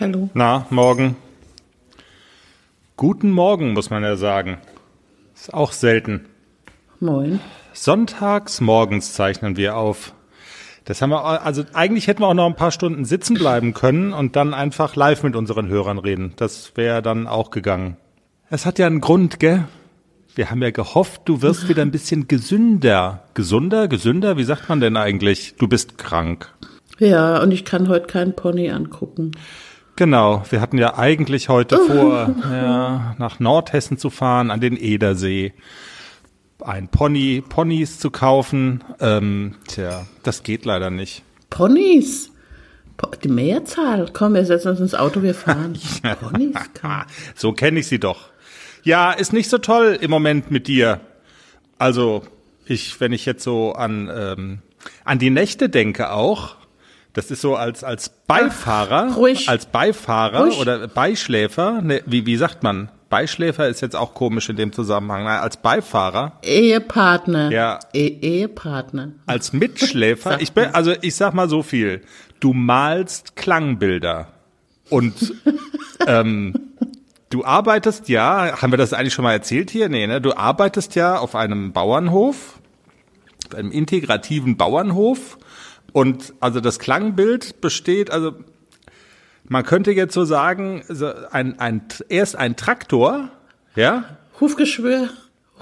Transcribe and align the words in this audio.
Hallo. 0.00 0.30
Na, 0.32 0.66
morgen. 0.70 1.14
Guten 2.96 3.30
Morgen, 3.30 3.74
muss 3.74 3.90
man 3.90 4.02
ja 4.02 4.16
sagen. 4.16 4.56
Ist 5.34 5.52
auch 5.52 5.72
selten. 5.72 6.24
Moin. 7.00 7.38
Sonntags 7.74 8.62
morgens 8.62 9.12
zeichnen 9.12 9.58
wir 9.58 9.76
auf. 9.76 10.14
Das 10.86 11.02
haben 11.02 11.10
wir, 11.10 11.44
also 11.44 11.64
eigentlich 11.74 12.06
hätten 12.06 12.22
wir 12.22 12.28
auch 12.28 12.34
noch 12.34 12.46
ein 12.46 12.56
paar 12.56 12.70
Stunden 12.70 13.04
sitzen 13.04 13.34
bleiben 13.34 13.74
können 13.74 14.14
und 14.14 14.36
dann 14.36 14.54
einfach 14.54 14.96
live 14.96 15.22
mit 15.22 15.36
unseren 15.36 15.68
Hörern 15.68 15.98
reden. 15.98 16.32
Das 16.36 16.72
wäre 16.76 17.02
dann 17.02 17.26
auch 17.26 17.50
gegangen. 17.50 17.98
Es 18.48 18.64
hat 18.64 18.78
ja 18.78 18.86
einen 18.86 19.02
Grund, 19.02 19.38
gell? 19.38 19.68
Wir 20.34 20.50
haben 20.50 20.62
ja 20.62 20.70
gehofft, 20.70 21.22
du 21.26 21.42
wirst 21.42 21.68
wieder 21.68 21.82
ein 21.82 21.90
bisschen 21.90 22.26
gesünder. 22.26 23.24
Gesunder, 23.34 23.86
gesünder? 23.86 24.38
Wie 24.38 24.44
sagt 24.44 24.70
man 24.70 24.80
denn 24.80 24.96
eigentlich? 24.96 25.56
Du 25.58 25.68
bist 25.68 25.98
krank. 25.98 26.54
Ja, 26.98 27.42
und 27.42 27.52
ich 27.52 27.66
kann 27.66 27.88
heute 27.88 28.06
keinen 28.06 28.34
Pony 28.34 28.70
angucken. 28.70 29.32
Genau, 30.00 30.42
wir 30.48 30.62
hatten 30.62 30.78
ja 30.78 30.96
eigentlich 30.96 31.50
heute 31.50 31.76
vor, 31.86 32.34
ja, 32.50 33.14
nach 33.18 33.38
Nordhessen 33.38 33.98
zu 33.98 34.08
fahren, 34.08 34.50
an 34.50 34.58
den 34.58 34.78
Edersee. 34.78 35.52
Ein 36.62 36.88
Pony, 36.88 37.42
Ponys 37.46 37.98
zu 37.98 38.10
kaufen. 38.10 38.82
Ähm, 38.98 39.56
tja, 39.68 40.06
das 40.22 40.42
geht 40.42 40.64
leider 40.64 40.88
nicht. 40.88 41.22
Ponys? 41.50 42.30
Po- 42.96 43.10
Die 43.22 43.28
Mehrzahl. 43.28 44.08
Komm, 44.10 44.32
wir 44.32 44.46
setzen 44.46 44.68
uns 44.68 44.80
ins 44.80 44.94
Auto, 44.94 45.20
wir 45.22 45.34
fahren. 45.34 45.78
Ponys? 46.20 46.54
komm. 46.80 47.02
So 47.34 47.52
kenne 47.52 47.80
ich 47.80 47.86
sie 47.86 47.98
doch. 48.00 48.30
Ja, 48.82 49.12
ist 49.12 49.34
nicht 49.34 49.50
so 49.50 49.58
toll 49.58 49.98
im 50.00 50.10
Moment 50.10 50.50
mit 50.50 50.66
dir. 50.66 51.00
Also, 51.76 52.22
ich, 52.64 52.98
wenn 53.02 53.12
ich 53.12 53.26
jetzt 53.26 53.44
so 53.44 53.72
an, 53.74 54.10
ähm, 54.10 54.58
an 55.04 55.18
die 55.18 55.28
Nächte 55.28 55.68
denke 55.68 56.10
auch, 56.10 56.56
das 57.12 57.30
ist 57.30 57.40
so 57.40 57.56
als, 57.56 57.82
als 57.82 58.08
Beifahrer, 58.26 59.14
ruhig. 59.14 59.48
als 59.48 59.66
Beifahrer 59.66 60.44
Ruhig. 60.44 60.58
oder 60.58 60.86
Beischläfer, 60.86 61.80
ne, 61.82 62.02
wie, 62.06 62.26
wie 62.26 62.36
sagt 62.36 62.62
man? 62.62 62.90
Beischläfer 63.08 63.66
ist 63.66 63.80
jetzt 63.80 63.96
auch 63.96 64.14
komisch 64.14 64.48
in 64.48 64.56
dem 64.56 64.72
Zusammenhang. 64.72 65.24
Na, 65.24 65.40
als 65.40 65.56
Beifahrer, 65.56 66.38
Ehepartner. 66.42 67.50
Ja. 67.50 67.80
E 67.92 68.06
Ehepartner. 68.06 69.12
als 69.26 69.52
Mitschläfer, 69.52 70.40
ich 70.40 70.52
bin, 70.52 70.66
also 70.72 70.92
ich 71.00 71.16
sag 71.16 71.34
mal 71.34 71.48
so 71.48 71.62
viel. 71.62 72.02
Du 72.38 72.52
malst 72.52 73.34
Klangbilder. 73.34 74.28
Und 74.88 75.34
ähm, 76.06 76.54
du 77.30 77.44
arbeitest 77.44 78.08
ja, 78.08 78.62
haben 78.62 78.72
wir 78.72 78.78
das 78.78 78.92
eigentlich 78.92 79.14
schon 79.14 79.24
mal 79.24 79.32
erzählt 79.32 79.70
hier? 79.70 79.88
Nee, 79.88 80.06
ne? 80.06 80.20
Du 80.20 80.36
arbeitest 80.36 80.94
ja 80.94 81.18
auf 81.18 81.34
einem 81.34 81.72
Bauernhof, 81.72 82.60
auf 83.46 83.54
einem 83.56 83.72
integrativen 83.72 84.56
Bauernhof. 84.56 85.38
Und 85.92 86.34
also 86.40 86.60
das 86.60 86.78
Klangbild 86.78 87.60
besteht, 87.60 88.10
also 88.10 88.34
man 89.44 89.64
könnte 89.64 89.90
jetzt 89.92 90.14
so 90.14 90.24
sagen, 90.24 90.82
so 90.88 91.10
ein, 91.30 91.58
ein, 91.58 91.82
erst 92.08 92.36
ein 92.36 92.56
Traktor, 92.56 93.30
ja, 93.74 94.04
Hufgeschwür. 94.40 95.08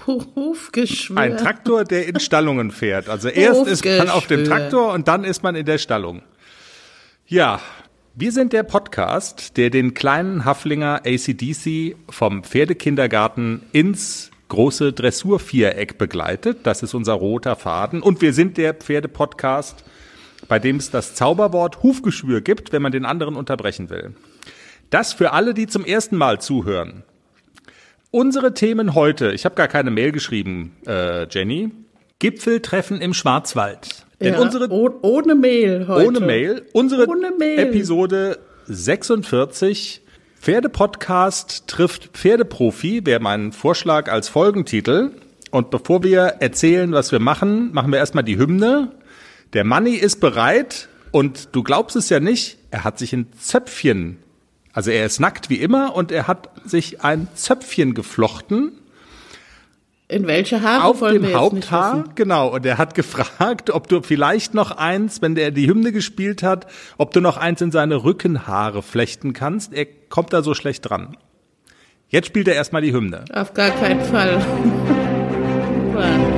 Hu- 0.07 0.25
Hufgeschwür. 0.37 1.17
ein 1.19 1.37
Traktor, 1.37 1.85
der 1.85 2.07
in 2.07 2.21
Stallungen 2.21 2.71
fährt. 2.71 3.09
Also 3.09 3.29
erst 3.29 3.67
ist 3.67 3.85
man 3.85 4.09
auf 4.09 4.27
dem. 4.27 4.45
Traktor 4.45 4.93
und 4.93 5.09
dann 5.09 5.25
ist 5.25 5.43
man 5.43 5.57
in 5.57 5.67
der 5.67 5.79
Stallung. 5.79 6.23
Ja, 7.27 7.61
wir 8.15 8.33
sind 8.33 8.53
der 8.53 8.63
Podcast, 8.63 9.57
der 9.57 9.71
den 9.71 9.95
kleinen 9.95 10.45
Haflinger 10.45 11.03
ACDC 11.05 11.97
vom 12.09 12.43
Pferdekindergarten 12.45 13.63
ins 13.73 14.31
große 14.49 14.93
Dressurviereck 14.93 15.99
begleitet. 15.99 16.59
Das 16.63 16.83
ist 16.83 16.95
unser 16.95 17.15
roter 17.15 17.55
Faden. 17.57 18.01
Und 18.03 18.21
wir 18.23 18.33
sind 18.33 18.57
der 18.57 18.75
Pferdepodcast, 18.75 19.85
bei 20.49 20.59
dem 20.59 20.77
es 20.77 20.91
das 20.91 21.15
Zauberwort 21.15 21.83
Hufgeschwür 21.83 22.41
gibt, 22.41 22.73
wenn 22.73 22.83
man 22.83 22.93
den 22.93 23.05
anderen 23.05 23.37
unterbrechen 23.37 23.91
will. 23.91 24.15
Das 24.91 25.13
für 25.13 25.33
alle, 25.33 25.55
die 25.55 25.67
zum 25.67 25.85
ersten 25.85 26.17
Mal 26.17 26.41
zuhören. 26.41 27.05
Unsere 28.11 28.55
Themen 28.55 28.95
heute, 28.95 29.33
ich 29.33 29.45
habe 29.45 29.55
gar 29.55 29.69
keine 29.69 29.91
Mail 29.91 30.13
geschrieben, 30.13 30.77
äh, 30.87 31.29
Jenny. 31.29 31.71
Gipfeltreffen 32.19 33.01
im 33.01 33.15
Schwarzwald. 33.15 34.07
Denn 34.21 34.35
ja, 34.35 34.41
unsere 34.41 34.69
oh, 34.71 34.91
ohne 35.03 35.35
Mail 35.35 35.87
heute. 35.87 36.07
ohne 36.09 36.21
Mail, 36.21 36.63
unsere 36.73 37.07
Ohne 37.07 37.31
Mail. 37.39 37.59
Episode 37.59 38.39
46 38.67 40.03
Pferdepodcast 40.41 41.67
trifft 41.67 42.11
Pferdeprofi 42.17 43.05
wäre 43.05 43.21
mein 43.21 43.53
Vorschlag 43.53 44.11
als 44.11 44.29
Folgentitel. 44.29 45.11
Und 45.51 45.71
bevor 45.71 46.03
wir 46.03 46.21
erzählen, 46.41 46.93
was 46.93 47.13
wir 47.13 47.21
machen, 47.21 47.73
machen 47.73 47.91
wir 47.93 47.99
erstmal 47.99 48.25
die 48.25 48.39
Hymne. 48.39 48.93
Der 49.55 49.65
Manni 49.65 49.95
ist 49.95 50.21
bereit 50.21 50.89
und 51.11 51.55
du 51.55 51.63
glaubst 51.63 51.97
es 51.97 52.11
ja 52.11 52.21
nicht, 52.21 52.59
er 52.71 52.85
hat 52.85 52.99
sich 52.99 53.15
ein 53.15 53.33
Zöpfchen, 53.33 54.19
also 54.75 54.91
er 54.91 55.07
ist 55.07 55.21
nackt 55.21 55.49
wie 55.49 55.57
immer 55.57 55.97
und 55.97 56.13
er 56.13 56.29
hat 56.29 56.51
sich 56.65 57.03
ein 57.03 57.29
Zöpfchen 57.35 57.95
geflochten 57.95 58.73
In 60.07 60.27
welche 60.27 60.61
Haare 60.61 60.85
auf 60.85 61.01
dem 61.01 61.15
jetzt 61.15 61.23
nicht 61.23 61.35
Haupthaar, 61.35 62.05
genau. 62.15 62.49
Und 62.49 62.67
er 62.67 62.77
hat 62.77 62.95
gefragt, 62.97 63.71
ob 63.71 63.89
du 63.89 64.03
vielleicht 64.03 64.53
noch 64.53 64.71
eins, 64.71 65.23
wenn 65.23 65.35
der 65.35 65.51
die 65.51 65.67
Hymne 65.67 65.93
gespielt 65.93 66.43
hat, 66.43 66.67
ob 66.99 67.13
du 67.13 67.21
noch 67.21 67.39
eins 67.39 67.63
in 67.63 67.73
seine 67.73 68.05
Rückenhaare 68.05 68.83
flechten 68.83 69.33
kannst. 69.33 69.73
Er 69.73 69.87
kommt 69.87 70.33
da 70.33 70.43
so 70.43 70.53
schlecht 70.53 70.89
dran. 70.89 71.17
Jetzt 72.09 72.29
spielt 72.29 72.49
er 72.49 72.55
erstmal 72.55 72.83
die 72.83 72.93
Hymne. 72.93 73.25
Auf 73.33 73.55
gar 73.55 73.71
keinen 73.71 74.05
Fall. 74.05 74.41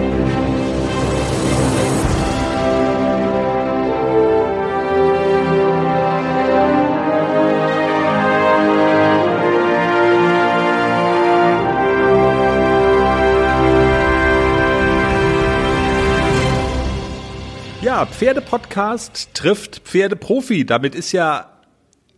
Pferdepodcast 18.06 19.34
trifft 19.34 19.80
Pferdeprofi. 19.84 20.64
Damit 20.64 20.94
ist 20.94 21.12
ja 21.12 21.50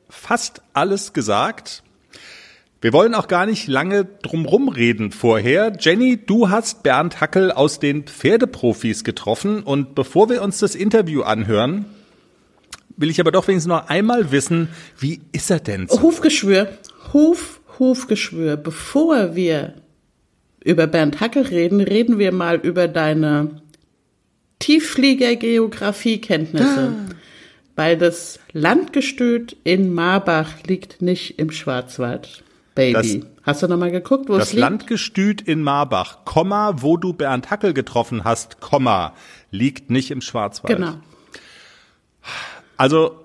fast 0.09 0.63
alles 0.73 1.13
gesagt. 1.13 1.83
Wir 2.81 2.93
wollen 2.93 3.15
auch 3.15 3.29
gar 3.29 3.47
nicht 3.47 3.69
lange 3.69 4.05
drumrum 4.05 4.69
reden 4.69 5.13
vorher. 5.13 5.73
Jenny, 5.79 6.17
du 6.17 6.51
hast 6.51 6.83
Bernd 6.83 7.21
Hackel 7.21 7.53
aus 7.53 7.79
den 7.79 8.05
Pferdeprofis 8.05 9.05
getroffen 9.05 9.63
und 9.63 9.95
bevor 9.95 10.29
wir 10.29 10.43
uns 10.43 10.59
das 10.59 10.75
Interview 10.75 11.23
anhören, 11.23 11.85
will 12.97 13.09
ich 13.09 13.21
aber 13.21 13.31
doch 13.31 13.47
wenigstens 13.47 13.69
noch 13.69 13.89
einmal 13.89 14.33
wissen, 14.33 14.69
wie 14.99 15.21
ist 15.31 15.51
er 15.51 15.61
denn 15.61 15.87
so? 15.87 16.03
Hufgeschwür. 16.03 16.69
Huf, 17.13 17.61
Hufgeschwür. 17.79 18.57
Bevor 18.57 19.37
wir 19.37 19.75
über 20.65 20.89
Bernd 20.89 21.21
Hackel 21.21 21.45
reden, 21.45 21.81
reden 21.81 22.19
wir 22.19 22.33
mal 22.33 22.57
über 22.57 22.89
deine 22.89 23.62
Tiefflieger-Geografiekenntnisse. 24.63 26.93
Weil 27.75 27.97
das 27.97 28.39
Landgestüt 28.53 29.57
in 29.65 29.95
Marbach 29.95 30.63
liegt 30.67 31.01
nicht 31.01 31.39
im 31.39 31.51
Schwarzwald, 31.51 32.43
Baby. 32.75 32.93
Das- 32.93 33.17
Hast 33.45 33.61
du 33.61 33.67
noch 33.67 33.77
mal 33.77 33.91
geguckt, 33.91 34.29
wo 34.29 34.35
es 34.35 34.39
Das 34.39 34.53
liegt? 34.53 34.61
Landgestüt 34.61 35.43
in 35.43 35.63
Marbach, 35.63 36.25
Komma, 36.25 36.77
wo 36.81 36.97
du 36.97 37.13
Bernd 37.13 37.51
Hackel 37.51 37.75
getroffen 37.75 38.23
hast, 38.23 38.61
Komma, 38.61 39.15
liegt 39.51 39.91
nicht 39.91 40.13
im 40.13 40.21
Schwarzwald. 40.21 40.77
Genau. 40.77 40.95
Also 42.77 43.17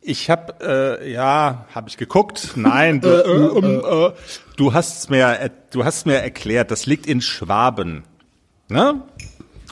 ich 0.00 0.28
habe 0.28 0.98
äh, 1.02 1.12
ja, 1.12 1.66
habe 1.72 1.88
ich 1.88 1.98
geguckt. 1.98 2.54
Nein, 2.56 3.00
du, 3.00 3.08
äh, 3.24 3.58
ähm, 3.58 3.80
äh, 3.84 4.10
du 4.56 4.72
hast 4.72 5.08
mir 5.10 5.18
er- 5.24 5.50
du 5.70 5.84
hast 5.84 6.06
mir 6.06 6.16
erklärt, 6.16 6.72
das 6.72 6.86
liegt 6.86 7.06
in 7.06 7.20
Schwaben. 7.20 8.02
Ne? 8.68 9.02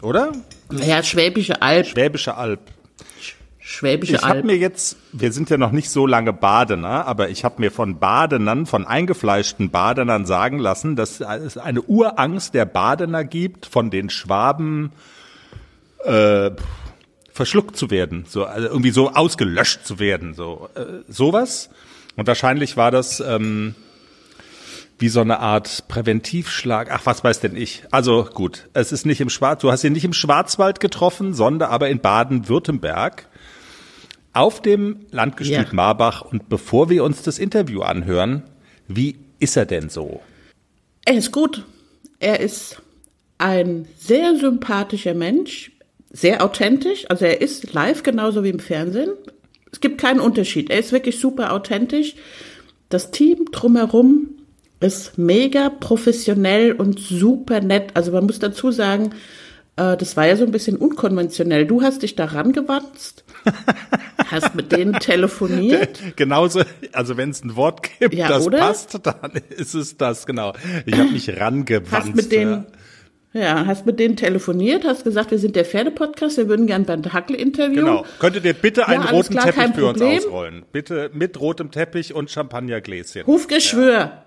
Oder? 0.02 0.32
Ja, 0.70 1.02
Schwäbische 1.02 1.60
Alb. 1.62 1.86
Schwäbische 1.86 2.36
Alb. 2.36 2.60
Schwäbische 3.58 4.14
Ich 4.14 4.22
habe 4.22 4.34
Alb. 4.36 4.44
mir 4.46 4.56
jetzt, 4.56 4.96
wir 5.12 5.32
sind 5.32 5.48
ja 5.50 5.56
noch 5.56 5.70
nicht 5.70 5.90
so 5.90 6.06
lange 6.06 6.32
Badener, 6.32 7.06
aber 7.06 7.28
ich 7.28 7.44
habe 7.44 7.60
mir 7.60 7.70
von 7.70 7.98
Badenern, 7.98 8.66
von 8.66 8.86
eingefleischten 8.86 9.70
Badenern 9.70 10.26
sagen 10.26 10.58
lassen, 10.58 10.96
dass 10.96 11.20
es 11.20 11.56
eine 11.56 11.82
Urangst 11.82 12.54
der 12.54 12.64
Badener 12.64 13.22
gibt, 13.24 13.66
von 13.66 13.90
den 13.90 14.10
Schwaben 14.10 14.92
äh, 16.04 16.50
verschluckt 17.32 17.76
zu 17.76 17.90
werden, 17.90 18.24
so 18.28 18.44
also 18.44 18.68
irgendwie 18.68 18.90
so 18.90 19.10
ausgelöscht 19.10 19.86
zu 19.86 19.98
werden, 19.98 20.34
so 20.34 20.68
äh, 20.74 21.02
sowas. 21.08 21.70
Und 22.16 22.26
wahrscheinlich 22.26 22.76
war 22.76 22.90
das 22.90 23.20
ähm, 23.20 23.74
wie 25.00 25.08
so 25.08 25.20
eine 25.20 25.40
Art 25.40 25.88
Präventivschlag. 25.88 26.90
Ach, 26.92 27.06
was 27.06 27.24
weiß 27.24 27.40
denn 27.40 27.56
ich? 27.56 27.82
Also 27.90 28.28
gut, 28.32 28.68
es 28.74 28.92
ist 28.92 29.06
nicht 29.06 29.20
im 29.20 29.30
Schwarz. 29.30 29.62
Du 29.62 29.72
hast 29.72 29.82
ihn 29.82 29.94
nicht 29.94 30.04
im 30.04 30.12
Schwarzwald 30.12 30.78
getroffen, 30.78 31.32
sondern 31.32 31.70
aber 31.70 31.88
in 31.88 32.00
Baden-Württemberg 32.00 33.26
auf 34.32 34.60
dem 34.60 35.06
Landgestüt 35.10 35.56
Ja. 35.56 35.72
Marbach. 35.72 36.20
Und 36.20 36.48
bevor 36.48 36.90
wir 36.90 37.02
uns 37.02 37.22
das 37.22 37.38
Interview 37.38 37.80
anhören, 37.80 38.42
wie 38.88 39.16
ist 39.38 39.56
er 39.56 39.66
denn 39.66 39.88
so? 39.88 40.20
Er 41.06 41.14
ist 41.14 41.32
gut. 41.32 41.64
Er 42.18 42.40
ist 42.40 42.82
ein 43.38 43.88
sehr 43.96 44.36
sympathischer 44.36 45.14
Mensch, 45.14 45.72
sehr 46.10 46.44
authentisch. 46.44 47.06
Also 47.08 47.24
er 47.24 47.40
ist 47.40 47.72
live 47.72 48.02
genauso 48.02 48.44
wie 48.44 48.50
im 48.50 48.60
Fernsehen. 48.60 49.12
Es 49.72 49.80
gibt 49.80 49.98
keinen 49.98 50.20
Unterschied. 50.20 50.68
Er 50.68 50.78
ist 50.78 50.92
wirklich 50.92 51.18
super 51.18 51.54
authentisch. 51.54 52.16
Das 52.90 53.12
Team 53.12 53.46
drumherum 53.50 54.28
ist 54.80 55.18
mega 55.18 55.68
professionell 55.68 56.72
und 56.72 56.98
super 56.98 57.60
nett. 57.60 57.90
Also 57.94 58.12
man 58.12 58.24
muss 58.24 58.38
dazu 58.38 58.70
sagen, 58.70 59.10
äh, 59.76 59.96
das 59.96 60.16
war 60.16 60.26
ja 60.26 60.36
so 60.36 60.44
ein 60.44 60.50
bisschen 60.52 60.76
unkonventionell. 60.76 61.66
Du 61.66 61.82
hast 61.82 62.02
dich 62.02 62.16
daran 62.16 62.52
gewandt, 62.52 63.24
hast 64.26 64.54
mit 64.54 64.72
denen 64.72 64.94
telefoniert. 64.94 66.00
Genauso, 66.16 66.62
also 66.92 67.16
wenn 67.16 67.30
es 67.30 67.44
ein 67.44 67.56
Wort 67.56 67.88
gibt, 67.98 68.14
Ja, 68.14 68.28
das 68.28 68.46
oder? 68.46 68.58
passt, 68.58 68.98
dann 69.02 69.32
ist 69.50 69.74
es 69.74 69.96
das, 69.96 70.26
genau. 70.26 70.54
Ich 70.86 70.96
habe 70.98 71.10
mich 71.10 71.28
rangewandt. 71.38 71.92
Hast 71.92 72.16
mit 72.16 72.32
denen, 72.32 72.66
ja, 73.32 73.66
hast 73.66 73.84
mit 73.86 74.00
denen 74.00 74.16
telefoniert, 74.16 74.84
hast 74.84 75.04
gesagt, 75.04 75.30
wir 75.30 75.38
sind 75.38 75.56
der 75.56 75.64
Pferdepodcast, 75.64 76.38
wir 76.38 76.48
würden 76.48 76.66
gern 76.66 76.84
Bernd 76.84 77.12
Hackel 77.12 77.36
interviewen. 77.36 77.84
Genau. 77.84 78.04
Könntet 78.18 78.44
ihr 78.44 78.54
bitte 78.54 78.88
einen 78.88 79.02
alles 79.02 79.12
roten 79.12 79.34
klar, 79.34 79.44
Teppich 79.52 79.74
für 79.74 79.86
uns 79.86 79.98
Problem. 79.98 80.18
ausrollen? 80.18 80.64
Bitte 80.72 81.10
mit 81.12 81.38
rotem 81.38 81.70
Teppich 81.70 82.14
und 82.14 82.30
Champagnergläschen. 82.30 83.26
Hufgeschwür. 83.26 83.92
Ja. 83.92 84.24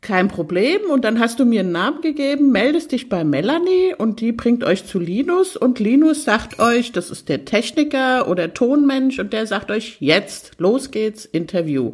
Kein 0.00 0.28
Problem. 0.28 0.90
Und 0.90 1.04
dann 1.04 1.20
hast 1.20 1.38
du 1.38 1.44
mir 1.44 1.60
einen 1.60 1.72
Namen 1.72 2.00
gegeben, 2.00 2.52
meldest 2.52 2.92
dich 2.92 3.08
bei 3.08 3.22
Melanie 3.22 3.94
und 3.96 4.20
die 4.20 4.32
bringt 4.32 4.64
euch 4.64 4.86
zu 4.86 4.98
Linus 4.98 5.56
und 5.56 5.78
Linus 5.78 6.24
sagt 6.24 6.58
euch, 6.58 6.92
das 6.92 7.10
ist 7.10 7.28
der 7.28 7.44
Techniker 7.44 8.28
oder 8.28 8.54
Tonmensch 8.54 9.18
und 9.18 9.32
der 9.32 9.46
sagt 9.46 9.70
euch, 9.70 9.98
jetzt, 10.00 10.52
los 10.58 10.90
geht's, 10.90 11.26
Interview. 11.26 11.92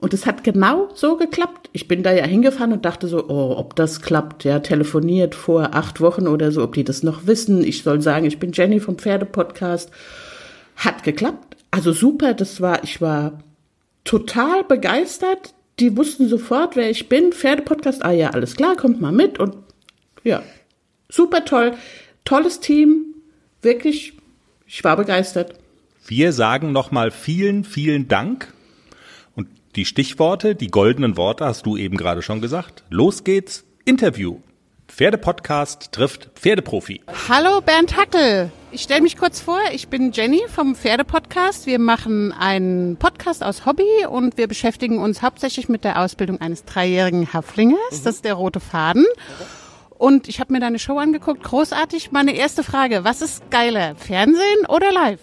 Und 0.00 0.14
es 0.14 0.26
hat 0.26 0.44
genau 0.44 0.88
so 0.94 1.16
geklappt. 1.16 1.70
Ich 1.72 1.88
bin 1.88 2.02
da 2.02 2.12
ja 2.12 2.24
hingefahren 2.24 2.72
und 2.72 2.84
dachte 2.84 3.08
so, 3.08 3.28
oh, 3.28 3.56
ob 3.56 3.74
das 3.74 4.00
klappt. 4.00 4.44
Ja, 4.44 4.60
telefoniert 4.60 5.34
vor 5.34 5.74
acht 5.74 6.00
Wochen 6.00 6.28
oder 6.28 6.52
so, 6.52 6.62
ob 6.62 6.74
die 6.74 6.84
das 6.84 7.02
noch 7.02 7.26
wissen. 7.26 7.64
Ich 7.64 7.82
soll 7.82 8.00
sagen, 8.00 8.24
ich 8.24 8.38
bin 8.38 8.52
Jenny 8.52 8.78
vom 8.78 8.96
Pferdepodcast. 8.96 9.90
Hat 10.76 11.02
geklappt. 11.02 11.56
Also 11.72 11.92
super, 11.92 12.34
das 12.34 12.60
war, 12.60 12.84
ich 12.84 13.00
war 13.00 13.40
total 14.04 14.62
begeistert. 14.62 15.52
Die 15.80 15.96
wussten 15.96 16.28
sofort, 16.28 16.76
wer 16.76 16.90
ich 16.90 17.08
bin. 17.08 17.32
Pferdepodcast, 17.32 18.04
ah 18.04 18.10
ja, 18.10 18.30
alles 18.30 18.56
klar, 18.56 18.76
kommt 18.76 19.00
mal 19.00 19.12
mit. 19.12 19.38
Und 19.38 19.56
ja, 20.24 20.42
super 21.08 21.44
toll. 21.44 21.74
Tolles 22.24 22.60
Team. 22.60 23.14
Wirklich, 23.62 24.14
ich 24.66 24.82
war 24.84 24.96
begeistert. 24.96 25.54
Wir 26.06 26.32
sagen 26.32 26.72
nochmal 26.72 27.10
vielen, 27.10 27.64
vielen 27.64 28.08
Dank. 28.08 28.52
Und 29.34 29.48
die 29.76 29.84
Stichworte, 29.84 30.54
die 30.54 30.68
goldenen 30.68 31.16
Worte 31.16 31.44
hast 31.44 31.66
du 31.66 31.76
eben 31.76 31.96
gerade 31.96 32.22
schon 32.22 32.40
gesagt. 32.40 32.84
Los 32.90 33.24
geht's. 33.24 33.64
Interview. 33.84 34.38
Pferdepodcast 34.88 35.92
trifft 35.92 36.30
Pferdeprofi. 36.34 37.02
Hallo 37.28 37.60
Bernd 37.60 37.96
Hackel. 37.96 38.50
Ich 38.72 38.82
stelle 38.82 39.02
mich 39.02 39.16
kurz 39.16 39.40
vor, 39.40 39.60
ich 39.72 39.88
bin 39.88 40.12
Jenny 40.12 40.40
vom 40.48 40.74
Pferdepodcast. 40.74 41.66
Wir 41.66 41.78
machen 41.78 42.32
einen 42.32 42.96
Podcast 42.96 43.44
aus 43.44 43.64
Hobby 43.64 44.06
und 44.08 44.36
wir 44.36 44.48
beschäftigen 44.48 44.98
uns 44.98 45.22
hauptsächlich 45.22 45.68
mit 45.68 45.84
der 45.84 46.00
Ausbildung 46.00 46.40
eines 46.40 46.64
dreijährigen 46.64 47.32
Haflingers. 47.32 47.78
Das 48.02 48.16
ist 48.16 48.24
der 48.24 48.34
rote 48.34 48.60
Faden. 48.60 49.06
Und 49.90 50.28
ich 50.28 50.40
habe 50.40 50.52
mir 50.52 50.60
deine 50.60 50.78
Show 50.78 50.98
angeguckt, 50.98 51.42
großartig. 51.42 52.10
Meine 52.10 52.34
erste 52.34 52.62
Frage, 52.62 53.04
was 53.04 53.20
ist 53.20 53.50
geiler, 53.50 53.94
Fernsehen 53.94 54.66
oder 54.68 54.90
live? 54.92 55.20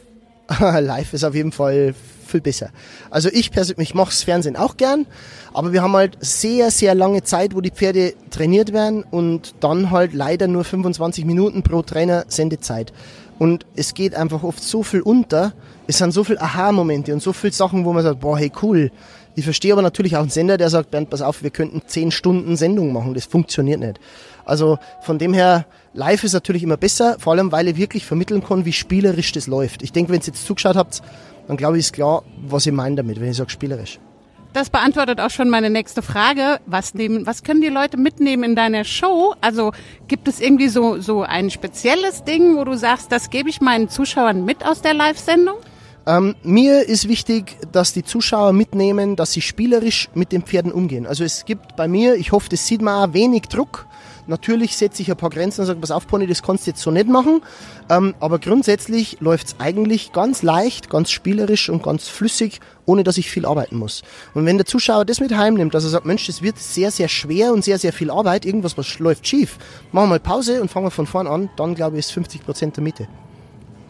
Live 0.86 1.14
ist 1.14 1.24
auf 1.24 1.34
jeden 1.34 1.52
Fall 1.52 1.96
viel 2.36 2.42
besser. 2.42 2.70
Also 3.10 3.30
ich 3.32 3.52
persönlich, 3.52 3.90
ich 3.90 3.96
mache 3.96 4.10
das 4.10 4.24
Fernsehen 4.24 4.58
auch 4.58 4.78
gern, 4.78 5.06
aber 5.54 5.72
wir 5.72 5.82
haben 5.82 5.94
halt 5.94 6.18
sehr, 6.20 6.70
sehr 6.70 6.94
lange 6.96 7.24
Zeit, 7.24 7.56
wo 7.56 7.62
die 7.62 7.72
Pferde 7.72 8.14
trainiert 8.30 8.74
werden 8.74 9.04
und 9.04 9.56
dann 9.62 9.92
halt 9.92 10.14
leider 10.14 10.48
nur 10.48 10.66
25 10.66 11.24
Minuten 11.26 11.64
pro 11.64 11.82
Trainer 11.82 12.26
Sendezeit. 12.28 12.92
Und 13.40 13.66
es 13.76 13.94
geht 13.94 14.16
einfach 14.16 14.44
oft 14.44 14.64
so 14.64 14.84
viel 14.84 15.02
unter, 15.02 15.54
es 15.88 15.98
sind 15.98 16.12
so 16.12 16.24
viele 16.24 16.42
Aha-Momente 16.42 17.14
und 17.14 17.22
so 17.22 17.32
viele 17.34 17.54
Sachen, 17.54 17.86
wo 17.86 17.94
man 17.94 18.04
sagt, 18.04 18.20
boah, 18.20 18.38
hey, 18.38 18.52
cool. 18.62 18.92
Ich 19.38 19.44
verstehe 19.44 19.74
aber 19.74 19.82
natürlich 19.82 20.16
auch 20.16 20.22
einen 20.22 20.30
Sender, 20.30 20.58
der 20.58 20.70
sagt, 20.70 20.92
Bernd, 20.92 21.10
pass 21.10 21.22
auf, 21.22 21.44
wir 21.44 21.50
könnten 21.50 21.82
10 21.86 22.12
Stunden 22.12 22.56
Sendung 22.56 22.94
machen. 22.94 23.14
Das 23.14 23.26
funktioniert 23.26 23.82
nicht. 23.82 24.00
Also 24.46 24.78
von 25.02 25.20
dem 25.20 25.34
her, 25.34 25.66
live 25.94 26.24
ist 26.24 26.34
natürlich 26.34 26.64
immer 26.64 26.78
besser, 26.78 27.18
vor 27.20 27.34
allem 27.34 27.52
weil 27.52 27.68
ich 27.68 27.76
wirklich 27.76 28.06
vermitteln 28.06 28.44
kann, 28.44 28.64
wie 28.64 28.72
spielerisch 28.72 29.34
das 29.34 29.48
läuft. 29.48 29.84
Ich 29.84 29.92
denke, 29.92 30.12
wenn 30.12 30.22
ihr 30.22 30.28
jetzt 30.28 30.46
zugeschaut 30.46 30.78
habt, 30.78 31.02
dann 31.48 31.58
glaube 31.58 31.78
ich, 31.78 31.86
ist 31.86 31.94
klar, 31.94 32.24
was 32.48 32.66
ich 32.66 32.74
meine 32.74 32.96
damit, 32.96 33.20
wenn 33.20 33.30
ich 33.30 33.38
sage 33.38 33.50
spielerisch. 33.50 34.00
Das 34.54 34.70
beantwortet 34.70 35.20
auch 35.20 35.32
schon 35.32 35.50
meine 35.50 35.70
nächste 35.70 36.02
Frage. 36.02 36.62
Was 36.66 36.94
nehmen, 36.94 37.26
was 37.26 37.44
können 37.44 37.60
die 37.60 37.68
Leute 37.68 37.98
mitnehmen 37.98 38.44
in 38.46 38.56
deiner 38.56 38.86
Show? 38.86 39.36
Also 39.42 39.74
gibt 40.08 40.30
es 40.30 40.40
irgendwie 40.40 40.70
so, 40.70 41.02
so 41.02 41.24
ein 41.24 41.50
spezielles 41.50 42.24
Ding, 42.24 42.56
wo 42.56 42.64
du 42.64 42.78
sagst, 42.78 43.12
das 43.12 43.30
gebe 43.30 43.50
ich 43.50 43.60
meinen 43.60 43.90
Zuschauern 43.90 44.46
mit 44.46 44.66
aus 44.66 44.82
der 44.82 44.94
Live-Sendung? 44.94 45.56
Ähm, 46.08 46.36
mir 46.44 46.88
ist 46.88 47.08
wichtig, 47.08 47.58
dass 47.72 47.94
die 47.94 48.04
Zuschauer 48.04 48.54
mitnehmen, 48.54 49.16
dass 49.16 49.32
sie 49.32 49.42
spielerisch 49.42 50.10
mit 50.14 50.32
den 50.32 50.44
Pferden 50.44 50.72
umgehen. 50.72 51.08
Also 51.08 51.24
es 51.24 51.46
gibt 51.46 51.76
bei 51.76 51.88
mir, 51.88 52.16
ich 52.16 52.32
hoffe, 52.32 52.48
das 52.50 52.68
sieht 52.68 52.82
man 52.82 53.10
auch, 53.10 53.14
wenig 53.14 53.44
Druck. 53.44 53.88
Natürlich 54.28 54.76
setze 54.78 55.02
ich 55.02 55.10
ein 55.10 55.18
paar 55.18 55.30
Grenzen 55.30 55.62
und 55.62 55.68
sage, 55.68 55.80
pass 55.80 55.92
auf, 55.92 56.08
Pony, 56.08 56.26
das 56.28 56.42
kannst 56.42 56.66
du 56.66 56.72
jetzt 56.72 56.82
so 56.82 56.92
nicht 56.92 57.08
machen. 57.08 57.42
Ähm, 57.90 58.14
aber 58.20 58.40
grundsätzlich 58.40 59.18
läuft's 59.20 59.56
eigentlich 59.60 60.14
ganz 60.14 60.44
leicht, 60.44 60.90
ganz 60.90 61.10
spielerisch 61.12 61.70
und 61.70 61.84
ganz 61.84 62.08
flüssig, 62.08 62.60
ohne 62.86 63.04
dass 63.04 63.18
ich 63.18 63.30
viel 63.30 63.46
arbeiten 63.46 63.78
muss. 63.78 64.04
Und 64.36 64.46
wenn 64.46 64.58
der 64.58 64.66
Zuschauer 64.66 65.06
das 65.06 65.20
mit 65.20 65.36
heimnimmt, 65.36 65.74
dass 65.74 65.84
er 65.84 65.92
sagt, 65.92 66.06
Mensch, 66.06 66.28
das 66.28 66.42
wird 66.42 66.60
sehr, 66.60 66.92
sehr 66.92 67.08
schwer 67.08 67.52
und 67.52 67.64
sehr, 67.64 67.80
sehr 67.80 67.94
viel 67.94 68.12
Arbeit, 68.12 68.46
irgendwas 68.46 68.78
was 68.78 69.00
läuft 69.00 69.28
schief, 69.28 69.58
machen 69.92 70.06
wir 70.06 70.10
mal 70.10 70.20
Pause 70.20 70.62
und 70.62 70.70
fangen 70.70 70.88
wir 70.88 70.92
von 70.92 71.08
vorn 71.08 71.28
an, 71.28 71.50
dann 71.56 71.74
glaube 71.74 71.98
ich, 71.98 72.06
ist 72.06 72.12
50 72.12 72.46
Prozent 72.46 72.78
der 72.78 72.84
Miete. 72.84 73.08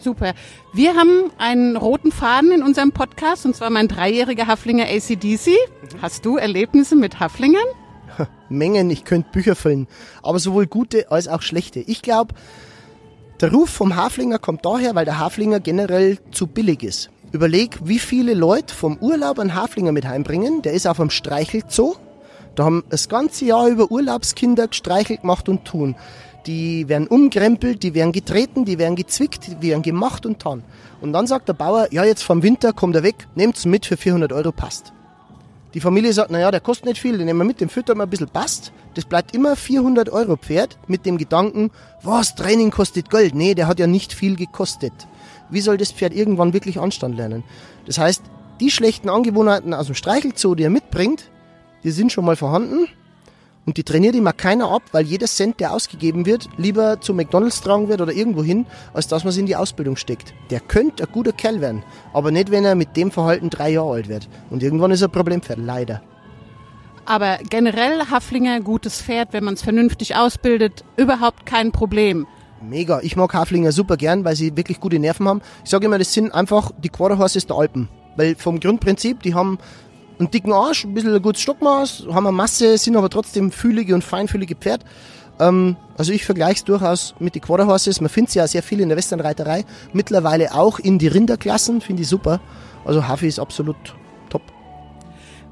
Super. 0.05 0.35
Wir 0.71 0.93
haben 0.93 1.31
einen 1.39 1.75
roten 1.75 2.11
Faden 2.11 2.51
in 2.51 2.61
unserem 2.61 2.91
Podcast, 2.91 3.43
und 3.47 3.55
zwar 3.55 3.71
mein 3.71 3.87
dreijähriger 3.87 4.45
Haflinger 4.45 4.85
ACDC. 4.85 5.57
Hast 5.99 6.27
du 6.27 6.37
Erlebnisse 6.37 6.95
mit 6.95 7.19
Haflingern? 7.19 7.65
Mengen, 8.49 8.91
ich 8.91 9.03
könnte 9.03 9.31
Bücher 9.31 9.55
füllen, 9.55 9.87
aber 10.21 10.37
sowohl 10.37 10.67
gute 10.67 11.09
als 11.09 11.27
auch 11.27 11.41
schlechte. 11.41 11.79
Ich 11.79 12.03
glaube, 12.03 12.35
der 13.41 13.51
Ruf 13.51 13.71
vom 13.71 13.95
Haflinger 13.95 14.37
kommt 14.37 14.63
daher, 14.63 14.93
weil 14.93 15.05
der 15.05 15.17
Haflinger 15.17 15.59
generell 15.59 16.19
zu 16.29 16.45
billig 16.45 16.83
ist. 16.83 17.09
Überleg, 17.31 17.79
wie 17.83 17.97
viele 17.97 18.35
Leute 18.35 18.75
vom 18.75 18.97
Urlaub 18.97 19.39
einen 19.39 19.55
Haflinger 19.55 19.91
mit 19.91 20.05
heimbringen. 20.05 20.61
Der 20.61 20.73
ist 20.73 20.85
auf 20.85 20.99
einem 20.99 21.09
Streichelzoo. 21.09 21.95
Da 22.53 22.65
haben 22.65 22.83
das 22.89 23.09
ganze 23.09 23.45
Jahr 23.45 23.69
über 23.69 23.89
Urlaubskinder 23.89 24.67
gestreichelt 24.67 25.21
gemacht 25.21 25.49
und 25.49 25.65
tun. 25.65 25.95
Die 26.45 26.87
werden 26.87 27.07
umkrempelt, 27.07 27.81
die 27.81 27.93
werden 27.93 28.11
getreten, 28.11 28.65
die 28.65 28.77
werden 28.77 28.95
gezwickt, 28.95 29.47
die 29.61 29.69
werden 29.69 29.81
gemacht 29.81 30.25
und 30.25 30.39
tan. 30.39 30.63
Und 31.01 31.13
dann 31.13 31.27
sagt 31.27 31.47
der 31.47 31.53
Bauer, 31.53 31.87
ja, 31.91 32.03
jetzt 32.03 32.23
vom 32.23 32.43
Winter 32.43 32.71
kommt 32.73 32.95
er 32.95 33.03
weg, 33.03 33.27
nehmt's 33.35 33.65
mit 33.65 33.85
für 33.85 33.97
400 33.97 34.31
Euro, 34.31 34.51
passt. 34.51 34.93
Die 35.73 35.81
Familie 35.81 36.13
sagt, 36.13 36.31
naja, 36.31 36.51
der 36.51 36.61
kostet 36.61 36.85
nicht 36.85 37.01
viel, 37.01 37.17
den 37.17 37.25
nehmen 37.25 37.39
wir 37.39 37.45
mit, 37.45 37.59
den 37.59 37.67
füttern 37.67 37.97
wir 37.97 38.03
ein 38.03 38.09
bisschen, 38.09 38.29
passt. 38.29 38.71
Das 38.93 39.03
bleibt 39.03 39.35
immer 39.35 39.57
400 39.57 40.09
Euro 40.09 40.37
Pferd 40.37 40.77
mit 40.87 41.05
dem 41.05 41.17
Gedanken, 41.17 41.69
was, 42.01 42.35
Training 42.35 42.71
kostet 42.71 43.09
Geld. 43.09 43.35
Nee, 43.35 43.55
der 43.55 43.67
hat 43.67 43.79
ja 43.79 43.87
nicht 43.87 44.13
viel 44.13 44.37
gekostet. 44.37 44.93
Wie 45.49 45.59
soll 45.59 45.77
das 45.77 45.91
Pferd 45.91 46.13
irgendwann 46.13 46.53
wirklich 46.53 46.79
Anstand 46.79 47.17
lernen? 47.17 47.43
Das 47.85 47.97
heißt, 47.97 48.23
die 48.61 48.71
schlechten 48.71 49.09
Angewohnheiten 49.09 49.73
aus 49.73 49.87
dem 49.87 49.95
Streichelzoo, 49.95 50.55
die 50.55 50.63
er 50.63 50.69
mitbringt, 50.69 51.29
die 51.83 51.91
sind 51.91 52.11
schon 52.11 52.23
mal 52.23 52.37
vorhanden. 52.37 52.87
Und 53.65 53.77
die 53.77 53.83
trainiert 53.83 54.15
immer 54.15 54.33
keiner 54.33 54.69
ab, 54.69 54.83
weil 54.91 55.05
jeder 55.05 55.25
Cent, 55.25 55.59
der 55.59 55.73
ausgegeben 55.73 56.25
wird, 56.25 56.49
lieber 56.57 57.01
zu 57.01 57.13
McDonalds 57.13 57.61
tragen 57.61 57.89
wird 57.89 57.99
oder 57.99 58.13
irgendwo 58.13 58.43
hin, 58.43 58.67
als 58.93 59.07
dass 59.07 59.23
man 59.23 59.29
es 59.31 59.37
in 59.37 59.47
die 59.47 59.55
Ausbildung 59.55 59.95
steckt. 59.95 60.33
Der 60.51 60.59
könnte 60.59 61.03
ein 61.03 61.11
guter 61.11 61.31
Kerl 61.31 61.61
werden, 61.61 61.83
aber 62.13 62.29
nicht, 62.29 62.51
wenn 62.51 62.63
er 62.63 62.75
mit 62.75 62.95
dem 62.95 63.09
Verhalten 63.09 63.49
drei 63.49 63.71
Jahre 63.71 63.93
alt 63.93 64.07
wird. 64.07 64.29
Und 64.51 64.61
irgendwann 64.61 64.91
ist 64.91 65.01
er 65.01 65.07
ein 65.07 65.11
Problempferd, 65.11 65.57
leider. 65.57 66.01
Aber 67.05 67.37
generell 67.49 68.01
Haflinger, 68.09 68.61
gutes 68.61 69.01
Pferd, 69.01 69.31
wenn 69.31 69.43
man 69.43 69.55
es 69.55 69.61
vernünftig 69.61 70.15
ausbildet, 70.15 70.83
überhaupt 70.97 71.45
kein 71.45 71.71
Problem. 71.71 72.27
Mega. 72.61 72.99
Ich 73.01 73.15
mag 73.15 73.33
Haflinger 73.33 73.71
super 73.71 73.97
gern, 73.97 74.25
weil 74.25 74.35
sie 74.35 74.55
wirklich 74.57 74.79
gute 74.79 74.97
Nerven 74.97 75.27
haben. 75.27 75.41
Ich 75.63 75.69
sage 75.69 75.85
immer, 75.85 75.99
das 75.99 76.13
sind 76.13 76.33
einfach 76.33 76.71
die 76.83 76.89
Quarter 76.89 77.17
Horses 77.17 77.45
der 77.45 77.57
Alpen. 77.57 77.89
Weil 78.15 78.35
vom 78.35 78.59
Grundprinzip, 78.59 79.21
die 79.21 79.35
haben 79.35 79.59
einen 80.19 80.31
dicken 80.31 80.53
Arsch, 80.53 80.85
ein 80.85 80.93
bisschen 80.93 81.13
ein 81.13 81.21
gutes 81.21 81.41
Stockmaß, 81.41 82.05
haben 82.11 82.27
eine 82.27 82.35
Masse, 82.35 82.77
sind 82.77 82.95
aber 82.95 83.09
trotzdem 83.09 83.51
fühlige 83.51 83.95
und 83.95 84.03
feinfühlige 84.03 84.55
Pferd. 84.55 84.85
Ähm, 85.39 85.75
also 85.97 86.13
ich 86.13 86.25
vergleiche 86.25 86.55
es 86.55 86.63
durchaus 86.63 87.15
mit 87.19 87.35
den 87.35 87.41
Quarter 87.41 87.67
Horses. 87.67 88.01
Man 88.01 88.09
findet 88.09 88.31
sie 88.31 88.39
ja 88.39 88.47
sehr 88.47 88.63
viel 88.63 88.79
in 88.79 88.89
der 88.89 88.97
Westernreiterei. 88.97 89.65
Mittlerweile 89.93 90.53
auch 90.53 90.79
in 90.79 90.99
die 90.99 91.07
Rinderklassen, 91.07 91.81
finde 91.81 92.03
ich 92.03 92.07
super. 92.07 92.39
Also 92.85 93.07
Hafi 93.07 93.27
ist 93.27 93.39
absolut 93.39 93.75
top. 94.29 94.41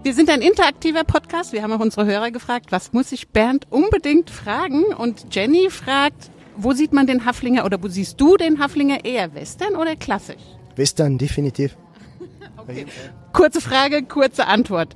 Wir 0.03 0.13
sind 0.13 0.29
ein 0.29 0.41
interaktiver 0.41 1.03
Podcast. 1.03 1.53
Wir 1.53 1.63
haben 1.63 1.71
auch 1.73 1.79
unsere 1.79 2.05
Hörer 2.05 2.31
gefragt, 2.31 2.67
was 2.71 2.93
muss 2.93 3.11
ich 3.11 3.29
Bernd 3.29 3.67
unbedingt 3.69 4.29
fragen? 4.29 4.83
Und 4.97 5.27
Jenny 5.31 5.69
fragt, 5.69 6.29
wo 6.55 6.73
sieht 6.73 6.93
man 6.93 7.07
den 7.07 7.25
Haflinger 7.25 7.65
oder 7.65 7.81
wo 7.81 7.87
siehst 7.87 8.19
du 8.21 8.37
den 8.37 8.59
Haflinger 8.59 9.03
eher 9.05 9.33
Western 9.33 9.75
oder 9.75 9.95
klassisch? 9.95 10.41
Western, 10.75 11.17
definitiv. 11.17 11.75
Kurze 13.33 13.61
Frage, 13.61 14.03
kurze 14.03 14.47
Antwort. 14.47 14.95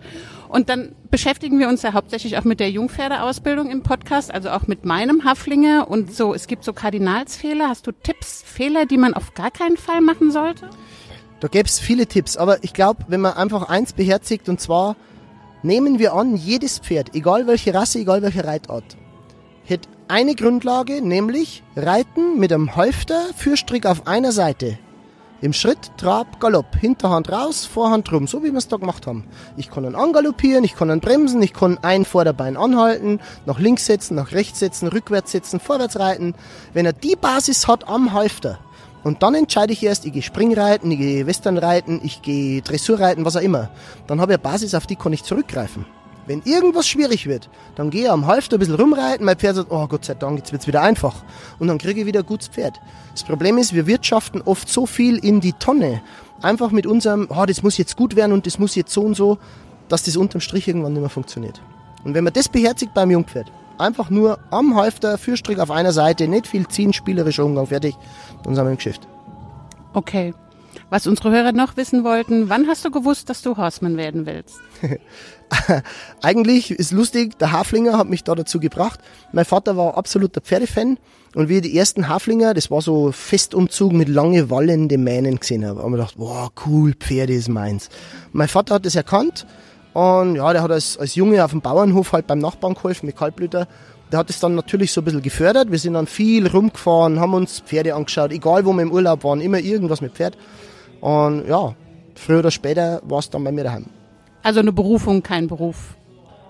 Und 0.50 0.70
dann 0.70 0.96
beschäftigen 1.12 1.60
wir 1.60 1.68
uns 1.68 1.82
ja 1.82 1.94
hauptsächlich 1.94 2.38
auch 2.38 2.44
mit 2.44 2.60
der 2.60 2.70
Jungpferdeausbildung 2.72 3.70
im 3.70 3.84
Podcast, 3.84 4.34
also 4.34 4.50
auch 4.50 4.68
mit 4.68 4.86
meinem 4.86 5.26
Haflinger 5.26 5.90
und 5.90 6.14
so. 6.14 6.34
Es 6.34 6.48
gibt 6.48 6.64
so 6.64 6.74
Kardinalsfehler. 6.74 7.68
Hast 7.70 7.88
du 7.88 7.92
Tipps, 7.92 8.44
Fehler, 8.46 8.86
die 8.86 8.98
man 8.98 9.14
auf 9.14 9.34
gar 9.34 9.52
keinen 9.52 9.78
Fall 9.78 10.02
machen 10.02 10.32
sollte? 10.32 10.70
Da 11.40 11.48
gäbe 11.48 11.68
es 11.68 11.80
viele 11.80 12.08
Tipps, 12.08 12.38
aber 12.38 12.64
ich 12.64 12.74
glaube, 12.74 13.06
wenn 13.10 13.22
man 13.22 13.34
einfach 13.34 13.70
eins 13.70 13.94
beherzigt, 13.94 14.50
und 14.50 14.60
zwar 14.60 14.96
nehmen 15.62 16.00
wir 16.00 16.14
an, 16.14 16.36
jedes 16.36 16.80
Pferd, 16.80 17.14
egal 17.14 17.46
welche 17.46 17.74
Rasse, 17.74 18.00
egal 18.00 18.22
welche 18.22 18.44
Reitart, 18.44 18.98
hätte 19.64 19.90
eine 20.08 20.34
Grundlage, 20.34 21.02
nämlich 21.02 21.64
Reiten 21.76 22.40
mit 22.40 22.52
einem 22.54 22.76
Halfter, 22.76 23.22
Fürstrick 23.36 23.86
auf 23.86 24.08
einer 24.08 24.32
Seite. 24.32 24.80
Im 25.40 25.54
Schritt, 25.54 25.92
Trab, 25.98 26.40
Galopp, 26.40 26.76
Hinterhand 26.76 27.32
raus, 27.32 27.66
Vorhand 27.66 28.12
rum, 28.12 28.26
so 28.26 28.44
wie 28.44 28.52
wir 28.52 28.58
es 28.58 28.68
da 28.68 28.78
gemacht 28.78 29.06
haben. 29.06 29.26
Ich 29.56 29.70
kann 29.70 29.86
ihn 29.86 29.94
angaloppieren, 29.94 30.64
ich 30.64 30.76
kann 30.76 30.90
ihn 30.90 31.00
bremsen, 31.00 31.44
ich 31.44 31.54
kann 31.54 31.78
ein 31.84 32.06
Vorderbein 32.06 32.58
anhalten, 32.58 33.20
nach 33.46 33.60
links 33.60 33.86
setzen, 33.86 34.16
nach 34.16 34.32
rechts 34.32 34.60
setzen, 34.60 34.88
rückwärts 34.88 35.32
setzen, 35.32 35.60
vorwärts 35.60 36.00
reiten. 36.00 36.34
Wenn 36.74 36.88
er 36.88 36.94
die 36.94 37.16
Basis 37.16 37.68
hat 37.68 37.88
am 37.88 38.14
Halfter, 38.14 38.60
und 39.04 39.24
dann 39.24 39.36
entscheide 39.36 39.72
ich 39.72 39.84
erst, 39.84 40.06
ich 40.06 40.12
gehe 40.12 40.22
Springreiten, 40.22 40.92
ich 40.92 40.98
gehe 40.98 41.28
Westernreiten, 41.28 42.02
ich 42.04 42.22
gehe 42.24 42.62
Dressurreiten, 42.62 43.24
was 43.24 43.38
auch 43.38 43.42
immer. 43.42 43.70
Dann 44.08 44.20
habe 44.20 44.34
ich 44.34 44.40
eine 44.40 44.44
Basis, 44.44 44.76
auf 44.76 44.88
die 44.88 44.98
kann 44.98 45.14
ich 45.14 45.24
zurückgreifen. 45.24 45.86
Wenn 46.28 46.42
irgendwas 46.44 46.86
schwierig 46.86 47.26
wird, 47.26 47.50
dann 47.76 47.90
gehe 47.90 48.04
ich 48.04 48.12
am 48.12 48.28
Halfter 48.28 48.58
ein 48.58 48.60
bisschen 48.60 48.76
rumreiten, 48.76 49.26
mein 49.26 49.38
Pferd 49.38 49.56
sagt, 49.56 49.72
oh 49.72 49.88
Gott 49.88 50.04
sei 50.04 50.14
Dank, 50.14 50.38
jetzt 50.38 50.52
wird's 50.52 50.68
wieder 50.68 50.82
einfach. 50.82 51.16
Und 51.58 51.70
dann 51.70 51.78
kriege 51.78 52.02
ich 52.02 52.06
wieder 52.06 52.20
ein 52.20 52.26
gutes 52.26 52.50
Pferd. 52.50 52.82
Das 53.14 53.24
Problem 53.24 53.58
ist, 53.58 53.74
wir 53.74 53.88
wirtschaften 53.88 54.42
oft 54.42 54.68
so 54.68 54.86
viel 54.86 55.18
in 55.18 55.40
die 55.40 55.54
Tonne, 55.54 56.02
einfach 56.42 56.72
mit 56.72 56.86
unserem, 56.86 57.30
oh, 57.30 57.46
das 57.46 57.64
muss 57.64 57.78
jetzt 57.78 57.96
gut 57.96 58.18
werden 58.18 58.34
und 58.34 58.46
das 58.46 58.60
muss 58.60 58.76
jetzt 58.76 58.92
so 58.92 59.04
und 59.04 59.16
so, 59.16 59.38
dass 59.88 60.04
das 60.04 60.18
unterm 60.18 60.42
Strich 60.42 60.68
irgendwann 60.68 60.92
nicht 60.92 61.02
mehr 61.02 61.10
funktioniert. 61.10 61.62
Und 62.04 62.14
wenn 62.14 62.26
man 62.26 62.34
das 62.34 62.50
beherzigt 62.50 62.94
beim 62.94 63.10
Jungpferd, 63.10 63.50
einfach 63.78 64.10
nur 64.10 64.38
am 64.52 64.76
Halfter, 64.76 65.18
Fürstrick 65.18 65.60
auf 65.60 65.72
einer 65.72 65.94
Seite, 65.94 66.28
nicht 66.28 66.48
viel 66.48 66.68
ziehen, 66.68 66.92
spielerischer 66.92 67.46
Umgang, 67.46 67.68
fertig, 67.68 67.96
dann 68.44 68.54
sind 68.54 68.66
wir 68.66 68.72
im 68.72 68.76
Geschäft. 68.76 69.08
Okay. 69.94 70.34
Was 70.90 71.08
unsere 71.08 71.32
Hörer 71.32 71.52
noch 71.52 71.78
wissen 71.78 72.04
wollten, 72.04 72.50
wann 72.50 72.68
hast 72.68 72.86
du 72.86 72.92
gewusst, 72.92 73.30
dass 73.30 73.42
du 73.42 73.58
Horseman 73.58 73.98
werden 73.98 74.26
willst? 74.26 74.60
Eigentlich 76.22 76.72
ist 76.72 76.92
lustig, 76.92 77.38
der 77.40 77.52
Haflinger 77.52 77.98
hat 77.98 78.10
mich 78.10 78.24
da 78.24 78.36
dazu 78.36 78.60
gebracht. 78.60 79.00
Mein 79.32 79.46
Vater 79.46 79.78
war 79.78 79.98
absoluter 79.98 80.42
Pferdefan 80.42 80.98
und 81.36 81.50
wie 81.50 81.62
die 81.62 81.78
ersten 81.78 82.08
Haflinger, 82.08 82.54
das 82.54 82.72
war 82.72 82.82
so 82.82 83.12
Festumzug 83.12 83.92
mit 83.94 84.10
lange 84.10 84.50
wallende 84.50 84.98
Mähnen 84.98 85.40
gesehen 85.40 85.66
habe, 85.66 85.82
haben 85.84 85.92
wir 85.92 85.98
gedacht, 85.98 86.16
wow, 86.18 86.50
cool, 86.66 86.94
Pferde 86.94 87.34
ist 87.34 87.50
meins. 87.50 87.90
Mein 88.32 88.48
Vater 88.48 88.76
hat 88.76 88.86
das 88.86 88.96
erkannt 88.96 89.46
und 89.94 90.36
ja, 90.36 90.52
der 90.54 90.62
hat 90.62 90.72
als, 90.72 90.98
als 90.98 91.16
Junge 91.16 91.44
auf 91.44 91.52
dem 91.52 91.62
Bauernhof 91.62 92.12
halt 92.12 92.28
beim 92.28 92.40
Nachbarn 92.40 92.76
geholfen 92.76 93.08
mit 93.08 93.16
Kaltblüter 93.16 93.68
der 94.12 94.20
hat 94.20 94.30
es 94.30 94.40
dann 94.40 94.56
natürlich 94.56 94.92
so 94.92 95.02
ein 95.02 95.06
bisschen 95.06 95.22
gefördert. 95.22 95.72
Wir 95.72 95.80
sind 95.80 95.94
dann 95.94 96.08
viel 96.08 96.48
rumgefahren, 96.48 97.20
haben 97.20 97.34
uns 97.34 97.60
Pferde 97.60 97.96
angeschaut, 97.96 98.32
egal 98.32 98.66
wo 98.66 98.74
wir 98.74 98.82
im 98.82 98.92
Urlaub 98.92 99.24
waren, 99.24 99.42
immer 99.42 99.60
irgendwas 99.60 100.02
mit 100.02 100.14
Pferd. 100.14 100.38
Und 101.02 101.48
ja, 101.48 101.76
früher 102.16 102.40
oder 102.40 102.52
später 102.52 103.02
war 103.04 103.20
es 103.20 103.30
dann 103.30 103.44
bei 103.44 103.52
mir 103.52 103.66
daheim. 103.66 103.88
Also 104.44 104.60
eine 104.60 104.72
Berufung, 104.72 105.24
kein 105.24 105.48
Beruf. 105.48 105.96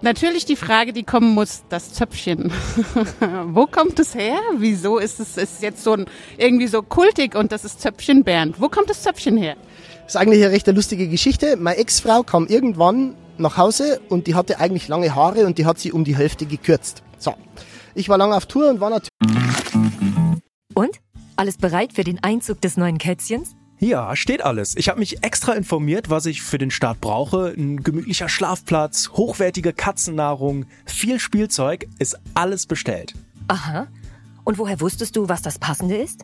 Natürlich 0.01 0.45
die 0.45 0.55
Frage, 0.55 0.93
die 0.93 1.01
kommen 1.01 1.33
muss, 1.33 1.63
das 1.69 1.93
Zöpfchen. 1.93 2.51
Wo 3.47 3.65
kommt 3.65 3.99
es 3.99 4.13
her? 4.13 4.37
Wieso 4.57 4.99
ist 4.99 5.19
es 5.19 5.37
ist 5.37 5.63
jetzt 5.63 5.83
so 5.83 5.93
ein, 5.93 6.05
irgendwie 6.37 6.67
so 6.67 6.83
kultig 6.83 7.35
und 7.35 7.51
das 7.51 7.65
ist 7.65 7.81
Zöpfchen 7.81 8.23
Bernd? 8.23 8.61
Wo 8.61 8.69
kommt 8.69 8.91
das 8.91 9.01
Zöpfchen 9.01 9.37
her? 9.37 9.55
Das 10.03 10.13
ist 10.13 10.21
eigentlich 10.21 10.43
eine 10.43 10.53
recht 10.53 10.67
lustige 10.67 11.07
Geschichte. 11.07 11.57
Meine 11.57 11.79
Ex-Frau 11.79 12.21
kam 12.21 12.45
irgendwann 12.45 13.15
nach 13.39 13.57
Hause 13.57 13.99
und 14.09 14.27
die 14.27 14.35
hatte 14.35 14.59
eigentlich 14.59 14.87
lange 14.87 15.15
Haare 15.15 15.47
und 15.47 15.57
die 15.57 15.65
hat 15.65 15.79
sie 15.79 15.91
um 15.91 16.03
die 16.03 16.15
Hälfte 16.15 16.45
gekürzt. 16.45 17.01
So, 17.19 17.35
ich 17.95 18.09
war 18.09 18.17
lange 18.17 18.35
auf 18.35 18.45
Tour 18.45 18.69
und 18.69 18.79
war 18.79 18.89
natürlich... 18.89 19.09
Und? 20.73 20.99
Alles 21.35 21.57
bereit 21.57 21.93
für 21.93 22.03
den 22.03 22.23
Einzug 22.23 22.61
des 22.61 22.77
neuen 22.77 22.97
Kätzchens? 22.97 23.55
Ja, 23.79 24.15
steht 24.15 24.41
alles. 24.43 24.75
Ich 24.75 24.89
habe 24.89 24.99
mich 24.99 25.23
extra 25.23 25.53
informiert, 25.53 26.09
was 26.09 26.25
ich 26.25 26.41
für 26.41 26.57
den 26.57 26.71
Start 26.71 26.99
brauche. 26.99 27.53
Ein 27.55 27.83
gemütlicher 27.83 28.27
Schlafplatz, 28.27 29.09
hochwertige 29.09 29.71
Katzennahrung, 29.71 30.65
viel 30.85 31.19
Spielzeug, 31.19 31.87
ist 31.99 32.17
alles 32.33 32.65
bestellt. 32.65 33.13
Aha. 33.47 33.87
Und 34.43 34.57
woher 34.57 34.81
wusstest 34.81 35.15
du, 35.15 35.29
was 35.29 35.43
das 35.43 35.59
Passende 35.59 35.95
ist? 35.95 36.23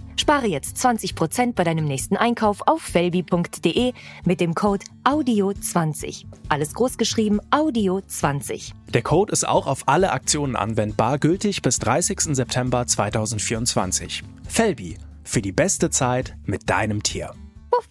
Spare 0.21 0.45
jetzt 0.45 0.77
20% 0.77 1.53
bei 1.55 1.63
deinem 1.63 1.85
nächsten 1.85 2.15
Einkauf 2.15 2.61
auf 2.67 2.83
felbi.de 2.83 3.93
mit 4.23 4.39
dem 4.39 4.53
Code 4.53 4.85
AUDIO20. 5.03 6.25
Alles 6.47 6.75
großgeschrieben 6.75 7.41
AUDIO20. 7.49 8.73
Der 8.93 9.01
Code 9.01 9.33
ist 9.33 9.47
auch 9.47 9.65
auf 9.65 9.87
alle 9.87 10.11
Aktionen 10.11 10.55
anwendbar, 10.55 11.17
gültig 11.17 11.63
bis 11.63 11.79
30. 11.79 12.35
September 12.35 12.85
2024. 12.85 14.21
Felbi, 14.47 14.99
für 15.23 15.41
die 15.41 15.51
beste 15.51 15.89
Zeit 15.89 16.35
mit 16.45 16.69
deinem 16.69 17.01
Tier. 17.01 17.33
Puff. 17.71 17.89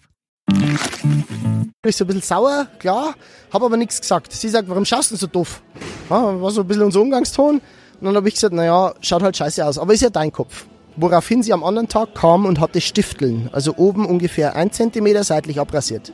Ich 1.85 1.97
so 1.97 2.05
ein 2.05 2.07
bisschen 2.07 2.21
sauer, 2.21 2.67
klar, 2.79 3.15
habe 3.51 3.65
aber 3.65 3.75
nichts 3.75 3.99
gesagt. 3.99 4.31
Sie 4.31 4.47
sagt, 4.47 4.69
warum 4.69 4.85
schaust 4.85 5.11
du 5.11 5.17
so 5.17 5.27
doof? 5.27 5.61
Ja, 6.09 6.41
war 6.41 6.51
so 6.51 6.61
ein 6.61 6.67
bisschen 6.67 6.83
unser 6.83 7.01
Umgangston. 7.01 7.55
Und 7.55 8.05
dann 8.05 8.15
habe 8.15 8.29
ich 8.29 8.35
gesagt, 8.35 8.53
naja, 8.53 8.93
schaut 9.01 9.21
halt 9.21 9.35
scheiße 9.35 9.65
aus, 9.65 9.77
aber 9.77 9.93
ist 9.93 10.01
ja 10.01 10.09
dein 10.09 10.31
Kopf. 10.31 10.65
Woraufhin 10.97 11.41
sie 11.41 11.53
am 11.53 11.63
anderen 11.63 11.87
Tag 11.87 12.15
kam 12.15 12.45
und 12.45 12.59
hatte 12.59 12.81
Stifteln, 12.81 13.49
also 13.53 13.75
oben 13.77 14.05
ungefähr 14.05 14.55
ein 14.55 14.71
Zentimeter 14.71 15.23
seitlich 15.23 15.59
abrasiert. 15.59 16.11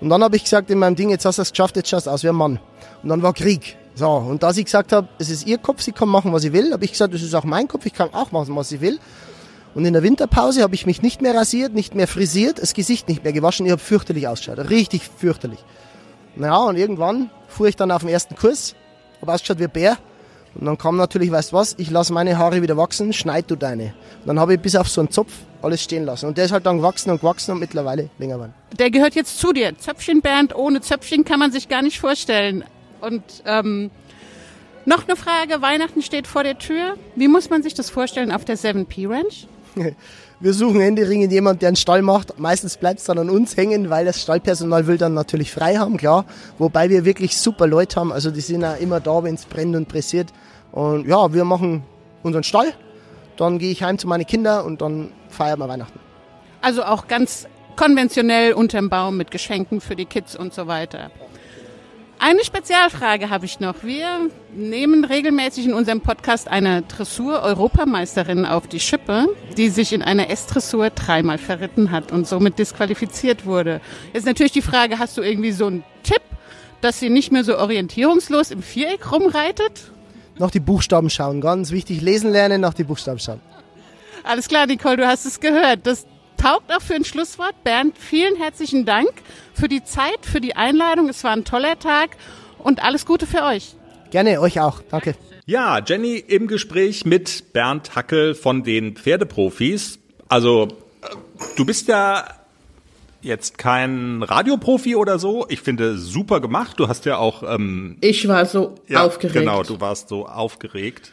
Und 0.00 0.10
dann 0.10 0.22
habe 0.22 0.36
ich 0.36 0.44
gesagt 0.44 0.70
in 0.70 0.78
meinem 0.78 0.96
Ding, 0.96 1.10
jetzt 1.10 1.24
hast 1.24 1.38
du 1.38 1.42
es 1.42 1.50
geschafft, 1.50 1.76
jetzt 1.76 1.88
schaust 1.88 2.06
du 2.06 2.10
aus 2.10 2.22
wie 2.22 2.28
ein 2.28 2.34
Mann. 2.34 2.60
Und 3.02 3.08
dann 3.08 3.22
war 3.22 3.32
Krieg. 3.32 3.76
So, 3.96 4.08
und 4.08 4.42
da 4.42 4.52
sie 4.52 4.64
gesagt 4.64 4.92
hat, 4.92 5.08
es 5.18 5.30
ist 5.30 5.46
ihr 5.46 5.58
Kopf, 5.58 5.80
sie 5.80 5.92
kann 5.92 6.08
machen, 6.08 6.32
was 6.32 6.42
sie 6.42 6.52
will, 6.52 6.72
habe 6.72 6.84
ich 6.84 6.92
gesagt, 6.92 7.14
es 7.14 7.22
ist 7.22 7.34
auch 7.34 7.44
mein 7.44 7.68
Kopf, 7.68 7.86
ich 7.86 7.92
kann 7.92 8.12
auch 8.12 8.32
machen, 8.32 8.54
was 8.56 8.72
ich 8.72 8.80
will. 8.80 8.98
Und 9.74 9.84
in 9.84 9.92
der 9.92 10.02
Winterpause 10.02 10.62
habe 10.62 10.74
ich 10.74 10.86
mich 10.86 11.02
nicht 11.02 11.22
mehr 11.22 11.34
rasiert, 11.34 11.74
nicht 11.74 11.94
mehr 11.94 12.08
frisiert, 12.08 12.60
das 12.60 12.74
Gesicht 12.74 13.08
nicht 13.08 13.24
mehr 13.24 13.32
gewaschen, 13.32 13.66
ich 13.66 13.72
habe 13.72 13.82
fürchterlich 13.82 14.26
ausgeschaut, 14.26 14.70
richtig 14.70 15.08
fürchterlich. 15.16 15.60
Naja, 16.36 16.58
und 16.58 16.76
irgendwann 16.76 17.30
fuhr 17.48 17.68
ich 17.68 17.76
dann 17.76 17.90
auf 17.90 18.02
den 18.02 18.10
ersten 18.10 18.34
Kurs, 18.34 18.74
habe 19.20 19.32
ausgeschaut 19.32 19.58
wie 19.58 19.64
ein 19.64 19.70
Bär, 19.70 19.96
und 20.54 20.66
dann 20.66 20.78
kam 20.78 20.96
natürlich, 20.96 21.30
weißt 21.30 21.52
du 21.52 21.56
was, 21.56 21.74
ich 21.78 21.90
lasse 21.90 22.12
meine 22.12 22.38
Haare 22.38 22.62
wieder 22.62 22.76
wachsen, 22.76 23.12
schneid 23.12 23.50
du 23.50 23.56
deine. 23.56 23.94
Und 24.20 24.26
dann 24.26 24.40
habe 24.40 24.54
ich 24.54 24.60
bis 24.60 24.76
auf 24.76 24.88
so 24.88 25.00
einen 25.00 25.10
Zopf 25.10 25.32
alles 25.62 25.82
stehen 25.82 26.04
lassen. 26.04 26.26
Und 26.26 26.38
der 26.38 26.44
ist 26.44 26.52
halt 26.52 26.66
dann 26.66 26.78
gewachsen 26.78 27.10
und 27.10 27.20
gewachsen 27.20 27.52
und 27.52 27.58
mittlerweile 27.58 28.10
länger 28.18 28.34
geworden. 28.34 28.54
Der 28.78 28.90
gehört 28.90 29.14
jetzt 29.14 29.38
zu 29.38 29.52
dir. 29.52 29.76
Zöpfchenband 29.76 30.54
ohne 30.54 30.80
Zöpfchen 30.80 31.24
kann 31.24 31.38
man 31.38 31.50
sich 31.50 31.68
gar 31.68 31.82
nicht 31.82 31.98
vorstellen. 31.98 32.64
Und 33.00 33.22
ähm, 33.46 33.90
noch 34.84 35.08
eine 35.08 35.16
Frage, 35.16 35.62
Weihnachten 35.62 36.02
steht 36.02 36.26
vor 36.26 36.44
der 36.44 36.58
Tür. 36.58 36.96
Wie 37.16 37.28
muss 37.28 37.50
man 37.50 37.62
sich 37.62 37.74
das 37.74 37.90
vorstellen 37.90 38.30
auf 38.30 38.44
der 38.44 38.56
7P 38.56 39.08
Ranch? 39.08 39.46
Wir 40.40 40.52
suchen 40.52 40.80
händeringend 40.80 41.32
jemanden, 41.32 41.60
der 41.60 41.68
einen 41.68 41.76
Stall 41.76 42.02
macht. 42.02 42.38
Meistens 42.38 42.76
bleibt 42.76 42.98
es 42.98 43.06
dann 43.06 43.18
an 43.18 43.30
uns 43.30 43.56
hängen, 43.56 43.88
weil 43.88 44.04
das 44.04 44.20
Stallpersonal 44.20 44.86
will 44.86 44.98
dann 44.98 45.14
natürlich 45.14 45.52
frei 45.52 45.76
haben, 45.76 45.96
klar. 45.96 46.24
Wobei 46.58 46.90
wir 46.90 47.04
wirklich 47.04 47.36
super 47.36 47.66
Leute 47.66 48.00
haben. 48.00 48.12
Also 48.12 48.30
die 48.30 48.40
sind 48.40 48.62
ja 48.62 48.74
immer 48.74 49.00
da, 49.00 49.22
wenn 49.22 49.36
es 49.36 49.46
brennt 49.46 49.76
und 49.76 49.88
pressiert. 49.88 50.32
Und 50.72 51.06
ja, 51.06 51.32
wir 51.32 51.44
machen 51.44 51.84
unseren 52.22 52.42
Stall. 52.42 52.72
Dann 53.36 53.58
gehe 53.58 53.70
ich 53.70 53.82
heim 53.82 53.96
zu 53.98 54.08
meinen 54.08 54.26
Kindern 54.26 54.64
und 54.64 54.80
dann 54.80 55.10
feiern 55.28 55.58
wir 55.60 55.68
Weihnachten. 55.68 55.98
Also 56.60 56.84
auch 56.84 57.06
ganz 57.08 57.46
konventionell 57.76 58.54
unterm 58.54 58.88
Baum 58.88 59.16
mit 59.16 59.30
Geschenken 59.30 59.80
für 59.80 59.96
die 59.96 60.06
Kids 60.06 60.36
und 60.36 60.52
so 60.52 60.66
weiter. 60.66 61.10
Eine 62.26 62.42
Spezialfrage 62.42 63.28
habe 63.28 63.44
ich 63.44 63.60
noch. 63.60 63.82
Wir 63.82 64.30
nehmen 64.56 65.04
regelmäßig 65.04 65.66
in 65.66 65.74
unserem 65.74 66.00
Podcast 66.00 66.48
eine 66.48 66.80
Dressur-Europameisterin 66.80 68.46
auf 68.46 68.66
die 68.66 68.80
Schippe, 68.80 69.26
die 69.58 69.68
sich 69.68 69.92
in 69.92 70.00
einer 70.00 70.30
S-Dressur 70.30 70.88
dreimal 70.88 71.36
verritten 71.36 71.90
hat 71.90 72.12
und 72.12 72.26
somit 72.26 72.58
disqualifiziert 72.58 73.44
wurde. 73.44 73.82
Jetzt 74.14 74.24
natürlich 74.24 74.52
die 74.52 74.62
Frage, 74.62 74.98
hast 74.98 75.18
du 75.18 75.20
irgendwie 75.20 75.52
so 75.52 75.66
einen 75.66 75.84
Tipp, 76.02 76.22
dass 76.80 76.98
sie 76.98 77.10
nicht 77.10 77.30
mehr 77.30 77.44
so 77.44 77.58
orientierungslos 77.58 78.52
im 78.52 78.62
Viereck 78.62 79.12
rumreitet? 79.12 79.92
Nach 80.38 80.50
die 80.50 80.60
Buchstaben 80.60 81.10
schauen, 81.10 81.42
ganz 81.42 81.72
wichtig. 81.72 82.00
Lesen 82.00 82.32
lernen, 82.32 82.62
nach 82.62 82.72
die 82.72 82.84
Buchstaben 82.84 83.18
schauen. 83.18 83.42
Alles 84.22 84.48
klar, 84.48 84.66
Nicole, 84.66 84.96
du 84.96 85.06
hast 85.06 85.26
es 85.26 85.40
gehört. 85.40 85.80
Das 85.86 86.06
taugt 86.44 86.70
auch 86.70 86.82
für 86.82 86.94
ein 86.94 87.06
Schlusswort. 87.06 87.64
Bernd, 87.64 87.96
vielen 87.96 88.36
herzlichen 88.36 88.84
Dank 88.84 89.10
für 89.54 89.66
die 89.66 89.82
Zeit, 89.82 90.18
für 90.20 90.42
die 90.42 90.54
Einladung. 90.54 91.08
Es 91.08 91.24
war 91.24 91.32
ein 91.32 91.44
toller 91.44 91.78
Tag 91.78 92.10
und 92.58 92.84
alles 92.84 93.06
Gute 93.06 93.26
für 93.26 93.44
euch. 93.44 93.74
Gerne, 94.10 94.38
euch 94.42 94.60
auch. 94.60 94.82
Danke. 94.90 95.14
Ja, 95.46 95.80
Jenny 95.82 96.16
im 96.16 96.46
Gespräch 96.46 97.06
mit 97.06 97.54
Bernd 97.54 97.96
Hackel 97.96 98.34
von 98.34 98.62
den 98.62 98.94
Pferdeprofis. 98.94 99.98
Also, 100.28 100.68
äh, 101.00 101.06
du 101.56 101.64
bist 101.64 101.88
ja 101.88 102.26
jetzt 103.22 103.56
kein 103.56 104.22
Radioprofi 104.22 104.96
oder 104.96 105.18
so. 105.18 105.46
Ich 105.48 105.62
finde 105.62 105.96
super 105.96 106.40
gemacht. 106.40 106.78
Du 106.78 106.88
hast 106.88 107.06
ja 107.06 107.16
auch. 107.16 107.42
Ähm, 107.42 107.96
ich 108.02 108.28
war 108.28 108.44
so 108.44 108.74
ja, 108.86 109.02
aufgeregt. 109.02 109.38
Genau, 109.38 109.62
du 109.62 109.80
warst 109.80 110.10
so 110.10 110.26
aufgeregt. 110.26 111.10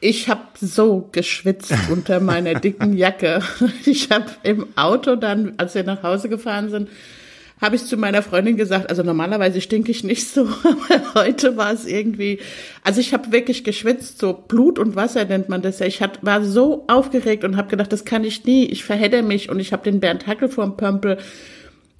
Ich 0.00 0.28
habe 0.28 0.42
so 0.60 1.08
geschwitzt 1.10 1.74
unter 1.90 2.20
meiner 2.20 2.54
dicken 2.54 2.96
Jacke. 2.96 3.42
Ich 3.84 4.10
habe 4.10 4.30
im 4.42 4.66
Auto 4.76 5.16
dann, 5.16 5.54
als 5.56 5.74
wir 5.74 5.82
nach 5.82 6.02
Hause 6.02 6.28
gefahren 6.28 6.70
sind, 6.70 6.88
habe 7.60 7.76
ich 7.76 7.84
zu 7.84 7.96
meiner 7.96 8.22
Freundin 8.22 8.56
gesagt, 8.56 8.88
also 8.88 9.02
normalerweise 9.02 9.60
stinke 9.60 9.90
ich 9.90 10.04
nicht 10.04 10.28
so, 10.28 10.42
aber 10.62 11.14
heute 11.14 11.56
war 11.56 11.72
es 11.72 11.86
irgendwie, 11.86 12.38
also 12.84 13.00
ich 13.00 13.12
habe 13.12 13.32
wirklich 13.32 13.64
geschwitzt, 13.64 14.20
so 14.20 14.32
Blut 14.32 14.78
und 14.78 14.94
Wasser 14.94 15.24
nennt 15.24 15.48
man 15.48 15.62
das 15.62 15.80
ja. 15.80 15.86
Ich 15.86 16.00
hat, 16.00 16.24
war 16.24 16.44
so 16.44 16.84
aufgeregt 16.86 17.42
und 17.42 17.56
habe 17.56 17.68
gedacht, 17.68 17.92
das 17.92 18.04
kann 18.04 18.22
ich 18.22 18.44
nie, 18.44 18.66
ich 18.66 18.84
verhedder 18.84 19.22
mich 19.22 19.50
und 19.50 19.58
ich 19.58 19.72
habe 19.72 19.82
den 19.82 19.98
Bernd 19.98 20.28
Hackel 20.28 20.48
vorm 20.48 20.76
Pömpel 20.76 21.18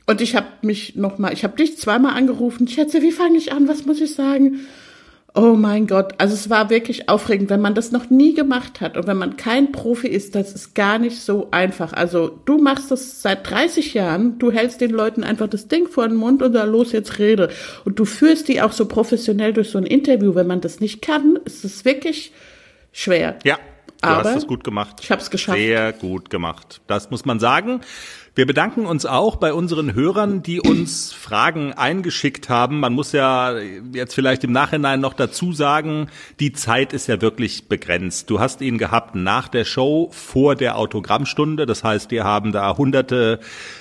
und 0.07 0.21
ich 0.21 0.37
habe 0.37 0.47
mich 0.62 0.95
nochmal, 0.95 1.33
ich 1.33 1.43
habe 1.43 1.57
dich 1.57 1.76
zweimal 1.76 2.17
angerufen, 2.17 2.69
Schätze, 2.69 3.02
wie 3.02 3.12
fange 3.12 3.37
ich 3.37 3.52
an, 3.52 3.67
was 3.67 3.85
muss 3.85 4.00
ich 4.00 4.14
sagen? 4.14 4.61
Oh 5.40 5.54
mein 5.54 5.87
Gott, 5.87 6.14
also 6.18 6.35
es 6.35 6.50
war 6.50 6.68
wirklich 6.68 7.09
aufregend, 7.09 7.49
wenn 7.49 7.61
man 7.61 7.76
das 7.76 7.92
noch 7.92 8.11
nie 8.11 8.35
gemacht 8.35 8.80
hat 8.80 8.97
und 8.97 9.07
wenn 9.07 9.18
man 9.18 9.37
kein 9.37 9.71
Profi 9.71 10.09
ist, 10.09 10.35
das 10.35 10.52
ist 10.52 10.75
gar 10.75 10.99
nicht 10.99 11.21
so 11.21 11.47
einfach. 11.52 11.92
Also 11.92 12.40
du 12.45 12.59
machst 12.59 12.90
das 12.90 13.23
seit 13.23 13.49
30 13.49 13.95
Jahren, 13.95 14.40
du 14.40 14.50
hältst 14.50 14.80
den 14.80 14.90
Leuten 14.90 15.23
einfach 15.23 15.47
das 15.47 15.68
Ding 15.68 15.87
vor 15.87 16.09
den 16.09 16.16
Mund 16.16 16.42
und 16.42 16.54
da 16.54 16.64
los 16.64 16.90
jetzt 16.90 17.21
rede. 17.21 17.50
Und 17.85 18.00
du 18.00 18.04
führst 18.04 18.49
die 18.49 18.61
auch 18.61 18.73
so 18.73 18.87
professionell 18.87 19.52
durch 19.52 19.71
so 19.71 19.78
ein 19.78 19.87
Interview. 19.87 20.35
Wenn 20.35 20.49
man 20.49 20.61
das 20.61 20.80
nicht 20.80 21.02
kann, 21.02 21.38
ist 21.45 21.64
es 21.64 21.85
wirklich 21.85 22.33
schwer. 22.90 23.38
Ja, 23.45 23.59
du 24.02 24.09
Aber 24.09 24.30
hast 24.30 24.38
es 24.38 24.47
gut 24.49 24.64
gemacht. 24.64 24.97
Ich 25.02 25.12
habe 25.12 25.23
es 25.23 25.30
geschafft. 25.30 25.57
Sehr 25.57 25.92
gut 25.92 26.30
gemacht. 26.30 26.80
Das 26.88 27.12
muss 27.12 27.25
man 27.25 27.38
sagen. 27.38 27.83
Wir 28.38 28.47
bedanken 28.47 28.87
uns 28.87 29.04
auch 29.04 29.35
bei 29.35 29.52
unseren 29.52 29.95
Hörern, 29.97 30.45
die 30.45 30.61
uns 30.61 31.12
Fragen 31.12 31.73
eingeschickt 31.73 32.49
haben. 32.49 32.78
Man 32.78 32.92
muss 32.92 33.11
ja 33.11 33.59
jetzt 33.92 34.14
vielleicht 34.14 34.45
im 34.45 34.52
Nachhinein 34.52 35.00
noch 35.00 35.14
dazu 35.14 35.52
sagen, 35.52 36.07
die 36.38 36.52
Zeit 36.52 36.92
ist 36.92 37.09
ja 37.09 37.21
wirklich 37.21 37.66
begrenzt. 37.66 38.30
Du 38.30 38.38
hast 38.38 38.61
ihn 38.61 38.78
gehabt 38.78 39.16
nach 39.16 39.49
der 39.49 39.64
Show, 39.64 40.11
vor 40.12 40.54
der 40.54 40.78
Autogrammstunde. 40.78 41.66
Das 41.66 41.83
heißt, 41.83 42.12
wir 42.12 42.23
haben 42.23 42.52
da 42.52 42.76
hunderte 42.76 43.40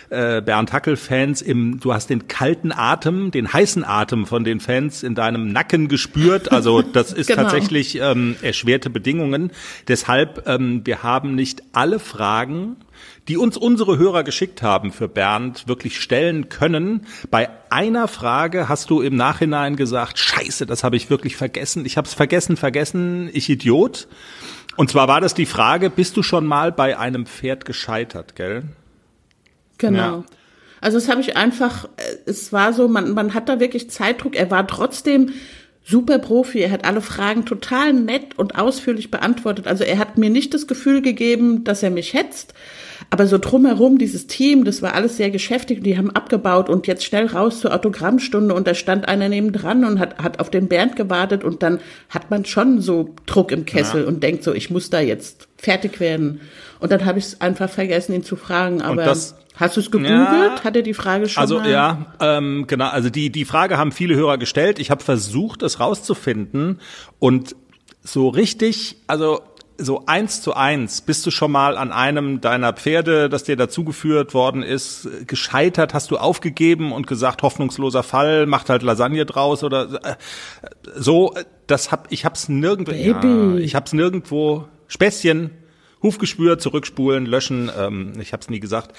äh, 0.09 0.41
Bernd 0.41 0.73
Hackel-Fans 0.73 1.43
im, 1.43 1.79
du 1.79 1.93
hast 1.93 2.09
den 2.09 2.27
kalten 2.27 2.71
Atem, 2.71 3.29
den 3.29 3.53
heißen 3.53 3.83
Atem 3.83 4.25
von 4.25 4.43
den 4.43 4.59
Fans 4.59 5.03
in 5.03 5.13
deinem 5.13 5.49
Nacken 5.51 5.87
gespürt. 5.87 6.51
Also 6.51 6.81
das 6.81 7.13
ist 7.13 7.27
Genau. 7.27 7.43
tatsächlich 7.43 7.99
ähm, 8.01 8.35
erschwerte 8.41 8.89
Bedingungen. 8.89 9.51
Deshalb, 9.87 10.47
ähm, 10.47 10.81
wir 10.83 11.03
haben 11.03 11.35
nicht 11.35 11.61
alle 11.73 11.99
Fragen 11.99 12.77
die 13.27 13.37
uns 13.37 13.57
unsere 13.57 13.97
Hörer 13.97 14.23
geschickt 14.23 14.61
haben 14.61 14.91
für 14.91 15.07
Bernd, 15.07 15.67
wirklich 15.67 15.99
stellen 15.99 16.49
können. 16.49 17.05
Bei 17.29 17.49
einer 17.69 18.07
Frage 18.07 18.69
hast 18.69 18.89
du 18.89 19.01
im 19.01 19.15
Nachhinein 19.15 19.75
gesagt, 19.75 20.17
scheiße, 20.17 20.65
das 20.65 20.83
habe 20.83 20.95
ich 20.95 21.09
wirklich 21.09 21.35
vergessen. 21.35 21.85
Ich 21.85 21.97
habe 21.97 22.07
es 22.07 22.13
vergessen, 22.13 22.57
vergessen, 22.57 23.29
ich 23.33 23.49
Idiot. 23.49 24.07
Und 24.77 24.89
zwar 24.89 25.07
war 25.07 25.21
das 25.21 25.33
die 25.33 25.45
Frage, 25.45 25.89
bist 25.89 26.15
du 26.17 26.23
schon 26.23 26.45
mal 26.45 26.71
bei 26.71 26.97
einem 26.97 27.25
Pferd 27.25 27.65
gescheitert, 27.65 28.35
gell? 28.35 28.63
Genau. 29.77 30.19
Ja. 30.19 30.23
Also 30.79 30.97
das 30.97 31.09
habe 31.09 31.21
ich 31.21 31.35
einfach, 31.35 31.85
äh, 31.97 32.29
es 32.29 32.53
war 32.53 32.73
so, 32.73 32.87
man, 32.87 33.13
man 33.13 33.33
hat 33.33 33.49
da 33.49 33.59
wirklich 33.59 33.89
Zeitdruck. 33.89 34.35
Er 34.35 34.51
war 34.51 34.67
trotzdem 34.67 35.33
super 35.89 36.19
Profi. 36.19 36.59
Er 36.59 36.71
hat 36.71 36.85
alle 36.85 37.01
Fragen 37.01 37.45
total 37.45 37.93
nett 37.93 38.37
und 38.37 38.57
ausführlich 38.59 39.09
beantwortet. 39.09 39.67
Also 39.67 39.83
er 39.85 39.97
hat 39.99 40.17
mir 40.17 40.29
nicht 40.29 40.53
das 40.53 40.67
Gefühl 40.67 41.01
gegeben, 41.01 41.63
dass 41.63 41.81
er 41.81 41.89
mich 41.91 42.13
hetzt. 42.13 42.53
Aber 43.09 43.25
so 43.27 43.37
drumherum, 43.37 43.97
dieses 43.97 44.27
Team, 44.27 44.65
das 44.65 44.81
war 44.81 44.93
alles 44.95 45.15
sehr 45.15 45.29
geschäftig. 45.29 45.83
Die 45.83 45.97
haben 45.97 46.09
abgebaut 46.09 46.67
und 46.69 46.87
jetzt 46.87 47.05
schnell 47.05 47.27
raus 47.27 47.61
zur 47.61 47.73
Autogrammstunde 47.73 48.53
und 48.53 48.67
da 48.67 48.73
stand 48.73 49.07
einer 49.07 49.29
nebendran 49.29 49.85
und 49.85 49.99
hat, 49.99 50.17
hat 50.17 50.39
auf 50.41 50.49
den 50.49 50.67
Bernd 50.67 50.95
gewartet 50.97 51.43
und 51.45 51.63
dann 51.63 51.79
hat 52.09 52.29
man 52.31 52.43
schon 52.43 52.81
so 52.81 53.15
Druck 53.25 53.51
im 53.53 53.65
Kessel 53.65 54.03
und 54.05 54.23
denkt 54.23 54.43
so, 54.43 54.53
ich 54.53 54.69
muss 54.69 54.89
da 54.89 54.99
jetzt 54.99 55.47
fertig 55.57 55.99
werden. 56.01 56.41
Und 56.79 56.91
dann 56.91 57.05
habe 57.05 57.19
ich 57.19 57.25
es 57.25 57.41
einfach 57.41 57.69
vergessen, 57.69 58.13
ihn 58.13 58.23
zu 58.23 58.35
fragen. 58.35 58.81
Aber 58.81 59.03
das- 59.05 59.35
hast 59.57 59.75
du 59.75 59.81
es 59.81 59.91
gegoogelt? 59.91 60.11
Ja. 60.11 60.55
Hat 60.63 60.75
er 60.75 60.81
die 60.81 60.93
Frage 60.93 61.27
schon 61.29 61.41
Also 61.41 61.59
mal? 61.59 61.69
ja, 61.69 62.05
ähm, 62.19 62.65
genau. 62.67 62.87
Also 62.89 63.09
die 63.09 63.29
die 63.31 63.45
Frage 63.45 63.77
haben 63.77 63.91
viele 63.91 64.15
Hörer 64.15 64.37
gestellt. 64.37 64.79
Ich 64.79 64.89
habe 64.91 65.03
versucht, 65.03 65.61
es 65.63 65.79
rauszufinden 65.79 66.79
und 67.19 67.55
so 68.03 68.29
richtig, 68.29 68.95
also 69.07 69.41
so 69.79 70.05
eins 70.07 70.41
zu 70.41 70.55
eins, 70.55 71.01
bist 71.01 71.23
du 71.27 71.29
schon 71.29 71.51
mal 71.51 71.77
an 71.77 71.91
einem 71.91 72.41
deiner 72.41 72.73
Pferde, 72.73 73.29
das 73.29 73.43
dir 73.43 73.55
dazugeführt 73.55 74.33
worden 74.33 74.63
ist, 74.63 75.07
gescheitert? 75.27 75.93
Hast 75.93 76.09
du 76.09 76.17
aufgegeben 76.17 76.91
und 76.91 77.05
gesagt, 77.05 77.43
hoffnungsloser 77.43 78.01
Fall, 78.01 78.47
macht 78.47 78.69
halt 78.69 78.81
Lasagne 78.81 79.25
draus 79.27 79.63
oder 79.63 79.99
äh, 80.03 80.15
so? 80.95 81.35
Das 81.67 81.91
hab 81.91 82.11
ich 82.11 82.25
hab's 82.25 82.49
nirgendwo. 82.49 82.91
Ja, 82.93 83.19
Baby. 83.19 83.61
ich 83.61 83.75
hab's 83.75 83.93
nirgendwo. 83.93 84.67
Späßchen, 84.87 85.51
Hufgespür, 86.01 86.57
zurückspulen, 86.57 87.25
löschen. 87.25 87.69
Ähm, 87.77 88.13
ich 88.19 88.33
hab's 88.33 88.49
nie 88.49 88.59
gesagt. 88.59 88.95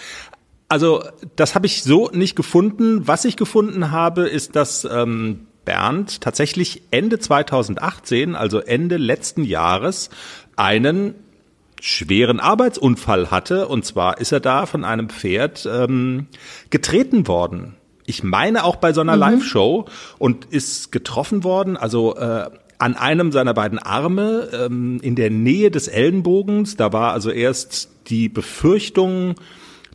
Also 0.68 1.02
das 1.36 1.54
habe 1.54 1.66
ich 1.66 1.82
so 1.82 2.10
nicht 2.12 2.36
gefunden. 2.36 3.06
Was 3.06 3.24
ich 3.24 3.36
gefunden 3.36 3.90
habe, 3.90 4.28
ist, 4.28 4.54
dass 4.54 4.84
ähm, 4.84 5.46
Bernd 5.64 6.20
tatsächlich 6.20 6.82
Ende 6.90 7.18
2018, 7.18 8.34
also 8.34 8.58
Ende 8.58 8.96
letzten 8.96 9.44
Jahres, 9.44 10.10
einen 10.56 11.14
schweren 11.80 12.40
Arbeitsunfall 12.40 13.30
hatte. 13.30 13.68
Und 13.68 13.84
zwar 13.84 14.18
ist 14.18 14.32
er 14.32 14.40
da 14.40 14.66
von 14.66 14.84
einem 14.84 15.08
Pferd 15.08 15.68
ähm, 15.70 16.26
getreten 16.70 17.26
worden. 17.28 17.74
Ich 18.04 18.22
meine 18.22 18.64
auch 18.64 18.76
bei 18.76 18.92
so 18.92 19.02
einer 19.02 19.16
Live-Show 19.16 19.84
und 20.18 20.46
ist 20.46 20.92
getroffen 20.92 21.44
worden, 21.44 21.76
also 21.76 22.16
äh, 22.16 22.48
an 22.78 22.94
einem 22.94 23.32
seiner 23.32 23.52
beiden 23.52 23.78
Arme 23.78 24.48
ähm, 24.52 24.98
in 25.02 25.14
der 25.14 25.30
Nähe 25.30 25.70
des 25.70 25.88
Ellenbogens. 25.88 26.76
Da 26.76 26.92
war 26.92 27.12
also 27.12 27.30
erst 27.30 27.90
die 28.06 28.28
Befürchtung, 28.28 29.34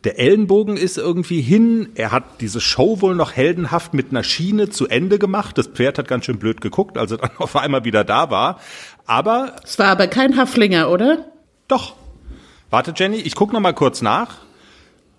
der 0.04 0.18
Ellenbogen 0.18 0.76
ist 0.76 0.98
irgendwie 0.98 1.40
hin. 1.40 1.90
Er 1.94 2.12
hat 2.12 2.40
diese 2.40 2.60
Show 2.60 3.00
wohl 3.00 3.14
noch 3.14 3.32
heldenhaft 3.32 3.94
mit 3.94 4.10
einer 4.10 4.22
Schiene 4.22 4.68
zu 4.68 4.86
Ende 4.88 5.18
gemacht. 5.18 5.56
Das 5.58 5.68
Pferd 5.68 5.98
hat 5.98 6.08
ganz 6.08 6.26
schön 6.26 6.38
blöd 6.38 6.60
geguckt, 6.60 6.98
als 6.98 7.10
er 7.10 7.18
dann 7.18 7.30
auf 7.38 7.56
einmal 7.56 7.84
wieder 7.84 8.04
da 8.04 8.30
war. 8.30 8.60
Aber 9.06 9.56
Es 9.64 9.78
war 9.78 9.88
aber 9.88 10.06
kein 10.06 10.36
Haflinger, 10.36 10.90
oder? 10.90 11.26
doch. 11.68 11.96
Warte, 12.70 12.92
Jenny, 12.96 13.18
ich 13.18 13.36
guck 13.36 13.52
noch 13.52 13.60
mal 13.60 13.72
kurz 13.72 14.02
nach. 14.02 14.38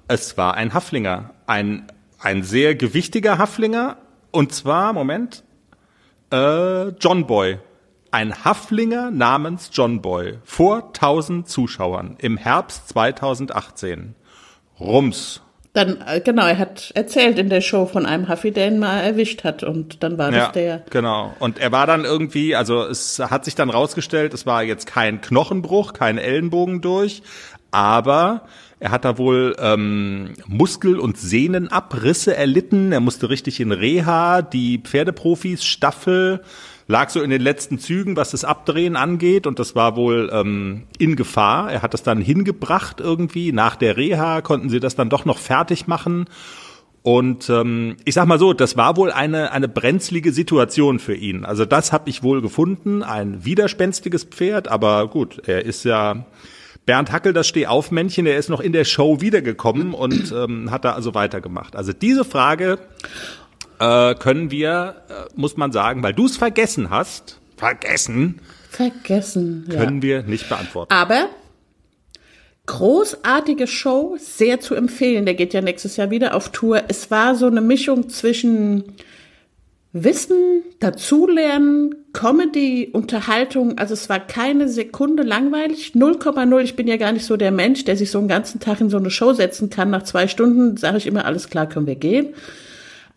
Es 0.07 0.37
war 0.37 0.55
ein 0.55 0.73
Haflinger, 0.73 1.31
ein 1.47 1.87
ein 2.19 2.43
sehr 2.43 2.75
gewichtiger 2.75 3.37
Haflinger 3.37 3.97
und 4.31 4.51
zwar 4.51 4.93
Moment, 4.93 5.43
äh, 6.31 6.87
John 6.89 7.27
Boy. 7.27 7.59
Ein 8.11 8.43
Haflinger 8.43 9.11
namens 9.11 9.69
John 9.73 10.01
Boy 10.01 10.39
vor 10.43 10.87
1000 10.93 11.47
Zuschauern 11.47 12.15
im 12.19 12.37
Herbst 12.37 12.89
2018. 12.89 14.15
Rums. 14.79 15.41
Dann, 15.75 15.97
äh, 16.07 16.21
genau, 16.21 16.47
er 16.47 16.57
hat 16.57 16.91
erzählt 16.95 17.37
in 17.37 17.49
der 17.49 17.59
Show 17.59 17.85
von 17.85 18.05
einem 18.05 18.29
Huffy, 18.29 18.51
der 18.51 18.69
ihn 18.69 18.79
mal 18.79 19.01
erwischt 19.01 19.43
hat. 19.43 19.61
Und 19.61 20.03
dann 20.03 20.17
war 20.17 20.31
das 20.31 20.53
der. 20.53 20.83
genau. 20.89 21.33
Und 21.39 21.59
er 21.59 21.73
war 21.73 21.85
dann 21.85 22.05
irgendwie, 22.05 22.55
also 22.55 22.83
es 22.83 23.19
hat 23.19 23.43
sich 23.43 23.55
dann 23.55 23.69
rausgestellt, 23.69 24.33
es 24.33 24.45
war 24.45 24.63
jetzt 24.63 24.87
kein 24.87 25.19
Knochenbruch, 25.19 25.91
kein 25.91 26.17
Ellenbogen 26.17 26.79
durch, 26.79 27.23
aber 27.71 28.43
er 28.79 28.91
hat 28.91 29.03
da 29.03 29.17
wohl 29.17 29.55
ähm, 29.59 30.33
Muskel- 30.47 30.99
und 30.99 31.17
Sehnenabrisse 31.17 32.35
erlitten. 32.35 32.91
Er 32.91 32.99
musste 33.01 33.29
richtig 33.29 33.59
in 33.59 33.71
Reha. 33.71 34.41
Die 34.41 34.79
Pferdeprofis 34.79 35.65
Staffel 35.65 36.41
lag 36.87 37.09
so 37.09 37.21
in 37.21 37.29
den 37.29 37.41
letzten 37.41 37.79
Zügen, 37.79 38.15
was 38.15 38.31
das 38.31 38.43
Abdrehen 38.43 38.95
angeht. 38.95 39.47
Und 39.47 39.59
das 39.59 39.75
war 39.75 39.95
wohl 39.95 40.29
ähm, 40.31 40.83
in 40.97 41.15
Gefahr. 41.15 41.71
Er 41.71 41.81
hat 41.81 41.93
das 41.93 42.03
dann 42.03 42.21
hingebracht 42.21 42.99
irgendwie. 42.99 43.51
Nach 43.51 43.75
der 43.75 43.97
Reha 43.97 44.41
konnten 44.41 44.69
sie 44.69 44.79
das 44.79 44.95
dann 44.95 45.09
doch 45.09 45.25
noch 45.25 45.39
fertig 45.39 45.87
machen. 45.87 46.25
Und 47.05 47.51
ähm, 47.51 47.97
ich 48.03 48.15
sag 48.15 48.25
mal 48.25 48.39
so, 48.39 48.53
das 48.53 48.77
war 48.77 48.97
wohl 48.97 49.11
eine 49.11 49.51
eine 49.51 49.67
brenzlige 49.67 50.31
Situation 50.31 50.97
für 50.97 51.13
ihn. 51.13 51.45
Also 51.45 51.63
das 51.63 51.91
habe 51.93 52.09
ich 52.09 52.23
wohl 52.23 52.41
gefunden, 52.41 53.03
ein 53.03 53.45
widerspenstiges 53.45 54.23
Pferd, 54.23 54.67
aber 54.67 55.07
gut, 55.07 55.39
er 55.45 55.65
ist 55.65 55.85
ja 55.85 56.25
Bernd 56.87 57.11
Hackel, 57.11 57.31
das 57.31 57.47
Stehaufmännchen, 57.47 58.25
er 58.25 58.37
ist 58.37 58.49
noch 58.49 58.59
in 58.59 58.71
der 58.71 58.85
Show 58.85 59.21
wiedergekommen 59.21 59.93
und 59.93 60.31
ähm, 60.31 60.71
hat 60.71 60.83
da 60.83 60.93
also 60.93 61.13
weitergemacht. 61.13 61.75
Also 61.75 61.93
diese 61.93 62.25
Frage 62.25 62.79
äh, 63.79 64.15
können 64.15 64.51
wir, 64.51 64.95
äh, 65.09 65.13
muss 65.35 65.57
man 65.57 65.71
sagen, 65.71 66.03
weil 66.03 66.13
du 66.13 66.25
es 66.25 66.37
vergessen 66.37 66.89
hast, 66.89 67.39
vergessen, 67.57 68.41
Vergessen. 68.69 69.67
Ja. 69.71 69.79
können 69.83 70.01
wir 70.01 70.23
nicht 70.23 70.49
beantworten. 70.49 70.93
Aber 70.93 71.29
großartige 72.65 73.67
Show, 73.67 74.17
sehr 74.19 74.59
zu 74.59 74.75
empfehlen. 74.75 75.25
Der 75.25 75.35
geht 75.35 75.53
ja 75.53 75.61
nächstes 75.61 75.97
Jahr 75.97 76.09
wieder 76.09 76.35
auf 76.35 76.49
Tour. 76.49 76.83
Es 76.87 77.11
war 77.11 77.35
so 77.35 77.47
eine 77.47 77.61
Mischung 77.61 78.09
zwischen 78.09 78.83
Wissen, 79.93 80.63
dazulernen, 80.79 81.95
Comedy, 82.11 82.89
Unterhaltung. 82.91 83.77
Also 83.77 83.93
es 83.93 84.09
war 84.09 84.19
keine 84.19 84.67
Sekunde 84.67 85.23
langweilig. 85.23 85.93
0,0. 85.95 86.59
Ich 86.61 86.75
bin 86.75 86.87
ja 86.87 86.97
gar 86.97 87.13
nicht 87.13 87.25
so 87.25 87.37
der 87.37 87.51
Mensch, 87.51 87.85
der 87.85 87.95
sich 87.95 88.11
so 88.11 88.19
einen 88.19 88.27
ganzen 88.27 88.59
Tag 88.59 88.81
in 88.81 88.89
so 88.89 88.97
eine 88.97 89.09
Show 89.09 89.31
setzen 89.31 89.69
kann. 89.69 89.91
Nach 89.91 90.03
zwei 90.03 90.27
Stunden 90.27 90.75
sage 90.75 90.97
ich 90.97 91.07
immer, 91.07 91.25
alles 91.25 91.49
klar, 91.49 91.69
können 91.69 91.87
wir 91.87 91.95
gehen. 91.95 92.33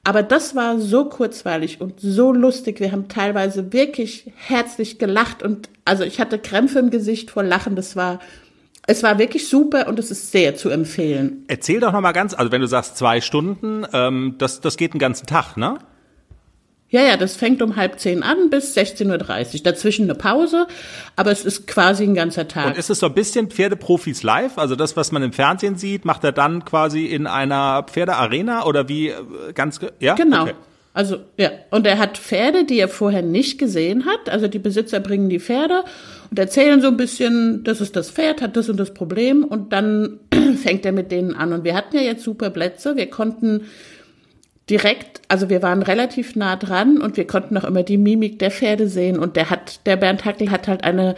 Aber 0.09 0.23
das 0.23 0.55
war 0.55 0.79
so 0.79 1.05
kurzweilig 1.05 1.83
und 1.83 2.01
so 2.01 2.33
lustig. 2.33 2.81
Wir 2.81 2.93
haben 2.93 3.09
teilweise 3.09 3.75
wirklich 3.75 4.33
herzlich 4.37 4.99
gelacht 4.99 5.43
und 5.43 5.69
also 5.85 6.03
ich 6.03 6.19
hatte 6.19 6.39
Krämpfe 6.39 6.79
im 6.79 6.89
Gesicht 6.89 7.31
vor 7.31 7.43
Lachen. 7.43 7.77
Das 7.77 7.95
war 7.95 8.19
es 8.87 9.03
war 9.03 9.19
wirklich 9.19 9.49
super 9.49 9.87
und 9.87 9.99
es 9.99 10.11
ist 10.11 10.33
sehr 10.33 10.57
zu 10.57 10.71
empfehlen. 10.71 11.45
Erzähl 11.49 11.79
doch 11.79 11.93
noch 11.93 12.01
mal 12.01 12.13
ganz, 12.13 12.33
also 12.33 12.51
wenn 12.51 12.63
du 12.63 12.67
sagst 12.67 12.97
zwei 12.97 13.21
Stunden, 13.21 13.85
ähm, 13.93 14.37
das, 14.39 14.63
das 14.63 14.79
geht 14.79 14.93
einen 14.93 14.99
ganzen 14.99 15.27
Tag, 15.27 15.59
ne? 15.59 15.77
Ja, 16.91 17.03
ja, 17.03 17.19
das 17.19 17.37
fängt 17.37 17.61
um 17.61 17.77
halb 17.77 18.01
zehn 18.01 18.23
an 18.23 18.49
bis 18.49 18.75
16.30 18.75 19.57
Uhr. 19.57 19.61
Dazwischen 19.63 20.05
eine 20.05 20.15
Pause, 20.15 20.67
aber 21.17 21.31
es 21.31 21.45
ist 21.45 21.67
quasi 21.67 22.05
ein 22.05 22.15
ganzer 22.15 22.49
Tag. 22.49 22.67
Und 22.67 22.79
ist 22.79 22.89
es 22.89 23.01
so 23.01 23.07
ein 23.07 23.15
bisschen 23.15 23.51
Pferdeprofis 23.51 24.23
live? 24.23 24.57
Also 24.57 24.75
das, 24.75 24.97
was 24.97 25.13
man 25.13 25.23
im 25.23 25.33
Fernsehen 25.33 25.77
sieht, 25.77 26.07
macht 26.07 26.25
er 26.25 26.33
dann 26.33 26.65
quasi 26.65 27.05
in 27.05 27.27
einer 27.27 27.83
Pferdearena 27.83 28.65
oder 28.65 28.89
wie 28.89 29.09
äh, 29.09 29.17
ganz, 29.55 29.81
ja? 30.01 30.15
Genau. 30.15 30.45
Okay. 30.45 30.55
Also, 30.95 31.19
ja. 31.37 31.51
Und 31.71 31.87
er 31.87 31.99
hat 31.99 32.17
Pferde, 32.17 32.65
die 32.65 32.81
er 32.81 32.89
vorher 32.89 33.23
nicht 33.23 33.59
gesehen 33.59 34.07
hat. 34.07 34.31
Also 34.31 34.49
die 34.49 34.59
Besitzer 34.59 34.99
bringen 34.99 35.29
die 35.29 35.39
Pferde 35.39 35.85
und 36.31 36.39
erzählen 36.39 36.81
so 36.81 36.89
ein 36.89 36.97
bisschen, 36.97 37.63
das 37.65 37.81
ist 37.83 37.97
das 37.97 38.11
Pferd, 38.11 38.41
hat 38.41 38.57
das 38.57 38.69
und 38.71 38.79
das 38.79 38.95
Problem 38.95 39.45
und 39.45 39.73
dann 39.73 40.21
fängt 40.63 40.87
er 40.87 40.93
mit 40.93 41.13
denen 41.13 41.35
an. 41.35 41.53
Und 41.53 41.65
wir 41.65 41.75
hatten 41.75 41.95
ja 41.95 42.03
jetzt 42.03 42.25
super 42.25 42.49
Plätze, 42.51 42.97
wir 42.97 43.11
konnten 43.11 43.67
direkt, 44.71 45.21
also 45.29 45.49
wir 45.49 45.63
waren 45.63 45.83
relativ 45.83 46.37
nah 46.37 46.57
dran 46.57 47.01
und 47.01 47.17
wir 47.17 47.27
konnten 47.27 47.57
auch 47.57 47.65
immer 47.65 47.83
die 47.83 47.99
Mimik 47.99 48.39
der 48.39 48.51
Pferde 48.51 48.89
sehen 48.89 49.19
und 49.19 49.37
der 49.37 49.51
hat, 49.51 49.81
der 49.87 49.97
Bernd 49.97 50.25
Hackel 50.25 50.51
hat 50.51 50.69
halt 50.69 50.85
eine 50.85 51.15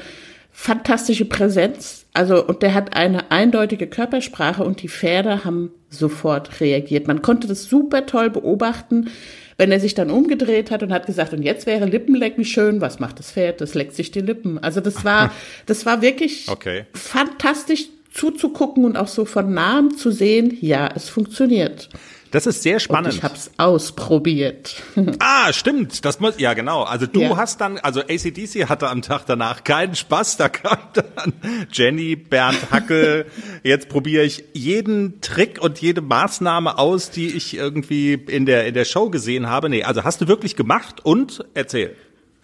fantastische 0.53 1.25
Präsenz, 1.25 2.07
also 2.13 2.45
und 2.45 2.63
der 2.63 2.75
hat 2.75 2.97
eine 2.97 3.31
eindeutige 3.31 3.87
Körpersprache 3.87 4.65
und 4.65 4.83
die 4.83 4.89
Pferde 4.89 5.45
haben 5.45 5.71
sofort 5.91 6.61
reagiert. 6.61 7.07
Man 7.07 7.23
konnte 7.23 7.47
das 7.49 7.65
super 7.65 8.07
toll 8.07 8.31
beobachten, 8.31 9.11
wenn 9.59 9.73
er 9.73 9.81
sich 9.81 9.95
dann 9.95 10.11
umgedreht 10.11 10.71
hat 10.71 10.83
und 10.83 10.93
hat 10.93 11.07
gesagt, 11.07 11.33
und 11.33 11.43
jetzt 11.43 11.67
wäre 11.67 11.85
Lippenlecken 11.85 12.45
schön, 12.45 12.81
was 12.81 12.99
macht 12.99 13.19
das 13.19 13.33
Pferd? 13.33 13.61
Das 13.61 13.75
leckt 13.75 13.95
sich 13.95 14.11
die 14.11 14.21
Lippen. 14.21 14.59
Also 14.59 14.81
das 14.81 15.05
war, 15.05 15.33
das 15.67 15.87
war 15.87 16.03
wirklich 16.03 16.49
Okay. 16.49 16.85
fantastisch 16.95 17.87
zuzugucken 18.13 18.85
und 18.85 18.97
auch 18.97 19.09
so 19.09 19.25
von 19.25 19.53
nahem 19.55 19.97
zu 19.97 20.11
sehen, 20.11 20.57
ja, 20.61 20.89
es 20.95 21.09
funktioniert. 21.09 21.89
Das 22.33 22.47
ist 22.47 22.63
sehr 22.63 22.75
Und 22.75 22.81
spannend. 22.81 23.15
ich 23.15 23.23
hab's 23.23 23.51
ausprobiert. 23.57 24.83
Ah, 25.19 25.53
stimmt. 25.53 26.05
Das 26.05 26.21
muss, 26.21 26.39
ja 26.39 26.55
genau. 26.55 26.83
Also 26.83 27.07
du 27.07 27.21
Ja. 27.21 27.37
hast 27.37 27.61
dann, 27.61 27.79
also 27.79 28.01
ACDC 28.01 28.69
hatte 28.69 28.89
am 28.89 29.03
Tag 29.03 29.25
danach 29.27 29.65
keinen 29.65 29.95
Spaß. 29.95 30.37
Da 30.37 30.49
kam 30.49 30.79
dann 30.95 31.33
Jenny, 31.73 32.17
Bernd 32.17 32.71
Hackel. 32.71 33.27
Jetzt 33.63 33.89
probiere 33.89 34.25
ich 34.25 34.45
jeden 34.53 35.21
Trick 35.21 35.61
und 35.61 35.81
jede 35.81 36.01
Maßnahme 36.01 36.79
aus, 36.79 37.11
die 37.11 37.29
ich 37.29 37.57
irgendwie 37.57 38.15
in 38.15 38.47
der, 38.47 38.67
in 38.67 38.75
der 38.75 38.85
Show 38.85 39.11
gesehen 39.11 39.49
habe. 39.49 39.69
Nee, 39.69 39.85
also 39.85 40.05
hast 40.05 40.21
du 40.21 40.29
wirklich 40.29 40.57
gemacht 40.57 41.05
und 41.05 41.45
erzähl. 41.55 41.97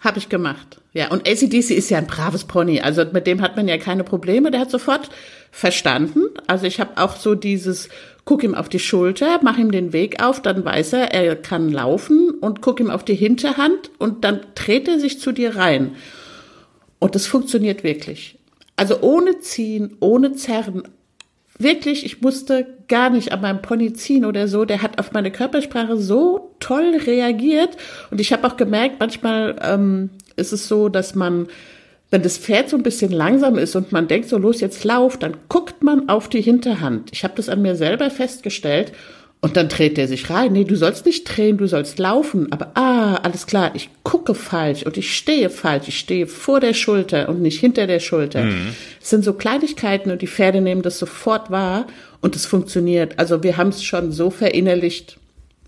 Hab 0.07 0.15
ich 0.15 0.29
gemacht. 0.29 0.79
Ja, 0.93 1.09
und 1.09 1.27
ACDC 1.27 1.71
ist 1.71 1.89
ja 1.89 1.97
ein 1.97 2.07
braves 2.07 2.45
Pony. 2.45 2.79
Also 2.79 3.03
mit 3.11 3.27
dem 3.27 3.41
hat 3.41 3.57
man 3.57 3.67
ja 3.67 3.77
keine 3.77 4.05
Probleme. 4.05 4.51
Der 4.51 4.61
hat 4.61 4.71
sofort 4.71 5.09
verstanden. 5.51 6.21
Also 6.47 6.65
ich 6.65 6.79
habe 6.79 6.91
auch 6.95 7.17
so 7.17 7.35
dieses, 7.35 7.89
guck 8.23 8.41
ihm 8.41 8.55
auf 8.55 8.69
die 8.69 8.79
Schulter, 8.79 9.41
mach 9.43 9.57
ihm 9.57 9.69
den 9.69 9.91
Weg 9.91 10.23
auf, 10.23 10.41
dann 10.41 10.63
weiß 10.63 10.93
er, 10.93 11.13
er 11.13 11.35
kann 11.35 11.69
laufen 11.73 12.29
und 12.39 12.61
guck 12.61 12.79
ihm 12.79 12.89
auf 12.89 13.03
die 13.03 13.15
Hinterhand 13.15 13.91
und 13.97 14.23
dann 14.23 14.39
dreht 14.55 14.87
er 14.87 14.97
sich 14.97 15.19
zu 15.19 15.33
dir 15.33 15.57
rein. 15.57 15.97
Und 16.99 17.13
das 17.13 17.27
funktioniert 17.27 17.83
wirklich. 17.83 18.39
Also 18.77 19.01
ohne 19.01 19.39
Ziehen, 19.39 19.97
ohne 19.99 20.35
Zerren. 20.35 20.83
Wirklich, 21.59 22.05
ich 22.05 22.21
musste 22.21 22.67
gar 22.87 23.09
nicht 23.09 23.31
an 23.31 23.41
meinem 23.41 23.61
Pony 23.61 23.93
ziehen 23.93 24.25
oder 24.25 24.47
so. 24.47 24.65
Der 24.65 24.81
hat 24.81 24.99
auf 24.99 25.11
meine 25.11 25.31
Körpersprache 25.31 25.97
so 25.97 26.51
toll 26.59 26.95
reagiert. 27.05 27.77
Und 28.11 28.21
ich 28.21 28.31
habe 28.31 28.47
auch 28.47 28.57
gemerkt, 28.57 28.97
manchmal 28.99 29.55
ähm, 29.61 30.11
ist 30.35 30.53
es 30.53 30.67
so, 30.67 30.87
dass 30.87 31.15
man, 31.15 31.47
wenn 32.11 32.21
das 32.21 32.37
Pferd 32.37 32.69
so 32.69 32.77
ein 32.77 32.83
bisschen 32.83 33.11
langsam 33.11 33.57
ist 33.57 33.75
und 33.75 33.91
man 33.91 34.07
denkt 34.07 34.29
so, 34.29 34.37
los, 34.37 34.61
jetzt 34.61 34.83
lauf, 34.83 35.17
dann 35.17 35.37
guckt 35.49 35.83
man 35.83 36.09
auf 36.09 36.29
die 36.29 36.41
Hinterhand. 36.41 37.09
Ich 37.11 37.23
habe 37.23 37.33
das 37.35 37.49
an 37.49 37.61
mir 37.61 37.75
selber 37.75 38.11
festgestellt. 38.11 38.91
Und 39.39 39.55
dann 39.55 39.69
dreht 39.69 39.97
der 39.97 40.07
sich 40.07 40.29
rein. 40.31 40.53
Nee, 40.53 40.63
du 40.63 40.75
sollst 40.75 41.05
nicht 41.05 41.23
drehen, 41.25 41.57
du 41.57 41.67
sollst 41.67 41.99
laufen. 41.99 42.51
Aber 42.51 42.71
ah, 42.73 43.15
alles 43.17 43.45
klar, 43.45 43.71
ich 43.75 43.89
gucke 44.03 44.33
falsch 44.33 44.83
und 44.83 44.97
ich 44.97 45.15
stehe 45.15 45.51
falsch. 45.51 45.87
Ich 45.87 45.99
stehe 45.99 46.25
vor 46.25 46.59
der 46.59 46.73
Schulter 46.73 47.29
und 47.29 47.41
nicht 47.41 47.59
hinter 47.59 47.85
der 47.85 47.99
Schulter. 47.99 48.45
Es 48.99 49.09
sind 49.11 49.23
so 49.23 49.33
Kleinigkeiten 49.33 50.09
und 50.09 50.23
die 50.23 50.27
Pferde 50.27 50.59
nehmen 50.59 50.81
das 50.81 50.97
sofort 50.97 51.51
wahr 51.51 51.85
und 52.19 52.35
es 52.35 52.47
funktioniert. 52.47 53.19
Also 53.19 53.43
wir 53.43 53.57
haben 53.57 53.69
es 53.69 53.83
schon 53.83 54.11
so 54.11 54.31
verinnerlicht. 54.31 55.17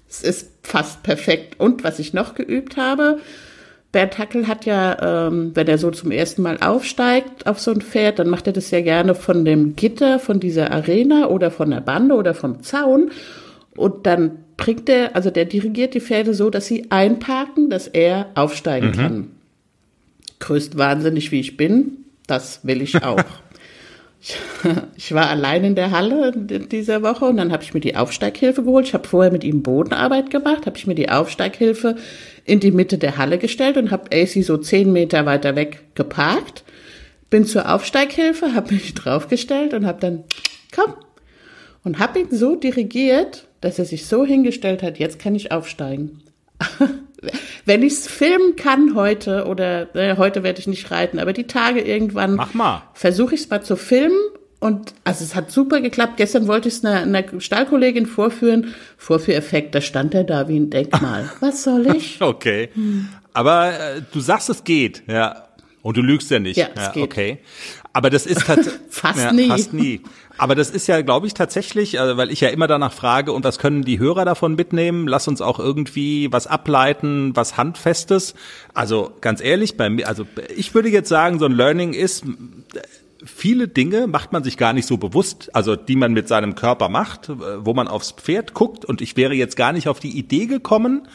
Es 0.09 0.23
ist 0.23 0.49
fast 0.63 1.03
perfekt. 1.03 1.59
Und 1.59 1.83
was 1.83 1.99
ich 1.99 2.11
noch 2.11 2.33
geübt 2.33 2.75
habe, 2.75 3.19
Bernd 3.91 4.17
Hackel 4.17 4.47
hat 4.47 4.65
ja, 4.65 5.27
ähm, 5.27 5.51
wenn 5.55 5.67
er 5.67 5.77
so 5.77 5.89
zum 5.91 6.11
ersten 6.11 6.41
Mal 6.41 6.57
aufsteigt 6.61 7.47
auf 7.47 7.59
so 7.59 7.71
ein 7.71 7.81
Pferd, 7.81 8.19
dann 8.19 8.29
macht 8.29 8.45
er 8.45 8.53
das 8.53 8.69
ja 8.71 8.81
gerne 8.81 9.15
von 9.15 9.45
dem 9.45 9.75
Gitter, 9.75 10.19
von 10.19 10.39
dieser 10.39 10.71
Arena 10.71 11.27
oder 11.27 11.49
von 11.49 11.71
der 11.71 11.81
Bande 11.81 12.15
oder 12.15 12.35
vom 12.35 12.61
Zaun. 12.61 13.11
Und 13.79 14.05
dann 14.05 14.43
bringt 14.57 14.89
er, 14.89 15.15
also 15.15 15.29
der 15.29 15.45
dirigiert 15.45 15.93
die 15.93 16.01
Pferde 16.01 16.33
so, 16.33 16.49
dass 16.49 16.67
sie 16.67 16.91
einparken, 16.91 17.69
dass 17.69 17.87
er 17.87 18.27
aufsteigen 18.35 18.91
kann. 18.91 19.31
Größt 20.39 20.77
wahnsinnig 20.77 21.31
wie 21.31 21.39
ich 21.39 21.55
bin, 21.55 22.05
das 22.27 22.59
will 22.63 22.81
ich 22.81 23.03
auch. 23.03 23.23
Ich, 24.21 24.35
ich 24.97 25.13
war 25.13 25.29
allein 25.29 25.63
in 25.63 25.75
der 25.75 25.91
Halle 25.91 26.33
in 26.33 26.67
dieser 26.67 27.03
Woche 27.03 27.23
und 27.23 27.37
dann 27.37 27.53
habe 27.53 27.63
ich 27.63 27.73
mir 27.73 27.79
die 27.79 27.95
Aufsteighilfe 27.95 28.63
geholt. 28.63 28.85
Ich 28.85 28.93
habe 28.93 29.07
vorher 29.07 29.31
mit 29.31 29.45
ihm 29.45 29.63
Bodenarbeit 29.63 30.29
gemacht, 30.29 30.65
habe 30.65 30.75
ich 30.75 30.85
mir 30.85 30.93
die 30.93 31.07
Aufsteighilfe 31.07 31.95
in 32.43 32.59
die 32.59 32.71
Mitte 32.71 32.97
der 32.97 33.15
Halle 33.15 33.37
gestellt 33.37 33.77
und 33.77 33.91
habe 33.91 34.09
AC 34.13 34.43
so 34.43 34.57
zehn 34.57 34.91
Meter 34.91 35.25
weiter 35.25 35.55
weg 35.55 35.83
geparkt. 35.95 36.65
Bin 37.29 37.45
zur 37.45 37.73
Aufsteighilfe, 37.73 38.55
habe 38.55 38.73
mich 38.73 38.93
draufgestellt 38.93 39.73
und 39.73 39.85
habe 39.85 40.01
dann, 40.01 40.25
komm, 40.75 40.95
und 41.85 41.99
habe 41.99 42.19
ihn 42.19 42.27
so 42.29 42.57
dirigiert, 42.57 43.45
dass 43.61 43.79
er 43.79 43.85
sich 43.85 44.05
so 44.05 44.25
hingestellt 44.25 44.83
hat, 44.83 44.99
jetzt 44.99 45.19
kann 45.19 45.35
ich 45.35 45.51
aufsteigen. 45.51 46.21
Wenn 47.65 47.83
ich 47.83 47.93
es 47.93 48.07
filmen 48.07 48.55
kann 48.55 48.95
heute, 48.95 49.45
oder 49.45 49.93
äh, 49.95 50.15
heute 50.17 50.43
werde 50.43 50.59
ich 50.59 50.67
nicht 50.67 50.89
reiten, 50.89 51.19
aber 51.19 51.33
die 51.33 51.47
Tage 51.47 51.81
irgendwann 51.81 52.41
versuche 52.93 53.35
ich 53.35 53.41
es 53.41 53.49
mal 53.49 53.61
zu 53.61 53.75
filmen. 53.75 54.17
Und 54.59 54.93
also 55.05 55.23
es 55.23 55.35
hat 55.35 55.51
super 55.51 55.79
geklappt. 55.79 56.17
Gestern 56.17 56.47
wollte 56.47 56.67
ich 56.67 56.75
es 56.75 56.85
einer, 56.85 57.01
einer 57.01 57.39
Stallkollegin 57.39 58.05
vorführen. 58.05 58.73
Vorführeffekt, 58.97 59.73
da 59.73 59.81
stand 59.81 60.13
er 60.13 60.25
da 60.25 60.47
wie 60.47 60.59
ein 60.59 60.69
Denkmal. 60.69 61.29
Was 61.39 61.63
soll 61.63 61.95
ich? 61.95 62.21
Okay. 62.21 62.69
Aber 63.33 63.71
äh, 63.71 64.01
du 64.11 64.19
sagst, 64.19 64.49
es 64.49 64.63
geht, 64.63 65.03
ja. 65.07 65.45
Und 65.81 65.95
du 65.95 66.01
lügst 66.01 66.29
ja 66.29 66.39
nicht. 66.39 66.57
Ja, 66.57 66.67
es 66.75 66.91
geht. 66.91 67.03
Okay. 67.03 67.37
Aber 67.93 68.09
das 68.09 68.25
ist 68.25 68.45
tatsächlich 68.45 68.81
Fast 68.89 69.19
ja, 69.19 69.31
nie. 69.31 69.47
Fast 69.47 69.73
nie. 69.73 70.01
Aber 70.39 70.55
das 70.55 70.69
ist 70.69 70.87
ja, 70.87 71.01
glaube 71.01 71.27
ich, 71.27 71.33
tatsächlich, 71.33 71.99
also, 71.99 72.15
weil 72.15 72.31
ich 72.31 72.39
ja 72.39 72.47
immer 72.47 72.67
danach 72.67 72.93
frage, 72.93 73.33
und 73.33 73.43
was 73.43 73.59
können 73.59 73.83
die 73.83 73.99
Hörer 73.99 74.23
davon 74.23 74.55
mitnehmen? 74.55 75.05
Lass 75.05 75.27
uns 75.27 75.41
auch 75.41 75.59
irgendwie 75.59 76.31
was 76.31 76.47
ableiten, 76.47 77.35
was 77.35 77.57
Handfestes. 77.57 78.35
Also 78.73 79.11
ganz 79.19 79.41
ehrlich, 79.41 79.75
bei 79.75 79.89
mir, 79.89 80.07
also 80.07 80.25
ich 80.55 80.73
würde 80.73 80.87
jetzt 80.87 81.09
sagen, 81.09 81.39
so 81.39 81.45
ein 81.45 81.51
Learning 81.51 81.91
ist, 81.91 82.23
viele 83.25 83.67
Dinge 83.67 84.07
macht 84.07 84.31
man 84.31 84.45
sich 84.45 84.55
gar 84.55 84.71
nicht 84.71 84.87
so 84.87 84.95
bewusst, 84.95 85.53
also 85.53 85.75
die 85.75 85.97
man 85.97 86.13
mit 86.13 86.29
seinem 86.29 86.55
Körper 86.55 86.87
macht, 86.87 87.29
wo 87.29 87.73
man 87.73 87.89
aufs 87.89 88.11
Pferd 88.11 88.53
guckt. 88.53 88.85
Und 88.85 89.01
ich 89.01 89.17
wäre 89.17 89.33
jetzt 89.33 89.57
gar 89.57 89.73
nicht 89.73 89.89
auf 89.89 89.99
die 89.99 90.17
Idee 90.17 90.45
gekommen, 90.45 91.05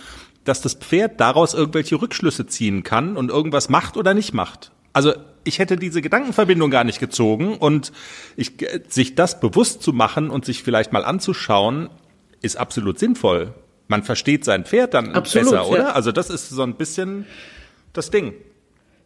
dass 0.45 0.61
das 0.61 0.75
Pferd 0.75 1.19
daraus 1.19 1.55
irgendwelche 1.55 2.01
Rückschlüsse 2.01 2.47
ziehen 2.47 2.83
kann 2.83 3.17
und 3.17 3.31
irgendwas 3.31 3.71
macht 3.71 3.97
oder 3.97 4.13
nicht 4.13 4.35
macht. 4.35 4.71
Also 4.95 5.13
ich 5.45 5.59
hätte 5.59 5.77
diese 5.77 6.01
Gedankenverbindung 6.01 6.71
gar 6.71 6.85
nicht 6.85 7.01
gezogen 7.01 7.59
und 7.59 7.93
ich, 8.37 8.53
sich 8.89 9.15
das 9.15 9.41
bewusst 9.41 9.83
zu 9.83 9.93
machen 9.93 10.31
und 10.31 10.47
sich 10.47 10.63
vielleicht 10.63 10.93
mal 10.93 11.05
anzuschauen, 11.05 11.91
ist 12.41 12.57
absolut 12.57 12.99
sinnvoll. 12.99 13.53
Man 13.89 14.03
versteht 14.03 14.45
sein 14.45 14.65
Pferd 14.65 14.95
dann 14.95 15.13
Absolut, 15.13 15.51
besser, 15.51 15.69
oder? 15.69 15.79
ja. 15.79 15.91
Also 15.91 16.13
das 16.13 16.31
ist 16.31 16.49
so 16.49 16.63
ein 16.63 16.77
bisschen 16.77 17.27
das 17.93 18.11
Ding. 18.11 18.33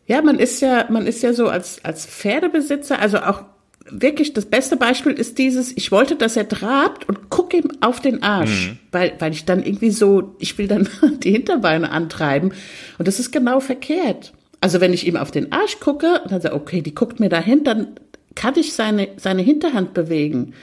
Ja, 0.07 0.23
man 0.23 0.39
ist 0.39 0.61
ja, 0.61 0.87
man 0.91 1.07
ist 1.07 1.23
ja 1.23 1.33
so 1.33 1.49
als, 1.49 1.85
als 1.85 2.07
Pferdebesitzer, 2.07 2.99
also 3.01 3.19
auch 3.19 3.43
wirklich 3.91 4.35
das 4.35 4.47
beste 4.47 4.77
Beispiel 4.77 5.13
ist 5.13 5.39
dieses, 5.39 5.75
ich 5.77 5.91
wollte, 5.91 6.17
dass 6.17 6.37
er 6.37 6.49
trabt 6.49 7.09
und 7.09 7.31
guck 7.31 7.55
ihm 7.55 7.71
auf 7.81 8.01
den 8.01 8.23
Arsch, 8.23 8.75
weil, 8.93 9.15
weil 9.19 9.33
ich 9.33 9.45
dann 9.45 9.63
irgendwie 9.63 9.91
so, 9.91 10.37
ich 10.39 10.59
will 10.59 10.69
dann 10.69 10.89
die 11.23 11.33
Hinterbeine 11.33 11.91
antreiben 11.91 12.53
und 12.99 13.09
das 13.09 13.19
ist 13.19 13.33
genau 13.33 13.61
verkehrt. 13.61 14.33
Also 14.61 14.81
wenn 14.81 14.93
ich 14.93 15.07
ihm 15.07 15.17
auf 15.17 15.31
den 15.31 15.53
Arsch 15.53 15.81
gucke 15.81 16.21
und 16.23 16.33
dann 16.33 16.41
sage, 16.41 16.55
okay, 16.55 16.83
die 16.83 16.95
guckt 16.95 17.21
mir 17.21 17.29
dahin, 17.29 17.65
dann 17.65 17.89
kann 18.35 18.55
ich 18.57 18.73
seine, 18.73 19.09
seine 19.17 19.43
Hinterhand 19.43 19.95
bewegen. 19.95 20.55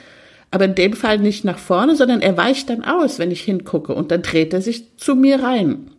Aber 0.50 0.64
in 0.64 0.74
dem 0.74 0.92
Fall 0.92 1.18
nicht 1.18 1.44
nach 1.44 1.58
vorne, 1.58 1.96
sondern 1.96 2.22
er 2.22 2.36
weicht 2.36 2.70
dann 2.70 2.84
aus, 2.84 3.18
wenn 3.18 3.30
ich 3.30 3.42
hingucke 3.42 3.94
und 3.94 4.10
dann 4.10 4.22
dreht 4.22 4.54
er 4.54 4.62
sich 4.62 4.96
zu 4.96 5.14
mir 5.14 5.42
rein. 5.42 5.90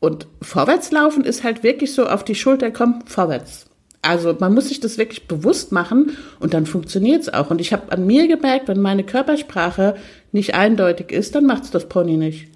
Und 0.00 0.26
vorwärtslaufen 0.42 1.24
ist 1.24 1.44
halt 1.44 1.62
wirklich 1.62 1.92
so 1.94 2.06
auf 2.06 2.24
die 2.24 2.34
Schulter 2.34 2.70
kommen, 2.70 3.04
vorwärts. 3.06 3.66
Also 4.02 4.34
man 4.38 4.54
muss 4.54 4.68
sich 4.68 4.80
das 4.80 4.96
wirklich 4.96 5.28
bewusst 5.28 5.72
machen 5.72 6.16
und 6.40 6.54
dann 6.54 6.64
funktioniert 6.64 7.22
es 7.22 7.32
auch. 7.32 7.50
Und 7.50 7.60
ich 7.60 7.72
habe 7.72 7.92
an 7.92 8.06
mir 8.06 8.28
gemerkt, 8.28 8.68
wenn 8.68 8.80
meine 8.80 9.04
Körpersprache 9.04 9.94
nicht 10.32 10.54
eindeutig 10.54 11.12
ist, 11.12 11.34
dann 11.34 11.44
macht's 11.44 11.70
das 11.70 11.88
Pony 11.88 12.16
nicht. 12.16 12.49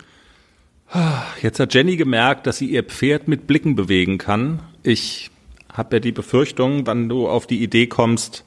Jetzt 1.43 1.59
hat 1.61 1.75
Jenny 1.75 1.97
gemerkt, 1.97 2.47
dass 2.47 2.59
sie 2.59 2.67
ihr 2.67 2.85
Pferd 2.85 3.27
mit 3.27 3.47
Blicken 3.47 3.75
bewegen 3.75 4.19
kann. 4.19 4.61
Ich 4.83 5.31
habe 5.73 5.97
ja 5.97 6.01
die 6.01 6.13
Befürchtung, 6.13 6.87
wenn 6.87 7.09
du 7.09 7.29
auf 7.29 7.47
die 7.47 7.63
Idee 7.63 7.87
kommst, 7.87 8.45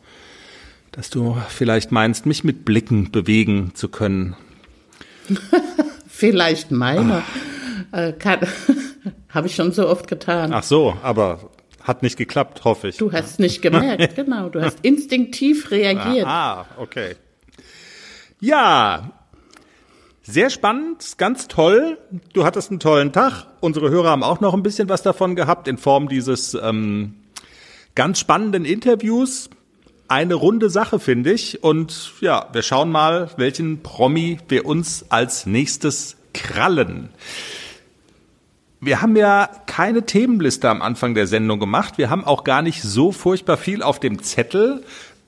dass 0.91 1.09
du 1.09 1.37
vielleicht 1.49 1.91
meinst, 1.91 2.25
mich 2.25 2.43
mit 2.43 2.63
Blicken 2.63 3.11
bewegen 3.11 3.71
zu 3.75 3.89
können. 3.89 4.35
vielleicht 6.07 6.71
meine. 6.71 7.23
Äh, 7.91 8.13
Habe 9.29 9.47
ich 9.47 9.55
schon 9.55 9.71
so 9.71 9.87
oft 9.87 10.07
getan. 10.07 10.53
Ach 10.53 10.63
so, 10.63 10.97
aber 11.03 11.51
hat 11.83 12.03
nicht 12.03 12.17
geklappt, 12.17 12.63
hoffe 12.63 12.89
ich. 12.89 12.97
Du 12.97 13.11
hast 13.11 13.39
nicht 13.39 13.61
gemerkt, 13.61 14.15
genau. 14.15 14.49
Du 14.49 14.61
hast 14.61 14.79
instinktiv 14.81 15.71
reagiert. 15.71 16.25
Ah, 16.25 16.65
okay. 16.77 17.15
Ja, 18.39 19.16
sehr 20.29 20.49
spannend, 20.49 21.17
ganz 21.17 21.47
toll. 21.47 21.97
Du 22.33 22.43
hattest 22.43 22.69
einen 22.69 22.81
tollen 22.81 23.13
Tag. 23.13 23.47
Unsere 23.61 23.89
Hörer 23.89 24.09
haben 24.09 24.23
auch 24.23 24.41
noch 24.41 24.53
ein 24.53 24.61
bisschen 24.61 24.89
was 24.89 25.01
davon 25.01 25.37
gehabt 25.37 25.69
in 25.69 25.77
Form 25.77 26.09
dieses 26.09 26.53
ähm, 26.53 27.15
ganz 27.95 28.19
spannenden 28.19 28.65
Interviews. 28.65 29.49
Eine 30.09 30.35
runde 30.35 30.69
Sache, 30.69 30.99
finde 30.99 31.31
ich. 31.31 31.63
Und 31.63 32.11
ja, 32.19 32.49
wir 32.51 32.61
schauen 32.61 32.91
mal, 32.91 33.29
welchen 33.37 33.83
Promi 33.83 34.37
wir 34.49 34.65
uns 34.65 35.05
als 35.09 35.45
nächstes 35.45 36.17
krallen. 36.33 37.09
Wir 38.81 39.01
haben 39.01 39.15
ja 39.15 39.49
keine 39.65 40.05
Themenliste 40.05 40.69
am 40.69 40.81
Anfang 40.81 41.15
der 41.15 41.25
Sendung 41.25 41.59
gemacht. 41.59 41.97
Wir 41.97 42.09
haben 42.09 42.25
auch 42.25 42.43
gar 42.43 42.61
nicht 42.61 42.83
so 42.83 43.13
furchtbar 43.13 43.55
viel 43.55 43.81
auf 43.81 43.99
dem 44.01 44.21
Zettel. 44.21 44.83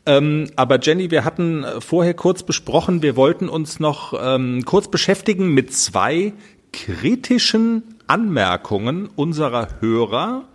Ähm, 0.10 0.50
aber 0.56 0.80
Jenny, 0.80 1.12
wir 1.12 1.24
hatten 1.24 1.64
vorher 1.82 2.16
kurz 2.16 2.42
besprochen, 2.42 3.04
wir 3.04 3.16
wollten 3.16 3.48
uns 3.48 3.80
noch 3.80 4.20
ähm, 4.20 4.66
kurz 4.66 4.88
beschäftigen 4.88 5.54
mit 5.54 5.72
zwei 5.72 6.34
kritischen 6.74 7.84
Anmerkungen 8.08 9.08
unserer 9.16 9.68
Hörer 9.82 10.46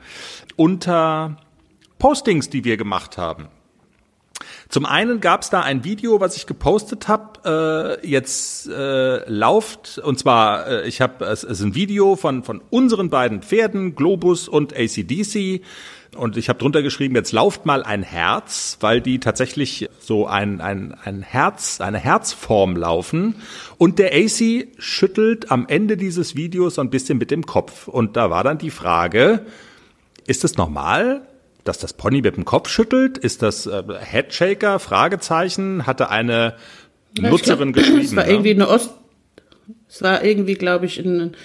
unter 0.57 1.37
Postings, 2.01 2.51
die 2.51 2.65
wir 2.65 2.77
gemacht 2.77 3.17
haben. 3.17 3.47
Zum 4.69 4.87
einen 4.87 5.21
gab 5.21 5.43
es 5.43 5.51
da 5.51 5.61
ein 5.61 5.85
Video, 5.85 6.21
was 6.21 6.37
ich 6.37 6.47
gepostet 6.47 7.07
habe, 7.07 8.01
äh, 8.03 8.07
jetzt 8.09 8.67
äh, 8.69 9.29
lauft, 9.31 9.99
und 9.99 10.19
zwar, 10.19 10.67
äh, 10.67 10.89
ich 10.89 11.01
habe, 11.01 11.25
es 11.27 11.45
ist 11.45 11.61
ein 11.61 11.77
Video 11.77 12.17
von, 12.17 12.43
von 12.43 12.61
unseren 12.71 13.09
beiden 13.09 13.43
Pferden, 13.43 13.95
Globus 13.95 14.49
und 14.49 14.75
ACDC. 14.75 15.63
Und 16.15 16.37
ich 16.37 16.49
habe 16.49 16.59
drunter 16.59 16.83
geschrieben, 16.83 17.15
jetzt 17.15 17.33
lauft 17.33 17.67
mal 17.67 17.83
ein 17.83 18.03
Herz, 18.03 18.79
weil 18.81 19.01
die 19.01 19.21
tatsächlich 19.21 19.89
so 19.99 20.27
ein, 20.27 20.61
ein, 20.61 20.95
ein 21.05 21.23
Herz, 21.23 21.81
eine 21.81 21.99
Herzform 21.99 22.77
laufen. 22.77 23.37
Und 23.79 23.99
der 23.99 24.13
AC 24.15 24.69
schüttelt 24.79 25.51
am 25.51 25.67
Ende 25.69 25.97
dieses 25.97 26.37
Videos 26.37 26.77
so 26.77 26.81
ein 26.81 26.91
bisschen 26.91 27.19
mit 27.19 27.31
dem 27.31 27.47
Kopf. 27.47 27.89
Und 27.89 28.17
da 28.17 28.31
war 28.31 28.45
dann 28.45 28.59
die 28.59 28.71
Frage, 28.71 29.47
ist 30.27 30.45
es 30.45 30.57
normal, 30.57 31.23
dass 31.65 31.79
das 31.79 31.93
Pony 31.93 32.23
mit 32.23 32.37
dem 32.37 32.45
Kopf 32.45 32.69
schüttelt? 32.69 33.19
Ist 33.19 33.43
das 33.43 33.67
äh, 33.67 33.83
Headshaker? 34.01 34.79
Fragezeichen. 34.79 35.87
Hatte 35.87 36.11
eine 36.11 36.55
ja, 37.19 37.31
Nutzerin 37.31 37.73
glaub, 37.73 37.85
geschrieben. 37.87 38.05
Es 38.05 38.17
war 38.17 38.29
irgendwie 38.29 38.51
eine 38.51 38.69
Ost, 38.69 38.91
es 39.89 40.03
war 40.03 40.25
irgendwie, 40.25 40.55
glaube 40.55 40.87
ich, 40.87 40.99
ein, 40.99 41.37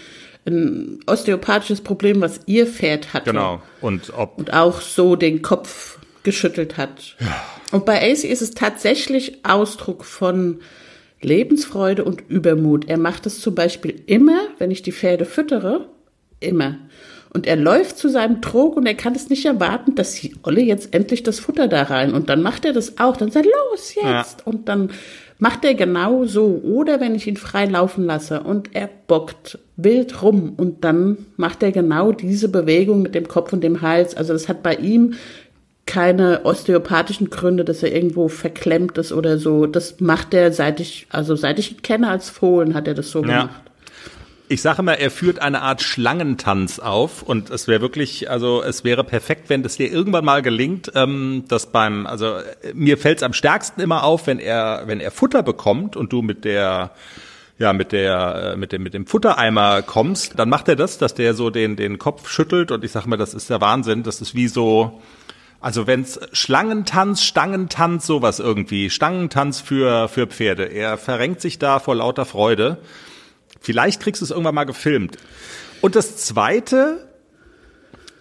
ein 0.50 1.00
osteopathisches 1.08 1.82
Problem, 1.82 2.22
was 2.22 2.42
ihr 2.46 2.68
Pferd 2.68 3.14
hatte. 3.14 3.32
Genau. 3.32 3.62
Und 3.82 4.14
ob 4.16 4.38
und 4.38 4.54
auch 4.54 4.82
so 4.82 5.16
den 5.16 5.42
Kopf 5.42 6.00
geschüttelt 6.24 6.78
hat. 6.78 7.16
Ja. 7.20 7.44
Und 7.72 7.86
bei 7.86 7.98
AC 7.98 8.24
ist 8.24 8.42
es 8.42 8.52
tatsächlich 8.52 9.46
Ausdruck 9.46 10.06
von 10.06 10.60
Lebensfreude 11.22 12.04
und 12.04 12.24
Übermut. 12.30 12.90
Er 12.90 12.98
macht 12.98 13.26
es 13.26 13.42
zum 13.42 13.56
Beispiel 13.56 14.02
immer, 14.06 14.40
wenn 14.58 14.72
ich 14.72 14.82
die 14.82 14.92
Pferde 14.92 15.26
füttere, 15.26 15.90
immer. 16.40 16.78
Und 17.32 17.46
er 17.46 17.58
läuft 17.58 17.98
zu 17.98 18.10
seinem 18.10 18.42
Trog 18.42 18.76
und 18.76 18.88
er 18.88 18.96
kann 18.96 19.14
es 19.14 19.30
nicht 19.30 19.46
erwarten, 19.46 19.94
dass 19.94 20.14
die 20.14 20.36
Olle 20.42 20.62
jetzt 20.62 20.94
endlich 20.96 21.22
das 21.22 21.40
Futter 21.40 21.68
da 21.68 21.84
rein. 21.84 22.14
Und 22.14 22.30
dann 22.30 22.42
macht 22.42 22.66
er 22.66 22.74
das 22.74 23.00
auch. 23.00 23.18
Dann 23.18 23.30
sagt 23.30 23.46
er, 23.46 23.52
los 23.72 23.94
jetzt. 23.94 24.04
Ja. 24.04 24.26
Und 24.46 24.68
dann 24.68 24.92
macht 25.40 25.66
er 25.66 25.74
genau 25.74 26.26
so. 26.26 26.62
Oder 26.64 27.00
wenn 27.00 27.16
ich 27.16 27.26
ihn 27.26 27.38
frei 27.38 27.66
laufen 27.66 28.06
lasse 28.06 28.42
und 28.42 28.76
er 28.76 28.90
bockt 29.08 29.58
wild 29.78 30.22
rum 30.22 30.54
und 30.58 30.84
dann 30.84 31.18
macht 31.38 31.64
er 31.64 31.72
genau 31.72 32.12
diese 32.12 32.50
Bewegung 32.50 33.02
mit 33.02 33.16
dem 33.16 33.28
Kopf 33.28 33.52
und 33.54 33.64
dem 33.64 33.82
Hals. 33.82 34.16
Also 34.16 34.34
das 34.34 34.48
hat 34.48 34.62
bei 34.62 34.76
ihm 34.76 35.16
keine 35.86 36.46
osteopathischen 36.46 37.32
Gründe, 37.32 37.66
dass 37.66 37.82
er 37.82 37.96
irgendwo 37.96 38.28
verklemmt 38.28 39.00
ist 39.00 39.12
oder 39.12 39.40
so. 39.40 39.66
Das 39.66 40.00
macht 40.00 40.36
er, 40.36 40.52
seit 40.52 40.80
ich, 40.80 41.08
also 41.10 41.36
seit 41.36 41.58
ich 41.58 41.72
ihn 41.72 41.82
kenne 41.82 42.10
als 42.10 42.30
Fohlen, 42.30 42.76
hat 42.76 42.88
er 42.88 42.94
das 42.94 43.10
so 43.10 43.24
ja. 43.24 43.50
Ich 44.50 44.64
sage 44.64 44.82
mal, 44.82 44.94
er 44.94 45.12
führt 45.12 45.40
eine 45.40 45.62
Art 45.62 45.84
Schlangentanz 45.84 46.80
auf 46.80 47.22
und 47.22 47.52
es 47.52 47.68
wäre 47.68 47.82
wirklich, 47.82 48.32
also 48.32 48.64
es 48.64 48.84
wäre 48.84 49.04
perfekt, 49.04 49.50
wenn 49.50 49.62
das 49.62 49.78
dir 49.78 49.92
irgendwann 49.92 50.26
mal 50.26 50.42
gelingt, 50.42 50.92
ähm, 50.96 51.44
dass 51.48 51.68
beim, 51.68 52.08
also 52.08 52.38
mir 52.74 52.98
fällt 52.98 53.20
es 53.20 53.24
am 53.24 53.34
stärksten 53.34 53.80
immer 53.80 54.04
auf, 54.04 54.26
wenn 54.26 54.40
er, 54.40 54.84
wenn 54.88 55.00
er 55.00 55.12
Futter 55.12 55.44
bekommt 55.44 55.96
und 55.96 56.12
du 56.12 56.24
mit 56.24 56.46
der 56.46 56.92
ja, 57.60 57.74
mit 57.74 57.92
der, 57.92 58.54
äh, 58.54 58.56
mit 58.56 58.72
dem, 58.72 58.84
mit 58.84 58.94
dem 58.94 59.06
Futtereimer 59.06 59.82
kommst, 59.82 60.40
dann 60.40 60.50
macht 60.50 60.70
er 60.70 60.78
das, 60.78 60.98
dass 60.98 61.14
der 61.14 61.34
so 61.34 61.50
den, 61.50 61.76
den 61.76 62.00
Kopf 62.00 62.30
schüttelt 62.30 62.72
und 62.72 62.86
ich 62.86 62.92
sag 62.92 63.06
mal, 63.06 63.18
das 63.18 63.34
ist 63.34 63.50
der 63.50 63.60
Wahnsinn. 63.60 64.02
Das 64.04 64.22
ist 64.22 64.34
wie 64.34 64.48
so, 64.48 65.02
also 65.60 65.86
wenn's 65.86 66.20
Schlangentanz, 66.32 67.22
Stangentanz, 67.22 68.08
sowas 68.08 68.40
irgendwie, 68.40 68.90
Stangentanz 68.90 69.60
für, 69.60 70.08
für 70.08 70.26
Pferde. 70.26 70.64
Er 70.68 70.98
verrenkt 70.98 71.42
sich 71.42 71.60
da 71.60 71.80
vor 71.80 71.96
lauter 71.96 72.26
Freude. 72.26 72.78
Vielleicht 73.60 74.02
kriegst 74.02 74.22
du 74.22 74.26
es 74.26 74.32
irgendwann 74.32 74.56
mal 74.56 74.64
gefilmt. 74.66 75.18
Und 75.82 75.96
das 75.96 76.18
zweite, 76.18 77.08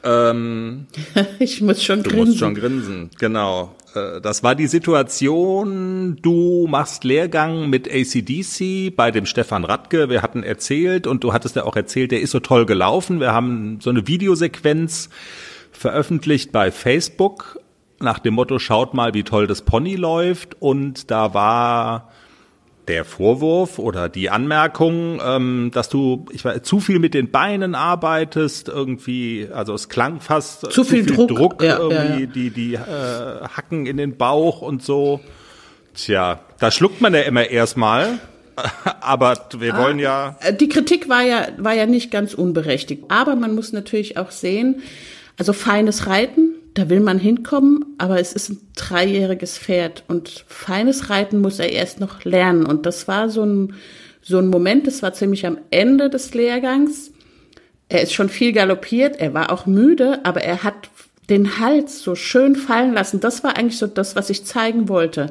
ähm, 0.05 0.87
ich 1.39 1.61
muss 1.61 1.83
schon 1.83 2.03
du 2.03 2.11
grinsen. 2.11 2.25
Du 2.25 2.27
musst 2.27 2.39
schon 2.39 2.55
grinsen, 2.55 3.11
genau. 3.19 3.75
Äh, 3.95 4.21
das 4.21 4.43
war 4.43 4.55
die 4.55 4.67
Situation, 4.67 6.17
du 6.23 6.67
machst 6.69 7.05
Lehrgang 7.05 7.69
mit 7.69 7.89
ACDC 7.89 8.95
bei 8.95 9.11
dem 9.11 9.27
Stefan 9.27 9.65
Radke. 9.65 10.09
Wir 10.09 10.23
hatten 10.23 10.43
erzählt 10.43 11.07
und 11.07 11.25
du 11.25 11.33
hattest 11.33 11.57
ja 11.57 11.65
auch 11.65 11.77
erzählt, 11.77 12.13
der 12.13 12.21
ist 12.21 12.31
so 12.31 12.41
toll 12.41 12.67
gelaufen. 12.67 13.21
Wir 13.21 13.33
haben 13.33 13.79
so 13.81 13.91
eine 13.91 14.07
Videosequenz 14.07 15.09
veröffentlicht 15.73 16.53
bei 16.53 16.71
Facebook 16.71 17.61
nach 18.01 18.19
dem 18.21 18.35
Motto, 18.35 18.59
schaut 18.59 18.95
mal, 18.95 19.15
wie 19.15 19.25
toll 19.25 19.47
das 19.47 19.63
Pony 19.63 19.97
läuft. 19.97 20.61
Und 20.61 21.11
da 21.11 21.35
war 21.35 22.13
der 22.89 23.05
Vorwurf 23.05 23.79
oder 23.79 24.09
die 24.09 24.31
Anmerkung, 24.31 25.21
ähm, 25.25 25.71
dass 25.73 25.89
du 25.89 26.25
ich 26.33 26.45
weiß, 26.45 26.63
zu 26.63 26.81
viel 26.81 26.99
mit 26.99 27.15
den 27.15 27.31
Beinen 27.31 27.75
arbeitest, 27.75 28.69
irgendwie, 28.69 29.49
also 29.53 29.75
es 29.75 29.89
klang 29.89 30.21
fast 30.21 30.61
zu, 30.61 30.69
zu 30.69 30.85
viel, 30.85 31.05
viel, 31.05 31.15
Druck, 31.15 31.29
Druck 31.29 31.63
ja, 31.63 31.79
irgendwie, 31.79 31.97
ja, 31.97 32.19
ja. 32.21 32.27
die, 32.27 32.51
die 32.51 32.75
äh, 32.75 32.79
Hacken 33.57 33.87
in 33.87 33.97
den 33.97 34.17
Bauch 34.17 34.63
und 34.63 34.83
so. 34.83 35.21
Tja, 35.95 36.41
da 36.59 36.71
schluckt 36.71 37.01
man 37.01 37.15
ja 37.15 37.21
immer 37.21 37.49
erstmal. 37.49 38.19
Aber 39.01 39.49
wir 39.59 39.75
ah, 39.75 39.83
wollen 39.85 39.99
ja. 40.01 40.37
Die 40.59 40.69
Kritik 40.69 41.09
war 41.09 41.23
ja, 41.23 41.47
war 41.59 41.75
ja 41.75 41.87
nicht 41.87 42.11
ganz 42.11 42.35
unberechtigt. 42.35 43.05
Aber 43.09 43.37
man 43.37 43.55
muss 43.55 43.73
natürlich 43.73 44.17
auch 44.17 44.33
sehen, 44.33 44.83
also 45.37 45.53
feines 45.53 46.09
Reiten 46.09 46.58
da 46.79 46.89
will 46.89 47.01
man 47.01 47.19
hinkommen, 47.19 47.85
aber 47.99 48.21
es 48.21 48.33
ist 48.33 48.51
ein 48.51 48.61
dreijähriges 48.77 49.59
Pferd 49.59 50.05
und 50.07 50.45
feines 50.47 51.11
Reiten 51.11 51.41
muss 51.41 51.59
er 51.59 51.73
erst 51.73 51.99
noch 51.99 52.25
lernen. 52.25 52.67
Und 52.67 52.87
das 52.87 53.09
war 53.09 53.29
so 53.31 53.43
ein, 53.43 53.75
so 54.23 54.39
ein 54.39 54.47
Moment, 54.47 54.87
das 54.87 55.03
war 55.03 55.13
ziemlich 55.13 55.45
am 55.45 55.59
Ende 55.73 56.09
des 56.09 56.35
Lehrgangs. 56.35 57.11
Er 57.89 58.03
ist 58.03 58.13
schon 58.13 58.29
viel 58.29 58.53
galoppiert, 58.53 59.17
er 59.19 59.35
war 59.35 59.51
auch 59.51 59.67
müde, 59.67 60.21
aber 60.25 60.43
er 60.43 60.63
hat 60.63 60.89
den 61.29 61.59
Hals 61.59 62.01
so 62.01 62.15
schön 62.15 62.55
fallen 62.55 62.95
lassen. 62.95 63.19
Das 63.19 63.43
war 63.43 63.57
eigentlich 63.57 63.79
so 63.79 63.89
das, 63.89 64.15
was 64.15 64.31
ich 64.31 64.45
zeigen 64.45 64.89
wollte. 64.89 65.31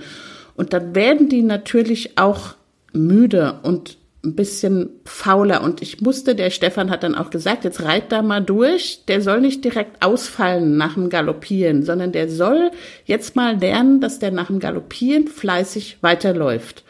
Und 0.57 0.73
dann 0.73 0.95
werden 0.95 1.29
die 1.29 1.43
natürlich 1.43 2.17
auch 2.17 2.55
müde 2.91 3.61
und 3.63 3.97
ein 4.23 4.35
bisschen 4.35 4.89
fauler. 5.05 5.63
Und 5.63 5.81
ich 5.81 6.01
musste, 6.01 6.35
der 6.35 6.49
Stefan 6.49 6.89
hat 6.89 7.03
dann 7.03 7.15
auch 7.15 7.29
gesagt, 7.29 7.63
jetzt 7.63 7.83
reit 7.83 8.11
da 8.11 8.21
mal 8.21 8.41
durch. 8.41 9.03
Der 9.07 9.21
soll 9.21 9.41
nicht 9.41 9.63
direkt 9.63 10.03
ausfallen 10.03 10.77
nach 10.77 10.95
dem 10.95 11.09
Galoppieren, 11.09 11.83
sondern 11.83 12.11
der 12.11 12.29
soll 12.29 12.71
jetzt 13.05 13.35
mal 13.35 13.57
lernen, 13.57 14.01
dass 14.01 14.19
der 14.19 14.31
nach 14.31 14.47
dem 14.47 14.59
Galoppieren 14.59 15.27
fleißig 15.27 15.97
weiterläuft. 16.01 16.83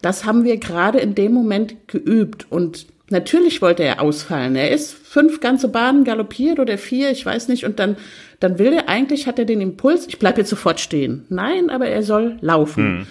Das 0.00 0.24
haben 0.24 0.44
wir 0.44 0.56
gerade 0.56 0.98
in 0.98 1.14
dem 1.14 1.32
Moment 1.32 1.88
geübt. 1.88 2.50
Und 2.50 2.86
Natürlich 3.12 3.60
wollte 3.60 3.84
er 3.84 4.00
ausfallen. 4.00 4.56
Er 4.56 4.70
ist 4.70 4.94
fünf 4.94 5.40
ganze 5.40 5.68
Bahnen 5.68 6.02
galoppiert 6.02 6.58
oder 6.58 6.78
vier, 6.78 7.10
ich 7.10 7.26
weiß 7.26 7.48
nicht. 7.48 7.66
Und 7.66 7.78
dann, 7.78 7.96
dann 8.40 8.58
will 8.58 8.72
er 8.72 8.88
eigentlich, 8.88 9.26
hat 9.26 9.38
er 9.38 9.44
den 9.44 9.60
Impuls, 9.60 10.06
ich 10.08 10.18
bleib 10.18 10.38
jetzt 10.38 10.48
sofort 10.48 10.80
stehen. 10.80 11.26
Nein, 11.28 11.68
aber 11.68 11.88
er 11.88 12.02
soll 12.02 12.38
laufen. 12.40 12.84
Hm. 12.84 13.06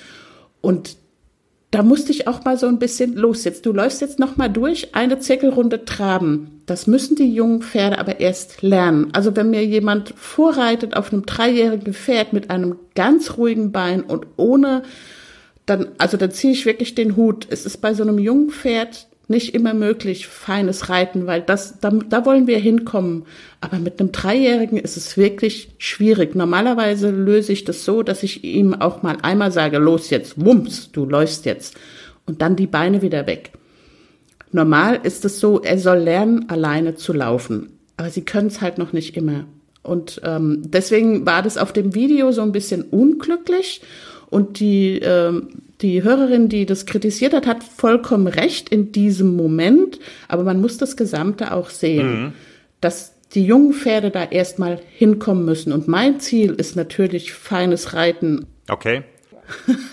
Und 0.59 0.97
da 1.71 1.83
musste 1.83 2.11
ich 2.11 2.27
auch 2.27 2.43
mal 2.43 2.57
so 2.57 2.67
ein 2.67 2.79
bisschen 2.79 3.15
los 3.15 3.45
jetzt. 3.45 3.65
Du 3.65 3.71
läufst 3.71 4.01
jetzt 4.01 4.19
noch 4.19 4.35
mal 4.35 4.49
durch 4.49 4.93
eine 4.93 5.19
Zirkelrunde 5.19 5.85
traben. 5.85 6.61
Das 6.65 6.85
müssen 6.85 7.15
die 7.15 7.33
jungen 7.33 7.61
Pferde 7.61 7.97
aber 7.97 8.19
erst 8.19 8.61
lernen. 8.61 9.07
Also 9.13 9.37
wenn 9.37 9.49
mir 9.49 9.65
jemand 9.65 10.13
vorreitet 10.17 10.97
auf 10.97 11.13
einem 11.13 11.25
dreijährigen 11.25 11.93
Pferd 11.93 12.33
mit 12.33 12.49
einem 12.49 12.75
ganz 12.93 13.37
ruhigen 13.37 13.71
Bein 13.71 14.03
und 14.03 14.27
ohne, 14.35 14.83
dann, 15.65 15.87
also 15.97 16.17
dann 16.17 16.31
ziehe 16.31 16.51
ich 16.51 16.65
wirklich 16.65 16.93
den 16.93 17.15
Hut. 17.15 17.47
Es 17.49 17.65
ist 17.65 17.77
bei 17.77 17.93
so 17.93 18.03
einem 18.03 18.19
jungen 18.19 18.49
Pferd 18.49 19.07
nicht 19.27 19.53
immer 19.53 19.73
möglich, 19.73 20.27
feines 20.27 20.89
Reiten, 20.89 21.25
weil 21.25 21.41
das, 21.41 21.79
da, 21.79 21.89
da 21.89 22.25
wollen 22.25 22.47
wir 22.47 22.57
hinkommen. 22.59 23.23
Aber 23.61 23.79
mit 23.79 23.99
einem 23.99 24.11
Dreijährigen 24.11 24.77
ist 24.77 24.97
es 24.97 25.17
wirklich 25.17 25.69
schwierig. 25.77 26.35
Normalerweise 26.35 27.11
löse 27.11 27.53
ich 27.53 27.63
das 27.63 27.85
so, 27.85 28.03
dass 28.03 28.23
ich 28.23 28.43
ihm 28.43 28.73
auch 28.73 29.03
mal 29.03 29.17
einmal 29.21 29.51
sage, 29.51 29.77
los 29.77 30.09
jetzt, 30.09 30.43
wumms, 30.43 30.91
du 30.91 31.05
läufst 31.05 31.45
jetzt. 31.45 31.77
Und 32.25 32.41
dann 32.41 32.55
die 32.55 32.67
Beine 32.67 33.01
wieder 33.01 33.25
weg. 33.25 33.51
Normal 34.51 34.99
ist 35.03 35.23
es 35.25 35.39
so, 35.39 35.61
er 35.61 35.79
soll 35.79 35.99
lernen, 35.99 36.49
alleine 36.49 36.95
zu 36.95 37.13
laufen. 37.13 37.79
Aber 37.97 38.09
sie 38.09 38.23
können 38.23 38.47
es 38.47 38.61
halt 38.61 38.77
noch 38.77 38.93
nicht 38.93 39.15
immer. 39.15 39.45
Und 39.83 40.21
ähm, 40.23 40.63
deswegen 40.65 41.25
war 41.25 41.41
das 41.41 41.57
auf 41.57 41.73
dem 41.73 41.95
Video 41.95 42.31
so 42.31 42.41
ein 42.41 42.51
bisschen 42.51 42.83
unglücklich. 42.83 43.81
Und 44.29 44.59
die, 44.59 44.99
ähm, 44.99 45.49
die 45.81 46.03
Hörerin, 46.03 46.49
die 46.49 46.65
das 46.65 46.85
kritisiert 46.85 47.33
hat, 47.33 47.47
hat 47.47 47.63
vollkommen 47.63 48.27
recht 48.27 48.69
in 48.69 48.91
diesem 48.91 49.35
Moment. 49.35 49.99
Aber 50.27 50.43
man 50.43 50.61
muss 50.61 50.77
das 50.77 50.97
Gesamte 50.97 51.53
auch 51.53 51.69
sehen, 51.69 52.33
dass 52.79 53.13
die 53.33 53.45
jungen 53.45 53.73
Pferde 53.73 54.11
da 54.11 54.25
erstmal 54.25 54.79
hinkommen 54.97 55.45
müssen. 55.45 55.71
Und 55.73 55.87
mein 55.87 56.19
Ziel 56.19 56.51
ist 56.51 56.75
natürlich 56.75 57.33
feines 57.33 57.93
Reiten. 57.93 58.47
Okay. 58.69 59.03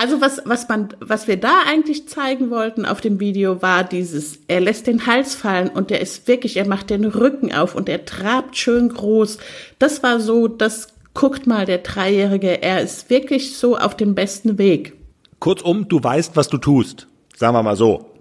Also 0.00 0.20
was, 0.20 0.42
was 0.44 0.68
man, 0.68 0.88
was 1.00 1.28
wir 1.28 1.36
da 1.36 1.60
eigentlich 1.68 2.08
zeigen 2.08 2.50
wollten 2.50 2.84
auf 2.86 3.00
dem 3.00 3.20
Video 3.20 3.62
war 3.62 3.84
dieses, 3.84 4.40
er 4.48 4.60
lässt 4.60 4.86
den 4.86 5.06
Hals 5.06 5.34
fallen 5.34 5.68
und 5.68 5.90
der 5.90 6.00
ist 6.00 6.26
wirklich, 6.26 6.56
er 6.56 6.66
macht 6.66 6.90
den 6.90 7.04
Rücken 7.04 7.52
auf 7.52 7.74
und 7.74 7.88
er 7.88 8.04
trabt 8.04 8.56
schön 8.56 8.88
groß. 8.88 9.38
Das 9.78 10.02
war 10.02 10.18
so, 10.18 10.48
das 10.48 10.88
guckt 11.14 11.46
mal 11.46 11.66
der 11.66 11.78
Dreijährige, 11.78 12.62
er 12.62 12.80
ist 12.80 13.10
wirklich 13.10 13.56
so 13.56 13.76
auf 13.76 13.96
dem 13.96 14.14
besten 14.14 14.58
Weg. 14.58 14.94
Kurzum, 15.42 15.88
du 15.88 16.00
weißt, 16.02 16.36
was 16.36 16.48
du 16.48 16.56
tust. 16.56 17.08
Sagen 17.36 17.56
wir 17.56 17.64
mal 17.64 17.74
so. 17.74 18.12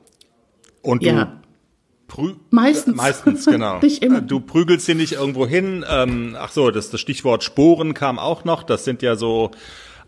Und 0.81 1.03
du 1.03 1.10
Ja. 1.10 1.39
prü 2.07 2.34
Meistens. 2.49 2.95
Meistens, 2.95 3.45
genau. 3.45 3.79
Nicht 3.81 4.03
immer. 4.03 4.21
Du 4.21 4.39
prügelst 4.39 4.88
sie 4.88 4.95
nicht 4.95 5.13
irgendwo 5.13 5.45
hin. 5.45 5.86
Ähm, 5.88 6.36
ach 6.39 6.51
so, 6.51 6.71
das, 6.71 6.89
das 6.89 6.99
Stichwort 6.99 7.43
Sporen 7.43 7.93
kam 7.93 8.17
auch 8.17 8.43
noch. 8.43 8.63
Das 8.63 8.86
sind 8.86 9.03
ja 9.03 9.15
so 9.15 9.51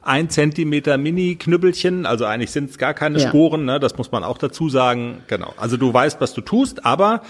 ein 0.02 0.32
Zentimeter 0.32 0.97
Mini-Knüppelchen. 0.97 2.08
Also 2.08 2.26
eigentlich 2.26 2.49
sind 2.49 2.71
es 2.71 2.80
gar 2.80 2.95
keine 2.95 3.19
Ja. 3.19 3.30
Sporen. 3.30 3.65
Ne? 3.65 3.80
Das 3.80 3.95
muss 3.95 4.12
man 4.12 4.23
auch 4.23 4.39
dazu 4.39 4.67
sagen. 4.69 5.21
Genau. 5.28 5.54
Also 5.58 5.78
du 5.78 5.93
weißt, 5.93 6.19
was 6.19 6.34
du 6.34 6.41
tust, 6.41 6.84
aber 6.84 7.21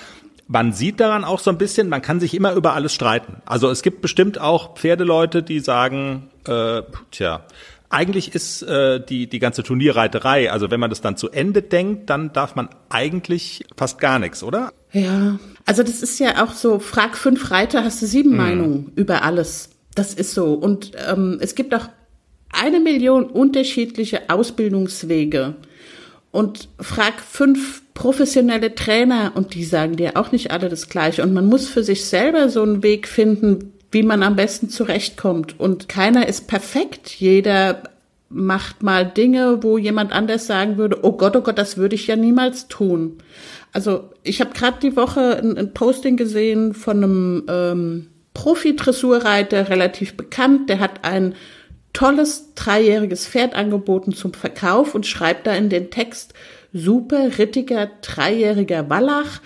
man 0.47 0.71
sieht 0.71 1.01
daran 1.01 1.25
auch 1.25 1.39
so 1.39 1.49
ein 1.49 1.57
bisschen, 1.57 1.89
man 1.89 2.01
kann 2.01 2.21
sich 2.21 2.33
immer 2.33 2.53
über 2.53 2.73
alles 2.73 2.93
streiten. 2.93 3.41
Also 3.45 3.69
es 3.69 3.81
gibt 3.81 4.01
bestimmt 4.01 4.39
auch 4.39 4.75
Pferdeleute, 4.75 5.43
die 5.43 5.59
sagen, 5.59 6.29
äh, 6.47 6.83
tja, 7.11 7.41
eigentlich 7.93 8.33
ist 8.33 8.63
äh, 8.63 8.99
die, 9.03 9.27
die 9.27 9.39
ganze 9.39 9.63
Turnierreiterei, 9.63 10.51
also 10.51 10.71
wenn 10.71 10.79
man 10.79 10.89
das 10.89 11.01
dann 11.01 11.15
zu 11.15 11.29
Ende 11.29 11.61
denkt, 11.61 12.09
dann 12.09 12.33
darf 12.33 12.55
man 12.55 12.69
eigentlich 12.89 13.65
fast 13.77 13.99
gar 13.99 14.19
nichts, 14.19 14.43
oder? 14.43 14.73
Ja, 14.91 15.39
also 15.65 15.83
das 15.83 16.01
ist 16.01 16.19
ja 16.19 16.43
auch 16.43 16.53
so, 16.53 16.79
frag 16.79 17.15
fünf 17.15 17.51
Reiter, 17.51 17.83
hast 17.83 18.01
du 18.01 18.05
sieben 18.05 18.35
Meinungen 18.35 18.91
über 18.95 19.23
alles. 19.23 19.69
Das 19.95 20.13
ist 20.13 20.33
so. 20.33 20.53
Und 20.53 20.91
ähm, 21.07 21.37
es 21.39 21.55
gibt 21.55 21.73
auch 21.75 21.87
eine 22.51 22.79
Million 22.79 23.25
unterschiedliche 23.25 24.29
Ausbildungswege. 24.29 25.55
Und 26.31 26.69
frag 26.79 27.21
fünf 27.21 27.83
professionelle 27.93 28.73
Trainer 28.73 29.33
und 29.35 29.53
die 29.53 29.63
sagen 29.63 29.97
dir 29.97 30.17
auch 30.17 30.31
nicht 30.31 30.49
alle 30.49 30.67
das 30.67 30.89
Gleiche. 30.89 31.21
Und 31.21 31.33
man 31.33 31.45
muss 31.45 31.67
für 31.67 31.83
sich 31.83 32.05
selber 32.05 32.49
so 32.49 32.63
einen 32.63 32.81
Weg 32.81 33.07
finden, 33.07 33.73
wie 33.93 34.03
man 34.03 34.23
am 34.23 34.35
besten 34.35 34.69
zurechtkommt. 34.69 35.59
Und 35.59 35.87
keiner 35.87 36.27
ist 36.27 36.47
perfekt. 36.47 37.09
Jeder 37.09 37.83
macht 38.29 38.81
mal 38.81 39.05
Dinge, 39.05 39.61
wo 39.61 39.77
jemand 39.77 40.11
anders 40.11 40.47
sagen 40.47 40.77
würde, 40.77 40.99
oh 41.03 41.13
Gott, 41.13 41.35
oh 41.35 41.41
Gott, 41.41 41.57
das 41.57 41.77
würde 41.77 41.95
ich 41.95 42.07
ja 42.07 42.15
niemals 42.15 42.67
tun. 42.67 43.19
Also 43.71 44.09
ich 44.23 44.41
habe 44.41 44.53
gerade 44.53 44.77
die 44.81 44.95
Woche 44.95 45.37
ein, 45.37 45.57
ein 45.57 45.73
Posting 45.73 46.17
gesehen 46.17 46.73
von 46.73 46.97
einem 46.97 47.43
ähm, 47.47 48.07
Profi-Dressurreiter, 48.33 49.69
relativ 49.69 50.17
bekannt, 50.17 50.69
der 50.69 50.79
hat 50.79 51.03
ein 51.03 51.35
tolles 51.93 52.55
dreijähriges 52.55 53.27
Pferd 53.27 53.53
angeboten 53.53 54.13
zum 54.13 54.33
Verkauf 54.33 54.95
und 54.95 55.05
schreibt 55.05 55.45
da 55.45 55.53
in 55.53 55.69
den 55.69 55.91
Text 55.91 56.33
super 56.73 57.37
rittiger 57.37 57.91
dreijähriger 58.01 58.89
Wallach 58.89 59.41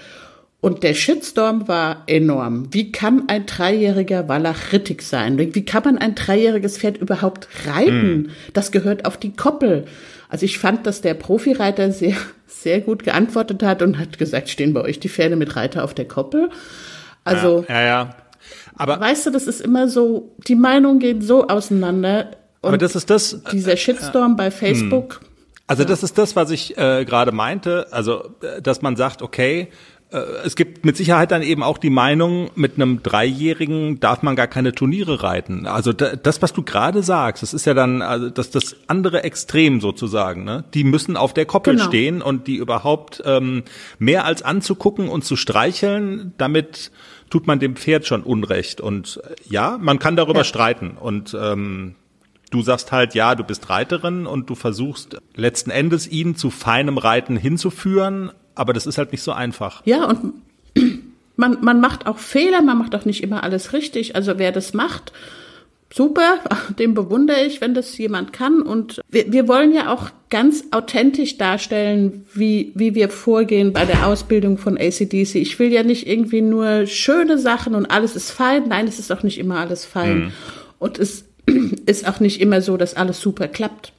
und 0.59 0.83
der 0.83 0.95
Shitstorm 0.95 1.67
war 1.67 2.03
enorm. 2.07 2.67
Wie 2.71 2.91
kann 2.91 3.25
ein 3.27 3.45
dreijähriger 3.45 4.27
Wallach 4.27 4.71
rittig 4.71 5.03
sein? 5.03 5.37
Wie 5.37 5.65
kann 5.65 5.83
man 5.83 5.97
ein 5.99 6.15
dreijähriges 6.15 6.79
Pferd 6.79 6.97
überhaupt 6.97 7.47
reiten? 7.67 8.31
Das 8.53 8.71
gehört 8.71 9.05
auf 9.05 9.17
die 9.17 9.35
Koppel. 9.35 9.85
Also 10.29 10.45
ich 10.45 10.57
fand, 10.57 10.87
dass 10.87 11.01
der 11.01 11.13
Profireiter 11.13 11.91
sehr, 11.91 12.15
sehr 12.47 12.81
gut 12.81 13.03
geantwortet 13.03 13.61
hat 13.61 13.81
und 13.81 13.99
hat 13.99 14.17
gesagt, 14.17 14.49
stehen 14.49 14.73
bei 14.73 14.81
euch 14.81 14.99
die 14.99 15.09
Pferde 15.09 15.35
mit 15.35 15.55
Reiter 15.55 15.83
auf 15.83 15.93
der 15.93 16.07
Koppel? 16.07 16.49
Also, 17.23 17.65
ja, 17.69 17.81
ja. 17.81 18.15
Aber, 18.75 18.99
weißt 18.99 19.27
du, 19.27 19.31
das 19.31 19.47
ist 19.47 19.61
immer 19.61 19.87
so, 19.87 20.35
die 20.47 20.55
Meinungen 20.55 20.99
gehen 20.99 21.21
so 21.21 21.47
auseinander. 21.47 22.31
Und 22.61 22.69
aber 22.69 22.77
das 22.77 22.95
ist 22.95 23.09
das, 23.09 23.43
dieser 23.51 23.77
Shitstorm 23.77 24.35
bei 24.35 24.51
Facebook. 24.51 25.21
Also 25.67 25.83
das 25.83 26.01
ist 26.01 26.17
das, 26.17 26.35
was 26.37 26.49
ich 26.49 26.77
äh, 26.77 27.03
gerade 27.03 27.33
meinte. 27.33 27.87
Also, 27.91 28.35
äh, 28.41 28.61
dass 28.61 28.81
man 28.81 28.95
sagt, 28.95 29.21
okay, 29.21 29.61
äh, 29.61 29.67
es 30.09 30.55
gibt 30.55 30.85
mit 30.85 30.95
Sicherheit 30.95 31.31
dann 31.31 31.41
eben 31.41 31.63
auch 31.63 31.77
die 31.77 31.89
Meinung, 31.89 32.49
mit 32.55 32.75
einem 32.75 33.03
Dreijährigen 33.03 33.99
darf 33.99 34.21
man 34.21 34.37
gar 34.37 34.47
keine 34.47 34.73
Turniere 34.73 35.21
reiten. 35.21 35.65
Also 35.67 35.91
da, 35.91 36.15
das, 36.15 36.41
was 36.41 36.53
du 36.53 36.63
gerade 36.63 37.03
sagst, 37.03 37.43
das 37.43 37.53
ist 37.53 37.65
ja 37.65 37.73
dann 37.73 38.01
also 38.01 38.29
das, 38.29 38.49
das 38.49 38.77
andere 38.87 39.23
Extrem 39.23 39.81
sozusagen. 39.81 40.45
Ne? 40.45 40.63
Die 40.73 40.85
müssen 40.85 41.17
auf 41.17 41.33
der 41.33 41.45
Koppel 41.45 41.75
Genau. 41.75 41.85
stehen 41.87 42.21
und 42.21 42.47
die 42.47 42.55
überhaupt 42.55 43.21
ähm, 43.25 43.63
mehr 43.99 44.23
als 44.23 44.43
anzugucken 44.43 45.09
und 45.09 45.25
zu 45.25 45.35
streicheln, 45.35 46.33
damit 46.37 46.91
tut 47.29 47.45
man 47.45 47.59
dem 47.59 47.75
Pferd 47.75 48.05
schon 48.07 48.23
Unrecht. 48.23 48.79
Und 48.79 49.19
äh, 49.25 49.35
ja, 49.49 49.77
man 49.77 49.99
kann 49.99 50.15
darüber 50.15 50.39
Ja. 50.39 50.45
streiten. 50.45 50.91
Und 50.99 51.35
ähm, 51.39 51.95
Du 52.49 52.61
sagst 52.61 52.93
halt, 52.93 53.13
ja, 53.13 53.35
du 53.35 53.43
bist 53.43 53.69
Reiterin 53.69 54.25
und 54.25 54.49
du 54.49 54.55
versuchst 54.55 55.17
letzten 55.35 55.69
Endes 55.69 56.07
ihn 56.07 56.37
zu 56.37 56.49
feinem 56.49 56.97
Reiten 56.97 57.35
hinzuführen, 57.35 58.31
aber 58.57 58.73
das 58.73 58.85
ist 58.85 58.97
halt 58.97 59.11
nicht 59.11 59.21
so 59.21 59.31
einfach. 59.31 59.81
Ja, 59.85 60.05
und 60.05 60.33
man, 61.35 61.57
man 61.61 61.79
macht 61.79 62.07
auch 62.07 62.17
Fehler, 62.17 62.61
man 62.61 62.77
macht 62.77 62.95
auch 62.95 63.05
nicht 63.05 63.23
immer 63.23 63.43
alles 63.43 63.73
richtig. 63.73 64.15
Also 64.15 64.37
wer 64.37 64.51
das 64.51 64.73
macht, 64.73 65.11
super, 65.93 66.39
den 66.79 66.93
bewundere 66.93 67.43
ich, 67.45 67.61
wenn 67.61 67.73
das 67.73 67.97
jemand 67.97 68.33
kann. 68.33 68.61
Und 68.61 69.01
wir, 69.09 69.31
wir 69.31 69.47
wollen 69.47 69.73
ja 69.73 69.93
auch 69.93 70.09
ganz 70.29 70.65
authentisch 70.71 71.37
darstellen, 71.37 72.25
wie, 72.33 72.71
wie 72.75 72.95
wir 72.95 73.09
vorgehen 73.09 73.73
bei 73.73 73.85
der 73.85 74.07
Ausbildung 74.07 74.57
von 74.57 74.77
ACDC. 74.77 75.35
Ich 75.35 75.57
will 75.59 75.71
ja 75.71 75.83
nicht 75.83 76.07
irgendwie 76.07 76.41
nur 76.41 76.85
schöne 76.85 77.37
Sachen 77.37 77.75
und 77.75 77.85
alles 77.85 78.15
ist 78.15 78.31
fein. 78.31 78.67
Nein, 78.67 78.87
es 78.87 78.99
ist 78.99 79.11
auch 79.11 79.23
nicht 79.23 79.37
immer 79.37 79.59
alles 79.59 79.85
fein. 79.85 80.33
Und 80.79 80.99
es 80.99 81.25
ist 81.85 82.07
auch 82.07 82.19
nicht 82.19 82.41
immer 82.41 82.61
so, 82.61 82.77
dass 82.77 82.95
alles 82.95 83.21
super 83.21 83.47
klappt. 83.47 83.93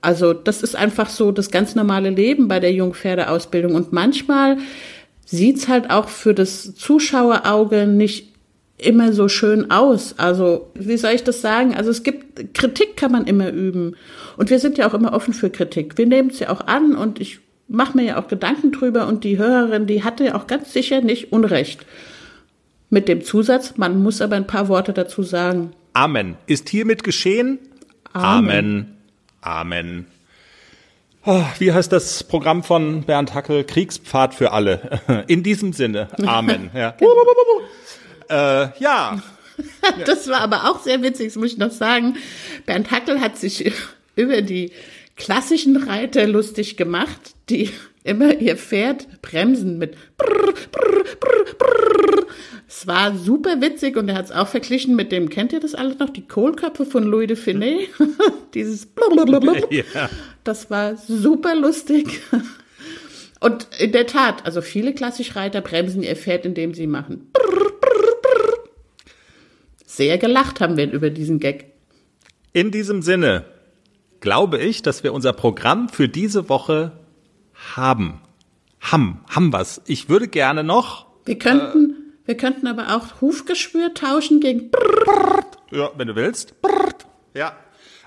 Also 0.00 0.32
das 0.32 0.62
ist 0.62 0.76
einfach 0.76 1.08
so 1.08 1.32
das 1.32 1.50
ganz 1.50 1.74
normale 1.74 2.10
Leben 2.10 2.48
bei 2.48 2.60
der 2.60 2.72
Jungpferdeausbildung. 2.72 3.74
Und 3.74 3.92
manchmal 3.92 4.58
sieht's 5.24 5.68
halt 5.68 5.90
auch 5.90 6.08
für 6.08 6.34
das 6.34 6.74
Zuschauerauge 6.74 7.86
nicht 7.86 8.32
immer 8.78 9.12
so 9.12 9.28
schön 9.28 9.70
aus. 9.70 10.14
Also 10.18 10.70
wie 10.74 10.96
soll 10.96 11.12
ich 11.12 11.24
das 11.24 11.40
sagen? 11.40 11.74
Also 11.74 11.90
es 11.90 12.02
gibt 12.02 12.54
Kritik 12.54 12.96
kann 12.96 13.12
man 13.12 13.26
immer 13.26 13.50
üben. 13.50 13.96
Und 14.36 14.50
wir 14.50 14.58
sind 14.60 14.78
ja 14.78 14.88
auch 14.88 14.94
immer 14.94 15.12
offen 15.12 15.34
für 15.34 15.50
Kritik. 15.50 15.98
Wir 15.98 16.06
nehmen 16.06 16.30
es 16.30 16.38
ja 16.38 16.50
auch 16.50 16.66
an 16.66 16.94
und 16.94 17.20
ich 17.20 17.40
mache 17.66 17.96
mir 17.96 18.04
ja 18.04 18.22
auch 18.22 18.28
Gedanken 18.28 18.72
drüber. 18.72 19.06
Und 19.06 19.24
die 19.24 19.38
Hörerin, 19.38 19.86
die 19.86 20.04
hatte 20.04 20.24
ja 20.24 20.34
auch 20.36 20.46
ganz 20.46 20.72
sicher 20.72 21.00
nicht 21.00 21.32
Unrecht. 21.32 21.84
Mit 22.90 23.08
dem 23.08 23.22
Zusatz, 23.22 23.76
man 23.76 24.02
muss 24.02 24.22
aber 24.22 24.36
ein 24.36 24.46
paar 24.46 24.68
Worte 24.68 24.92
dazu 24.92 25.22
sagen. 25.22 25.72
Amen. 25.92 26.36
Ist 26.46 26.68
hiermit 26.68 27.04
geschehen? 27.04 27.58
Amen. 28.12 28.50
Amen. 28.50 28.97
Ah, 29.40 29.64
Wie 31.58 31.72
heißt 31.72 31.92
das 31.92 32.24
Programm 32.24 32.62
von 32.62 33.02
Bernd 33.02 33.34
Hackel? 33.34 33.64
Kriegspfad 33.64 34.34
für 34.34 34.52
alle. 34.52 35.00
In 35.28 35.42
diesem 35.42 35.72
Sinne. 35.72 36.08
Amen. 36.24 36.70
Ja. 36.74 36.94
äh, 38.28 38.68
ja. 38.78 39.22
Das 40.06 40.28
war 40.28 40.40
aber 40.40 40.70
auch 40.70 40.80
sehr 40.82 41.02
witzig, 41.02 41.28
das 41.28 41.36
muss 41.36 41.52
ich 41.52 41.58
noch 41.58 41.72
sagen. 41.72 42.16
Bernd 42.66 42.90
Hackel 42.92 43.20
hat 43.20 43.36
sich 43.36 43.72
über 44.14 44.40
die 44.42 44.70
klassischen 45.16 45.76
Reiter 45.76 46.26
lustig 46.28 46.76
gemacht, 46.76 47.18
die 47.50 47.70
immer 48.08 48.40
ihr 48.40 48.56
Pferd 48.56 49.06
bremsen 49.22 49.78
mit 49.78 49.96
brrr, 50.16 50.54
brrr, 50.72 51.04
brrr, 51.20 51.44
brrr. 51.58 52.26
Es 52.66 52.86
war 52.86 53.16
super 53.16 53.60
witzig 53.60 53.96
und 53.96 54.08
er 54.08 54.14
hat 54.14 54.26
es 54.26 54.32
auch 54.32 54.48
verglichen 54.48 54.94
mit 54.94 55.10
dem, 55.10 55.30
kennt 55.30 55.52
ihr 55.52 55.60
das 55.60 55.74
alles 55.74 55.98
noch, 55.98 56.10
die 56.10 56.26
Kohlköpfe 56.26 56.84
von 56.84 57.04
Louis 57.04 57.26
de 57.26 57.36
Finet? 57.36 57.88
Dieses 58.54 58.86
blablabla. 58.86 59.54
Ja. 59.70 60.10
Das 60.44 60.70
war 60.70 60.96
super 60.96 61.54
lustig. 61.54 62.20
Und 63.40 63.68
in 63.78 63.92
der 63.92 64.06
Tat, 64.06 64.44
also 64.44 64.60
viele 64.60 64.92
Klassikreiter 64.92 65.60
bremsen 65.60 66.02
ihr 66.02 66.16
Pferd, 66.16 66.44
indem 66.44 66.74
sie 66.74 66.86
machen. 66.86 67.30
Sehr 69.86 70.18
gelacht 70.18 70.60
haben 70.60 70.76
wir 70.76 70.90
über 70.90 71.10
diesen 71.10 71.38
Gag. 71.38 71.72
In 72.52 72.70
diesem 72.70 73.02
Sinne 73.02 73.44
glaube 74.20 74.58
ich, 74.58 74.82
dass 74.82 75.04
wir 75.04 75.12
unser 75.12 75.32
Programm 75.32 75.88
für 75.88 76.08
diese 76.08 76.48
Woche 76.48 76.97
haben. 77.76 78.20
Ham, 78.80 79.20
haben 79.28 79.52
was. 79.52 79.82
Ich 79.86 80.08
würde 80.08 80.28
gerne 80.28 80.62
noch, 80.64 81.06
Wir 81.24 81.38
könnten, 81.38 82.14
wir 82.24 82.36
könnten 82.36 82.66
aber 82.66 82.94
auch 82.96 83.20
Hufgeschwür 83.20 83.92
tauschen 83.94 84.40
gegen 84.40 84.70
brrr. 84.70 85.44
ja, 85.72 85.90
wenn 85.96 86.08
du 86.08 86.14
willst. 86.16 86.60
Brrrt. 86.62 87.06
Ja. 87.34 87.52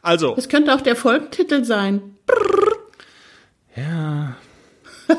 Also, 0.02 0.34
Das 0.36 0.50
könnte 0.50 0.74
auch 0.74 0.82
der 0.82 0.96
Folgentitel 0.96 1.64
sein. 1.64 2.16
ja. 3.76 4.36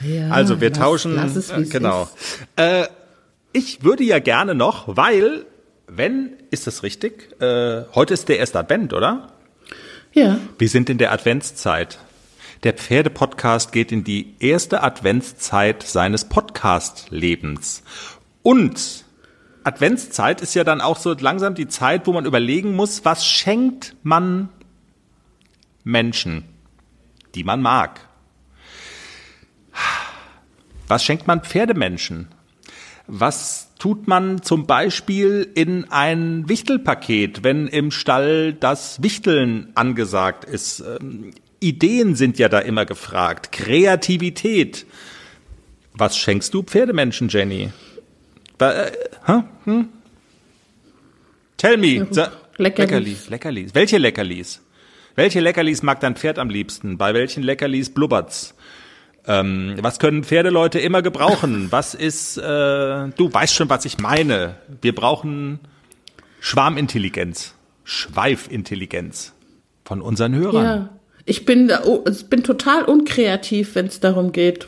Ja, 0.00 0.30
Also 0.30 0.60
wir 0.60 0.68
lass- 0.70 0.78
tauschen, 0.78 1.16
lass 1.16 1.34
es, 1.34 1.50
äh, 1.50 1.64
genau. 1.64 2.08
Äh, 2.54 2.86
ich 3.52 3.82
würde 3.82 4.04
ja 4.04 4.20
gerne 4.20 4.54
noch, 4.54 4.84
weil, 4.96 5.44
wenn, 5.88 6.34
ist 6.52 6.68
das 6.68 6.84
richtig? 6.84 7.34
Äh, 7.42 7.82
heute 7.96 8.14
ist 8.14 8.28
der 8.28 8.38
erste 8.38 8.60
Advent, 8.60 8.92
oder? 8.92 9.32
Ja, 10.12 10.38
Wir 10.56 10.68
sind 10.68 10.88
in 10.88 10.98
der 10.98 11.10
Adventszeit. 11.10 11.98
Der 12.64 12.72
Pferdepodcast 12.72 13.70
geht 13.70 13.92
in 13.92 14.02
die 14.02 14.34
erste 14.40 14.82
Adventszeit 14.82 15.84
seines 15.84 16.24
Podcast-Lebens. 16.24 17.84
Und 18.42 19.04
Adventszeit 19.62 20.40
ist 20.40 20.54
ja 20.54 20.64
dann 20.64 20.80
auch 20.80 20.96
so 20.96 21.12
langsam 21.12 21.54
die 21.54 21.68
Zeit, 21.68 22.08
wo 22.08 22.12
man 22.12 22.26
überlegen 22.26 22.74
muss, 22.74 23.04
was 23.04 23.24
schenkt 23.24 23.94
man 24.02 24.48
Menschen, 25.84 26.44
die 27.36 27.44
man 27.44 27.62
mag? 27.62 28.00
Was 30.88 31.04
schenkt 31.04 31.28
man 31.28 31.42
Pferdemenschen? 31.42 32.26
Was 33.06 33.74
tut 33.78 34.08
man 34.08 34.42
zum 34.42 34.66
Beispiel 34.66 35.48
in 35.54 35.92
ein 35.92 36.48
Wichtelpaket, 36.48 37.44
wenn 37.44 37.68
im 37.68 37.92
Stall 37.92 38.52
das 38.52 39.00
Wichteln 39.00 39.70
angesagt 39.76 40.44
ist? 40.44 40.82
Ideen 41.60 42.14
sind 42.14 42.38
ja 42.38 42.48
da 42.48 42.60
immer 42.60 42.84
gefragt. 42.84 43.52
Kreativität. 43.52 44.86
Was 45.92 46.16
schenkst 46.16 46.54
du 46.54 46.62
Pferdemenschen, 46.62 47.28
Jenny? 47.28 47.70
Äh? 48.60 48.90
Hm? 49.64 49.88
Tell 51.56 51.76
me. 51.76 52.06
Leckerlis. 52.56 52.58
Leckerlis. 52.58 53.28
Leckerlis. 53.28 53.74
Welche 53.74 53.98
Leckerlis? 53.98 54.60
Welche 55.16 55.40
Leckerlis 55.40 55.82
mag 55.82 56.00
dein 56.00 56.14
Pferd 56.14 56.38
am 56.38 56.48
liebsten? 56.48 56.96
Bei 56.96 57.12
welchen 57.14 57.42
Leckerlis 57.42 57.90
blubbert's? 57.92 58.54
Ähm, 59.26 59.76
was 59.80 59.98
können 59.98 60.22
Pferdeleute 60.24 60.78
immer 60.78 61.02
gebrauchen? 61.02 61.66
Was 61.70 61.94
ist, 61.94 62.38
äh, 62.38 62.42
du 62.42 63.28
weißt 63.32 63.54
schon, 63.54 63.68
was 63.68 63.84
ich 63.84 63.98
meine. 63.98 64.54
Wir 64.80 64.94
brauchen 64.94 65.58
Schwarmintelligenz, 66.40 67.54
Schweifintelligenz 67.84 69.34
von 69.84 70.00
unseren 70.00 70.34
Hörern. 70.34 70.64
ja. 70.64 70.88
Ich 71.28 71.44
bin, 71.44 71.70
oh, 71.84 72.04
ich 72.10 72.26
bin 72.30 72.42
total 72.42 72.84
unkreativ, 72.84 73.74
wenn 73.74 73.86
es 73.86 74.00
darum 74.00 74.32
geht, 74.32 74.66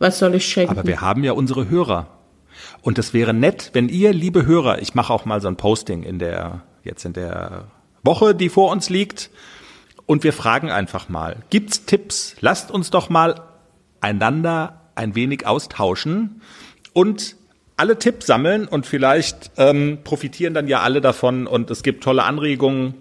was 0.00 0.18
soll 0.18 0.34
ich 0.34 0.44
schenken. 0.44 0.72
Aber 0.72 0.84
wir 0.84 1.00
haben 1.00 1.22
ja 1.22 1.32
unsere 1.32 1.70
Hörer. 1.70 2.08
Und 2.82 2.98
es 2.98 3.14
wäre 3.14 3.32
nett, 3.32 3.70
wenn 3.74 3.88
ihr, 3.88 4.12
liebe 4.12 4.44
Hörer, 4.44 4.82
ich 4.82 4.94
mache 4.96 5.12
auch 5.12 5.24
mal 5.24 5.40
so 5.40 5.46
ein 5.46 5.56
Posting 5.56 6.02
in 6.02 6.18
der, 6.18 6.62
jetzt 6.82 7.04
in 7.04 7.12
der 7.12 7.68
Woche, 8.02 8.34
die 8.34 8.48
vor 8.48 8.72
uns 8.72 8.90
liegt, 8.90 9.30
und 10.06 10.24
wir 10.24 10.32
fragen 10.32 10.72
einfach 10.72 11.08
mal, 11.08 11.36
gibt's 11.50 11.84
Tipps? 11.84 12.34
Lasst 12.40 12.72
uns 12.72 12.90
doch 12.90 13.08
mal 13.08 13.42
einander 14.00 14.80
ein 14.96 15.14
wenig 15.14 15.46
austauschen 15.46 16.42
und 16.92 17.36
alle 17.76 18.00
Tipps 18.00 18.26
sammeln 18.26 18.66
und 18.66 18.84
vielleicht 18.84 19.52
ähm, 19.56 19.98
profitieren 20.02 20.54
dann 20.54 20.66
ja 20.66 20.80
alle 20.80 21.00
davon 21.00 21.46
und 21.46 21.70
es 21.70 21.84
gibt 21.84 22.02
tolle 22.02 22.24
Anregungen 22.24 22.94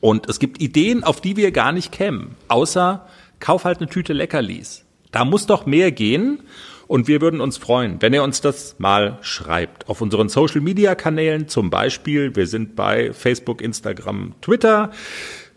und 0.00 0.28
es 0.28 0.38
gibt 0.38 0.60
Ideen, 0.60 1.04
auf 1.04 1.20
die 1.20 1.36
wir 1.36 1.50
gar 1.50 1.72
nicht 1.72 1.92
kämen, 1.92 2.36
außer 2.48 3.06
kauf 3.40 3.64
halt 3.64 3.78
eine 3.78 3.88
Tüte 3.88 4.12
Leckerlis. 4.12 4.84
Da 5.12 5.24
muss 5.24 5.46
doch 5.46 5.66
mehr 5.66 5.92
gehen 5.92 6.40
und 6.86 7.08
wir 7.08 7.20
würden 7.20 7.40
uns 7.40 7.56
freuen, 7.56 8.00
wenn 8.00 8.12
ihr 8.12 8.22
uns 8.22 8.40
das 8.40 8.76
mal 8.78 9.18
schreibt. 9.22 9.88
Auf 9.88 10.00
unseren 10.00 10.28
Social 10.28 10.60
Media 10.60 10.94
Kanälen 10.94 11.48
zum 11.48 11.70
Beispiel. 11.70 12.36
Wir 12.36 12.46
sind 12.46 12.76
bei 12.76 13.12
Facebook, 13.12 13.60
Instagram, 13.60 14.34
Twitter. 14.42 14.92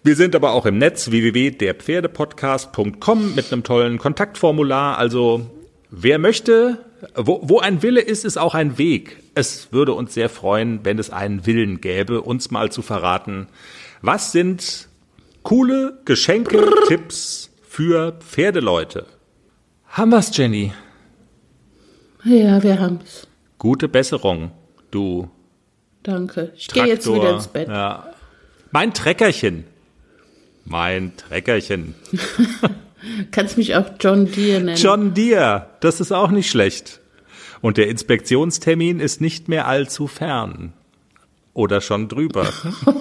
Wir 0.04 0.16
sind 0.16 0.36
aber 0.36 0.52
auch 0.52 0.66
im 0.66 0.78
Netz 0.78 1.12
www.derpferdepodcast.com 1.12 3.36
mit 3.36 3.52
einem 3.52 3.64
tollen 3.64 3.98
Kontaktformular. 3.98 4.98
Also 4.98 5.46
wer 5.90 6.20
möchte, 6.20 6.86
wo, 7.16 7.42
wo 7.44 7.60
ein 7.60 7.84
Wille 7.84 8.02
ist, 8.02 8.26
ist 8.26 8.38
auch 8.38 8.56
ein 8.56 8.78
Weg. 8.78 9.22
Es 9.36 9.72
würde 9.72 9.94
uns 9.94 10.14
sehr 10.14 10.30
freuen, 10.30 10.80
wenn 10.84 11.00
es 11.00 11.10
einen 11.10 11.46
Willen 11.46 11.82
gäbe, 11.82 12.22
uns 12.22 12.52
mal 12.52 12.72
zu 12.72 12.82
verraten, 12.82 13.48
was 14.02 14.32
sind 14.32 14.88
coole 15.44 16.00
Geschenke, 16.06 16.70
Tipps 16.88 17.52
für 17.68 18.14
Pferdeleute. 18.20 19.06
Haben 19.88 20.12
wir's, 20.12 20.36
Jenny? 20.36 20.74
ja, 22.24 22.62
wir 22.62 22.80
haben's. 22.80 23.28
Gute 23.58 23.88
Besserung, 23.88 24.52
du 24.92 25.30
Danke. 26.08 26.54
Ich 26.56 26.70
gehe 26.70 26.86
jetzt 26.86 27.06
wieder 27.06 27.36
ins 27.36 27.48
Bett. 27.48 27.68
Ja. 27.68 28.14
Mein 28.72 28.94
Treckerchen. 28.94 29.66
Mein 30.64 31.18
Treckerchen. 31.18 31.96
Kannst 33.32 33.58
mich 33.58 33.76
auch 33.76 33.86
John 34.00 34.32
Deere 34.32 34.62
nennen. 34.64 34.78
John 34.78 35.14
Deere, 35.14 35.68
das 35.80 36.00
ist 36.00 36.12
auch 36.12 36.32
nicht 36.32 36.50
schlecht. 36.50 37.00
Und 37.62 37.78
der 37.78 37.88
Inspektionstermin 37.90 39.00
ist 39.00 39.22
nicht 39.22 39.48
mehr 39.48 39.68
allzu 39.68 40.08
fern. 40.08 40.74
Oder 41.54 41.82
schon 41.82 42.08
drüber. 42.08 42.48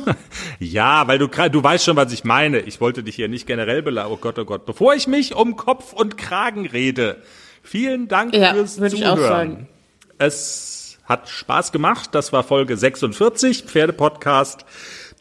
ja, 0.61 1.07
weil 1.09 1.19
du, 1.19 1.27
du 1.29 1.63
weißt 1.63 1.85
schon, 1.85 1.97
was 1.97 2.13
ich 2.13 2.25
meine. 2.25 2.61
Ich 2.61 2.81
wollte 2.81 3.03
dich 3.03 3.15
hier 3.17 3.29
nicht 3.29 3.47
generell 3.47 3.83
beladen. 3.83 4.11
Oh 4.13 4.17
Gott, 4.17 4.39
oh 4.39 4.47
Gott. 4.47 4.65
Bevor 4.65 4.95
ich 4.95 5.07
mich 5.07 5.35
um 5.35 5.57
Kopf 5.57 5.93
und 5.93 6.17
Kragen 6.17 6.67
rede, 6.67 7.23
vielen 7.63 8.09
Dank 8.09 8.35
Ja, 8.35 8.55
fürs 8.55 8.81
würde 8.81 8.95
ich 8.95 9.03
Zuhören. 9.03 9.19
auch 9.19 9.29
sagen. 9.29 9.69
Es 10.17 10.97
hat 11.05 11.29
Spaß 11.29 11.71
gemacht. 11.71 12.11
Das 12.13 12.33
war 12.33 12.45
Folge 12.45 12.79
46, 12.79 13.65
Pferdepodcast 13.65 14.65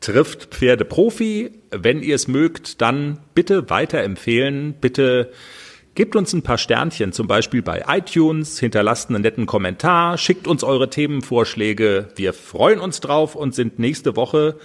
trifft 0.06 0.54
Pferdeprofi. 0.54 1.52
Wenn 1.72 2.04
ihr 2.04 2.16
es 2.16 2.28
mögt, 2.28 2.82
dann 2.82 3.20
bitte 3.34 3.70
weiterempfehlen. 3.70 4.76
Bitte 4.80 5.32
gebt 5.96 6.16
uns 6.16 6.32
ein 6.34 6.44
paar 6.44 6.58
Sternchen, 6.58 7.12
zum 7.12 7.28
Beispiel 7.28 7.62
bei 7.62 7.86
iTunes, 7.88 8.60
hinterlasst 8.60 9.10
einen 9.10 9.22
netten 9.22 9.46
Kommentar, 9.46 10.18
schickt 10.18 10.48
uns 10.48 10.64
eure 10.64 10.90
Themenvorschläge. 10.90 12.10
Wir 12.16 12.34
freuen 12.34 12.80
uns 12.80 13.00
drauf 13.00 13.36
und 13.36 13.56
sind 13.56 13.80
nächste 13.80 14.16
Woche 14.16 14.60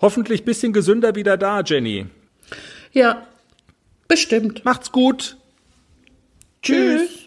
hoffentlich 0.00 0.42
ein 0.42 0.44
bisschen 0.44 0.72
gesünder 0.72 1.14
wieder 1.14 1.36
da, 1.36 1.62
Jenny. 1.62 2.06
Ja, 2.92 3.26
bestimmt. 4.06 4.64
Macht's 4.64 4.92
gut. 4.92 5.36
Tschüss. 6.62 7.23